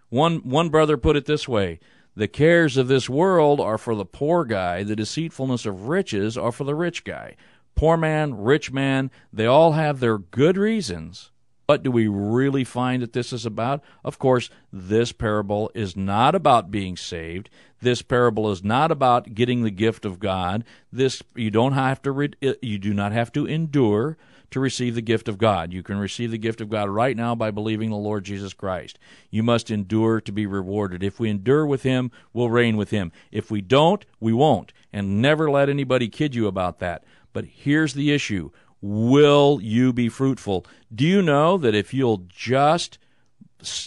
One, 0.09 0.39
one 0.39 0.69
brother 0.69 0.97
put 0.97 1.17
it 1.17 1.27
this 1.27 1.47
way 1.47 1.81
The 2.15 2.29
cares 2.29 2.77
of 2.77 2.89
this 2.89 3.09
world 3.09 3.61
are 3.61 3.79
for 3.79 3.95
the 3.95 4.07
poor 4.07 4.45
guy, 4.45 4.83
the 4.83 4.97
deceitfulness 4.97 5.67
of 5.67 5.89
riches 5.89 6.39
are 6.39 6.53
for 6.53 6.65
the 6.65 6.75
rich 6.75 7.05
guy. 7.05 7.37
Poor 7.75 7.97
man, 7.97 8.35
rich 8.35 8.71
man, 8.71 9.11
they 9.33 9.47
all 9.47 9.73
have 9.73 10.01
their 10.01 10.19
good 10.19 10.57
reasons. 10.57 11.31
What 11.67 11.83
do 11.83 11.91
we 11.91 12.07
really 12.07 12.65
find 12.65 13.03
that 13.03 13.15
this 13.15 13.33
is 13.33 13.47
about? 13.47 13.83
Of 14.05 14.19
course, 14.19 14.51
this 14.71 15.13
parable 15.13 15.71
is 15.75 15.97
not 15.97 16.35
about 16.35 16.71
being 16.71 16.99
saved. 16.99 17.49
This 17.83 18.01
parable 18.01 18.51
is 18.53 18.63
not 18.63 18.93
about 18.93 19.35
getting 19.35 19.65
the 19.65 19.71
gift 19.71 20.05
of 20.05 20.21
God. 20.21 20.65
This 20.93 21.21
you 21.35 21.51
don't 21.51 21.73
have 21.73 22.01
to 22.03 22.13
re, 22.13 22.31
uh, 22.41 22.53
you 22.63 22.79
do 22.79 22.95
not 22.95 23.11
have 23.11 23.33
to 23.33 23.45
endure 23.45 24.17
to 24.53 24.61
receive 24.61 24.95
the 24.95 25.03
gift 25.03 25.29
of 25.29 25.37
God. 25.37 25.73
You 25.73 25.83
can 25.83 25.97
receive 25.99 26.31
the 26.31 26.39
gift 26.39 26.61
of 26.61 26.71
God 26.71 26.89
right 26.89 27.17
now 27.17 27.35
by 27.35 27.51
believing 27.51 27.91
the 27.91 27.97
Lord 27.97 28.25
Jesus 28.25 28.55
Christ. 28.55 29.01
You 29.31 29.43
must 29.43 29.69
endure 29.69 30.21
to 30.21 30.31
be 30.31 30.47
rewarded. 30.47 31.03
If 31.03 31.19
we 31.19 31.29
endure 31.29 31.67
with 31.67 31.83
him, 31.83 32.13
we'll 32.33 32.51
reign 32.51 32.77
with 32.77 32.91
him. 32.91 33.11
If 33.33 33.51
we 33.51 33.61
don't, 33.61 34.07
we 34.21 34.33
won't. 34.33 34.73
And 34.93 35.21
never 35.21 35.51
let 35.51 35.69
anybody 35.69 36.09
kid 36.09 36.37
you 36.37 36.47
about 36.47 36.79
that. 36.79 37.03
But 37.33 37.47
here's 37.47 37.95
the 37.95 38.13
issue. 38.13 38.51
Will 38.81 39.59
you 39.61 39.93
be 39.93 40.09
fruitful? 40.09 40.67
Do 40.95 41.05
you 41.05 41.21
know 41.21 41.59
that 41.59 41.75
if 41.75 41.93
you'll 41.93 42.27
just 42.29 42.99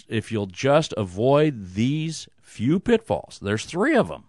if 0.08 0.32
you'll 0.32 0.46
just 0.46 0.94
avoid 0.96 1.74
these 1.74 2.28
few 2.56 2.80
pitfalls. 2.80 3.38
There's 3.42 3.66
three 3.66 3.94
of 3.94 4.08
them 4.08 4.24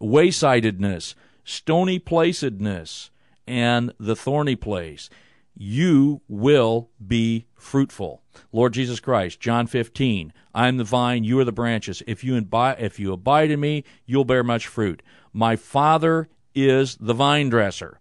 waysidedness, 0.00 1.14
stony 1.44 2.00
placedness, 2.00 3.10
and 3.46 3.92
the 4.00 4.16
thorny 4.16 4.56
place. 4.56 5.08
You 5.56 6.20
will 6.28 6.90
be 7.04 7.46
fruitful. 7.54 8.22
Lord 8.52 8.72
Jesus 8.72 8.98
Christ, 8.98 9.40
John 9.40 9.66
15, 9.68 10.32
I 10.54 10.66
am 10.66 10.76
the 10.76 10.84
vine, 10.84 11.22
you 11.22 11.38
are 11.38 11.44
the 11.44 11.52
branches. 11.52 12.02
If 12.06 12.24
you, 12.24 12.40
imbi- 12.40 12.80
if 12.80 12.98
you 12.98 13.12
abide 13.12 13.50
in 13.50 13.60
me, 13.60 13.84
you'll 14.06 14.24
bear 14.24 14.42
much 14.42 14.66
fruit. 14.66 15.02
My 15.32 15.54
Father 15.54 16.28
is 16.54 16.96
the 17.00 17.14
vine 17.14 17.48
dresser. 17.48 18.00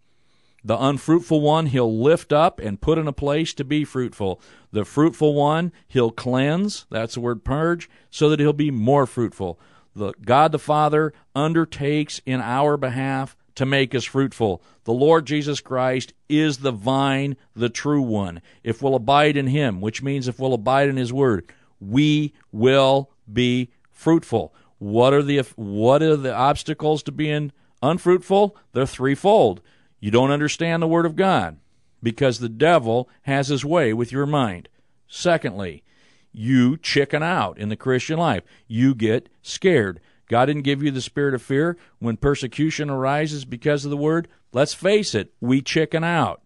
The 0.68 0.78
unfruitful 0.78 1.40
one 1.40 1.68
he'll 1.68 1.98
lift 1.98 2.34
up 2.34 2.60
and 2.60 2.82
put 2.82 2.98
in 2.98 3.08
a 3.08 3.14
place 3.14 3.54
to 3.54 3.64
be 3.64 3.86
fruitful. 3.86 4.42
The 4.74 4.84
fruitful 4.84 5.34
one 5.34 5.72
he'll 5.88 6.12
cleanse, 6.12 6.86
that's 6.90 7.14
the 7.14 7.22
word 7.22 7.46
purge, 7.46 7.90
so 8.12 8.28
that 8.28 8.42
he'll 8.42 8.52
be 8.52 8.70
more 8.70 9.06
fruitful. 9.06 9.58
The 9.96 10.12
God 10.26 10.52
the 10.52 10.60
Father 10.60 11.14
undertakes 11.34 12.20
in 12.26 12.42
our 12.42 12.76
behalf 12.76 13.38
to 13.56 13.66
make 13.66 13.96
us 13.96 14.04
fruitful. 14.04 14.62
The 14.84 14.92
Lord 14.92 15.26
Jesus 15.26 15.62
Christ 15.62 16.12
is 16.28 16.58
the 16.58 16.74
vine, 16.74 17.38
the 17.56 17.70
true 17.70 18.02
one. 18.02 18.42
If 18.62 18.82
we'll 18.82 18.96
abide 18.96 19.38
in 19.38 19.48
him, 19.48 19.80
which 19.80 20.04
means 20.04 20.28
if 20.28 20.38
we'll 20.38 20.54
abide 20.54 20.90
in 20.90 20.98
his 20.98 21.14
word, 21.14 21.50
we 21.80 22.34
will 22.52 23.10
be 23.32 23.72
fruitful. 23.90 24.54
What 24.80 25.14
are 25.14 25.24
the 25.24 25.44
what 25.56 26.04
are 26.04 26.18
the 26.18 26.36
obstacles 26.36 27.04
to 27.04 27.14
being 27.14 27.54
unfruitful? 27.82 28.58
They're 28.74 28.86
threefold. 28.86 29.62
You 30.00 30.12
don't 30.12 30.32
understand 30.32 30.82
the 30.82 30.88
Word 30.88 31.06
of 31.06 31.16
God 31.16 31.58
because 32.04 32.40
the 32.40 32.50
devil 32.50 33.10
has 33.24 33.48
his 33.48 33.66
way 33.66 33.94
with 33.94 34.12
your 34.12 34.26
mind. 34.26 34.70
Secondly, 35.08 35.84
you 36.32 36.78
chicken 36.78 37.24
out 37.24 37.58
in 37.58 37.70
the 37.70 37.76
Christian 37.76 38.20
life. 38.20 38.44
You 38.68 38.94
get 38.94 39.30
scared. 39.42 40.00
God 40.30 40.46
didn't 40.46 40.64
give 40.64 40.84
you 40.84 40.92
the 40.92 41.02
spirit 41.02 41.34
of 41.34 41.42
fear. 41.42 41.78
When 42.00 42.18
persecution 42.18 42.90
arises 42.90 43.46
because 43.46 43.86
of 43.86 43.92
the 43.92 43.98
Word, 43.98 44.28
let's 44.52 44.74
face 44.74 45.16
it, 45.16 45.34
we 45.40 45.62
chicken 45.62 46.04
out. 46.04 46.42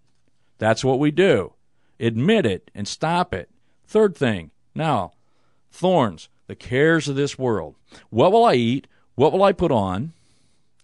That's 0.58 0.84
what 0.84 1.00
we 1.00 1.12
do. 1.12 1.54
Admit 2.00 2.46
it 2.46 2.72
and 2.74 2.88
stop 2.88 3.34
it. 3.34 3.50
Third 3.86 4.16
thing, 4.16 4.52
now, 4.74 5.12
thorns, 5.72 6.30
the 6.48 6.56
cares 6.56 7.08
of 7.08 7.16
this 7.16 7.38
world. 7.38 7.76
What 8.10 8.32
will 8.32 8.46
I 8.46 8.54
eat? 8.54 8.88
What 9.16 9.34
will 9.34 9.44
I 9.44 9.52
put 9.52 9.72
on? 9.72 10.14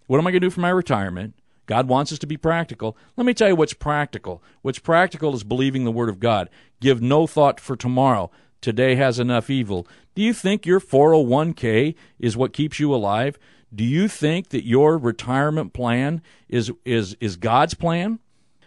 What 0.07 0.17
am 0.17 0.27
I 0.27 0.31
going 0.31 0.41
to 0.41 0.47
do 0.47 0.49
for 0.49 0.61
my 0.61 0.69
retirement? 0.69 1.33
God 1.67 1.87
wants 1.87 2.11
us 2.11 2.19
to 2.19 2.27
be 2.27 2.37
practical. 2.37 2.97
Let 3.15 3.25
me 3.25 3.33
tell 3.33 3.49
you 3.49 3.55
what's 3.55 3.73
practical. 3.73 4.41
What's 4.63 4.79
practical 4.79 5.35
is 5.35 5.43
believing 5.43 5.83
the 5.83 5.91
Word 5.91 6.09
of 6.09 6.19
God. 6.19 6.49
Give 6.79 7.01
no 7.01 7.27
thought 7.27 7.59
for 7.59 7.75
tomorrow. 7.75 8.31
Today 8.61 8.95
has 8.95 9.19
enough 9.19 9.49
evil. 9.49 9.87
Do 10.15 10.23
you 10.23 10.33
think 10.33 10.65
your 10.65 10.79
401k 10.79 11.93
is 12.17 12.35
what 12.35 12.53
keeps 12.53 12.79
you 12.79 12.93
alive? 12.93 13.37
Do 13.73 13.83
you 13.83 14.07
think 14.07 14.49
that 14.49 14.65
your 14.65 14.97
retirement 14.97 15.73
plan 15.73 16.21
is, 16.49 16.71
is, 16.85 17.15
is 17.19 17.35
God's 17.35 17.73
plan? 17.73 18.19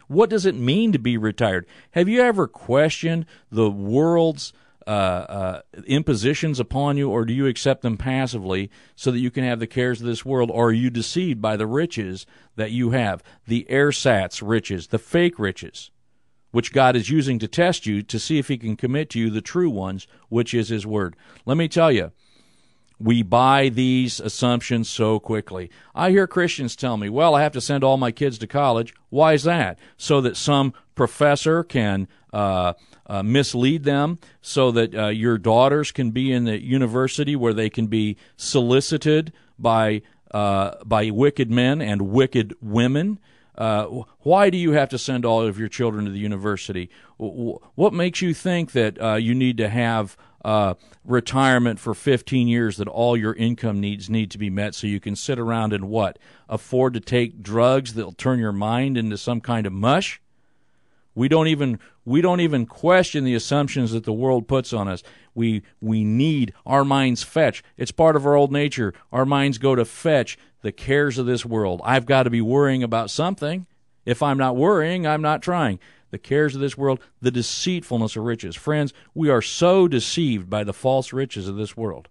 What 0.06 0.30
does 0.30 0.44
it 0.44 0.54
mean 0.54 0.92
to 0.92 0.98
be 0.98 1.16
retired? 1.16 1.66
Have 1.92 2.08
you 2.08 2.20
ever 2.20 2.46
questioned 2.46 3.26
the 3.50 3.70
world's 3.70 4.52
uh, 4.90 4.92
uh, 4.92 5.60
impositions 5.86 6.58
upon 6.58 6.96
you, 6.96 7.08
or 7.08 7.24
do 7.24 7.32
you 7.32 7.46
accept 7.46 7.82
them 7.82 7.96
passively 7.96 8.68
so 8.96 9.12
that 9.12 9.20
you 9.20 9.30
can 9.30 9.44
have 9.44 9.60
the 9.60 9.66
cares 9.68 10.00
of 10.00 10.06
this 10.08 10.24
world, 10.24 10.50
or 10.50 10.70
are 10.70 10.72
you 10.72 10.90
deceived 10.90 11.40
by 11.40 11.56
the 11.56 11.66
riches 11.66 12.26
that 12.56 12.72
you 12.72 12.90
have, 12.90 13.22
the 13.46 13.64
ersatz 13.70 14.42
riches, 14.42 14.88
the 14.88 14.98
fake 14.98 15.38
riches, 15.38 15.92
which 16.50 16.72
God 16.72 16.96
is 16.96 17.08
using 17.08 17.38
to 17.38 17.46
test 17.46 17.86
you 17.86 18.02
to 18.02 18.18
see 18.18 18.38
if 18.38 18.48
He 18.48 18.58
can 18.58 18.74
commit 18.74 19.10
to 19.10 19.20
you 19.20 19.30
the 19.30 19.40
true 19.40 19.70
ones, 19.70 20.08
which 20.28 20.52
is 20.52 20.70
His 20.70 20.84
Word? 20.84 21.14
Let 21.46 21.56
me 21.56 21.68
tell 21.68 21.92
you, 21.92 22.10
we 22.98 23.22
buy 23.22 23.68
these 23.68 24.18
assumptions 24.18 24.88
so 24.88 25.20
quickly. 25.20 25.70
I 25.94 26.10
hear 26.10 26.26
Christians 26.26 26.74
tell 26.74 26.96
me, 26.96 27.08
well, 27.08 27.36
I 27.36 27.42
have 27.42 27.52
to 27.52 27.60
send 27.60 27.84
all 27.84 27.96
my 27.96 28.10
kids 28.10 28.38
to 28.38 28.48
college. 28.48 28.92
Why 29.08 29.34
is 29.34 29.44
that? 29.44 29.78
So 29.96 30.20
that 30.20 30.36
some 30.36 30.74
professor 31.00 31.64
can 31.64 32.06
uh, 32.34 32.74
uh, 33.06 33.22
mislead 33.22 33.84
them 33.84 34.18
so 34.42 34.70
that 34.70 34.94
uh, 34.94 35.06
your 35.06 35.38
daughters 35.38 35.92
can 35.92 36.10
be 36.10 36.30
in 36.30 36.44
the 36.44 36.62
university 36.62 37.34
where 37.34 37.54
they 37.54 37.70
can 37.70 37.86
be 37.86 38.18
solicited 38.36 39.32
by 39.58 40.02
uh, 40.32 40.72
by 40.84 41.10
wicked 41.10 41.50
men 41.50 41.80
and 41.80 42.02
wicked 42.02 42.54
women. 42.60 43.18
Uh, 43.56 44.02
why 44.18 44.50
do 44.50 44.58
you 44.58 44.72
have 44.72 44.90
to 44.90 44.98
send 44.98 45.24
all 45.24 45.40
of 45.40 45.58
your 45.58 45.68
children 45.68 46.04
to 46.04 46.10
the 46.10 46.18
university? 46.18 46.90
What 47.16 47.94
makes 47.94 48.20
you 48.20 48.34
think 48.34 48.72
that 48.72 49.00
uh, 49.02 49.14
you 49.14 49.34
need 49.34 49.56
to 49.56 49.70
have 49.70 50.18
retirement 51.02 51.80
for 51.80 51.94
15 51.94 52.46
years 52.46 52.76
that 52.76 52.88
all 52.88 53.16
your 53.16 53.32
income 53.32 53.80
needs 53.80 54.10
need 54.10 54.30
to 54.32 54.38
be 54.38 54.50
met 54.50 54.74
so 54.74 54.86
you 54.86 55.00
can 55.00 55.16
sit 55.16 55.38
around 55.38 55.72
and 55.72 55.88
what 55.88 56.18
afford 56.46 56.92
to 56.92 57.00
take 57.00 57.42
drugs 57.42 57.94
that'll 57.94 58.12
turn 58.12 58.38
your 58.38 58.52
mind 58.52 58.98
into 58.98 59.16
some 59.16 59.40
kind 59.40 59.66
of 59.66 59.72
mush 59.72 60.20
we 61.14 61.28
don't 61.28 61.48
even 61.48 61.78
we 62.04 62.20
don't 62.20 62.40
even 62.40 62.66
question 62.66 63.24
the 63.24 63.34
assumptions 63.34 63.92
that 63.92 64.04
the 64.04 64.12
world 64.12 64.48
puts 64.48 64.72
on 64.72 64.88
us. 64.88 65.02
We 65.34 65.62
we 65.80 66.04
need 66.04 66.52
our 66.64 66.84
minds 66.84 67.22
fetch. 67.22 67.62
It's 67.76 67.90
part 67.90 68.16
of 68.16 68.26
our 68.26 68.36
old 68.36 68.52
nature. 68.52 68.94
Our 69.12 69.26
minds 69.26 69.58
go 69.58 69.74
to 69.74 69.84
fetch 69.84 70.38
the 70.62 70.72
cares 70.72 71.18
of 71.18 71.26
this 71.26 71.44
world. 71.44 71.80
I've 71.84 72.06
got 72.06 72.24
to 72.24 72.30
be 72.30 72.40
worrying 72.40 72.82
about 72.82 73.10
something. 73.10 73.66
If 74.04 74.22
I'm 74.22 74.38
not 74.38 74.56
worrying, 74.56 75.06
I'm 75.06 75.22
not 75.22 75.42
trying. 75.42 75.78
The 76.10 76.18
cares 76.18 76.54
of 76.54 76.60
this 76.60 76.76
world, 76.76 77.00
the 77.20 77.30
deceitfulness 77.30 78.16
of 78.16 78.24
riches. 78.24 78.56
Friends, 78.56 78.92
we 79.14 79.28
are 79.28 79.42
so 79.42 79.86
deceived 79.86 80.50
by 80.50 80.64
the 80.64 80.72
false 80.72 81.12
riches 81.12 81.46
of 81.46 81.56
this 81.56 81.76
world, 81.76 82.08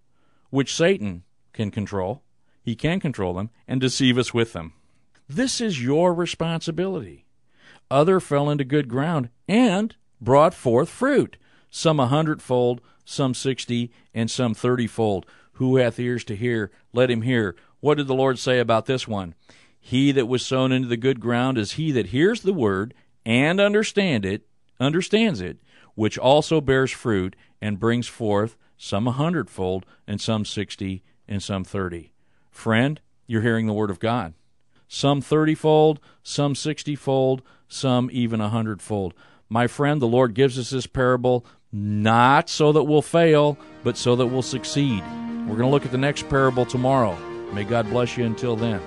which 0.48 0.74
Satan 0.74 1.24
can 1.52 1.70
control. 1.70 2.22
He 2.62 2.74
can 2.74 3.00
control 3.00 3.34
them 3.34 3.50
and 3.68 3.80
deceive 3.80 4.16
us 4.16 4.32
with 4.32 4.52
them. 4.52 4.72
This 5.28 5.60
is 5.60 5.82
your 5.82 6.14
responsibility 6.14 7.26
other 7.90 8.20
fell 8.20 8.48
into 8.48 8.64
good 8.64 8.88
ground 8.88 9.30
and 9.48 9.96
brought 10.20 10.54
forth 10.54 10.88
fruit, 10.88 11.36
some 11.70 11.98
a 11.98 12.06
hundredfold, 12.06 12.80
some 13.04 13.34
sixty, 13.34 13.90
and 14.14 14.30
some 14.30 14.54
thirtyfold. 14.54 15.24
Who 15.54 15.76
hath 15.76 15.98
ears 15.98 16.24
to 16.24 16.36
hear, 16.36 16.70
let 16.92 17.10
him 17.10 17.22
hear. 17.22 17.54
What 17.80 17.96
did 17.96 18.06
the 18.06 18.14
Lord 18.14 18.38
say 18.38 18.58
about 18.58 18.86
this 18.86 19.06
one? 19.06 19.34
He 19.78 20.12
that 20.12 20.28
was 20.28 20.44
sown 20.44 20.72
into 20.72 20.88
the 20.88 20.96
good 20.96 21.20
ground 21.20 21.58
is 21.58 21.72
he 21.72 21.92
that 21.92 22.08
hears 22.08 22.42
the 22.42 22.52
word 22.52 22.94
and 23.26 23.60
understand 23.60 24.24
it, 24.24 24.46
understands 24.78 25.40
it, 25.40 25.58
which 25.94 26.18
also 26.18 26.60
bears 26.60 26.90
fruit 26.90 27.36
and 27.60 27.78
brings 27.78 28.06
forth 28.06 28.56
some 28.78 29.06
a 29.06 29.12
hundredfold 29.12 29.84
and 30.06 30.20
some 30.20 30.44
sixty 30.44 31.02
and 31.28 31.42
some 31.42 31.64
thirty. 31.64 32.12
Friend, 32.50 33.00
you're 33.26 33.42
hearing 33.42 33.66
the 33.66 33.72
word 33.74 33.90
of 33.90 34.00
God. 34.00 34.34
Some 34.88 35.20
thirtyfold, 35.20 35.98
some 36.22 36.54
sixtyfold, 36.54 37.42
some 37.72 38.10
even 38.12 38.40
a 38.40 38.48
hundredfold. 38.48 39.14
My 39.48 39.66
friend, 39.66 40.00
the 40.00 40.06
Lord 40.06 40.34
gives 40.34 40.58
us 40.58 40.70
this 40.70 40.86
parable 40.86 41.44
not 41.72 42.48
so 42.48 42.72
that 42.72 42.84
we'll 42.84 43.02
fail, 43.02 43.56
but 43.84 43.96
so 43.96 44.16
that 44.16 44.26
we'll 44.26 44.42
succeed. 44.42 45.02
We're 45.02 45.56
going 45.56 45.60
to 45.60 45.68
look 45.68 45.84
at 45.84 45.92
the 45.92 45.98
next 45.98 46.28
parable 46.28 46.66
tomorrow. 46.66 47.16
May 47.52 47.64
God 47.64 47.88
bless 47.90 48.16
you 48.16 48.24
until 48.24 48.56
then. 48.56 48.80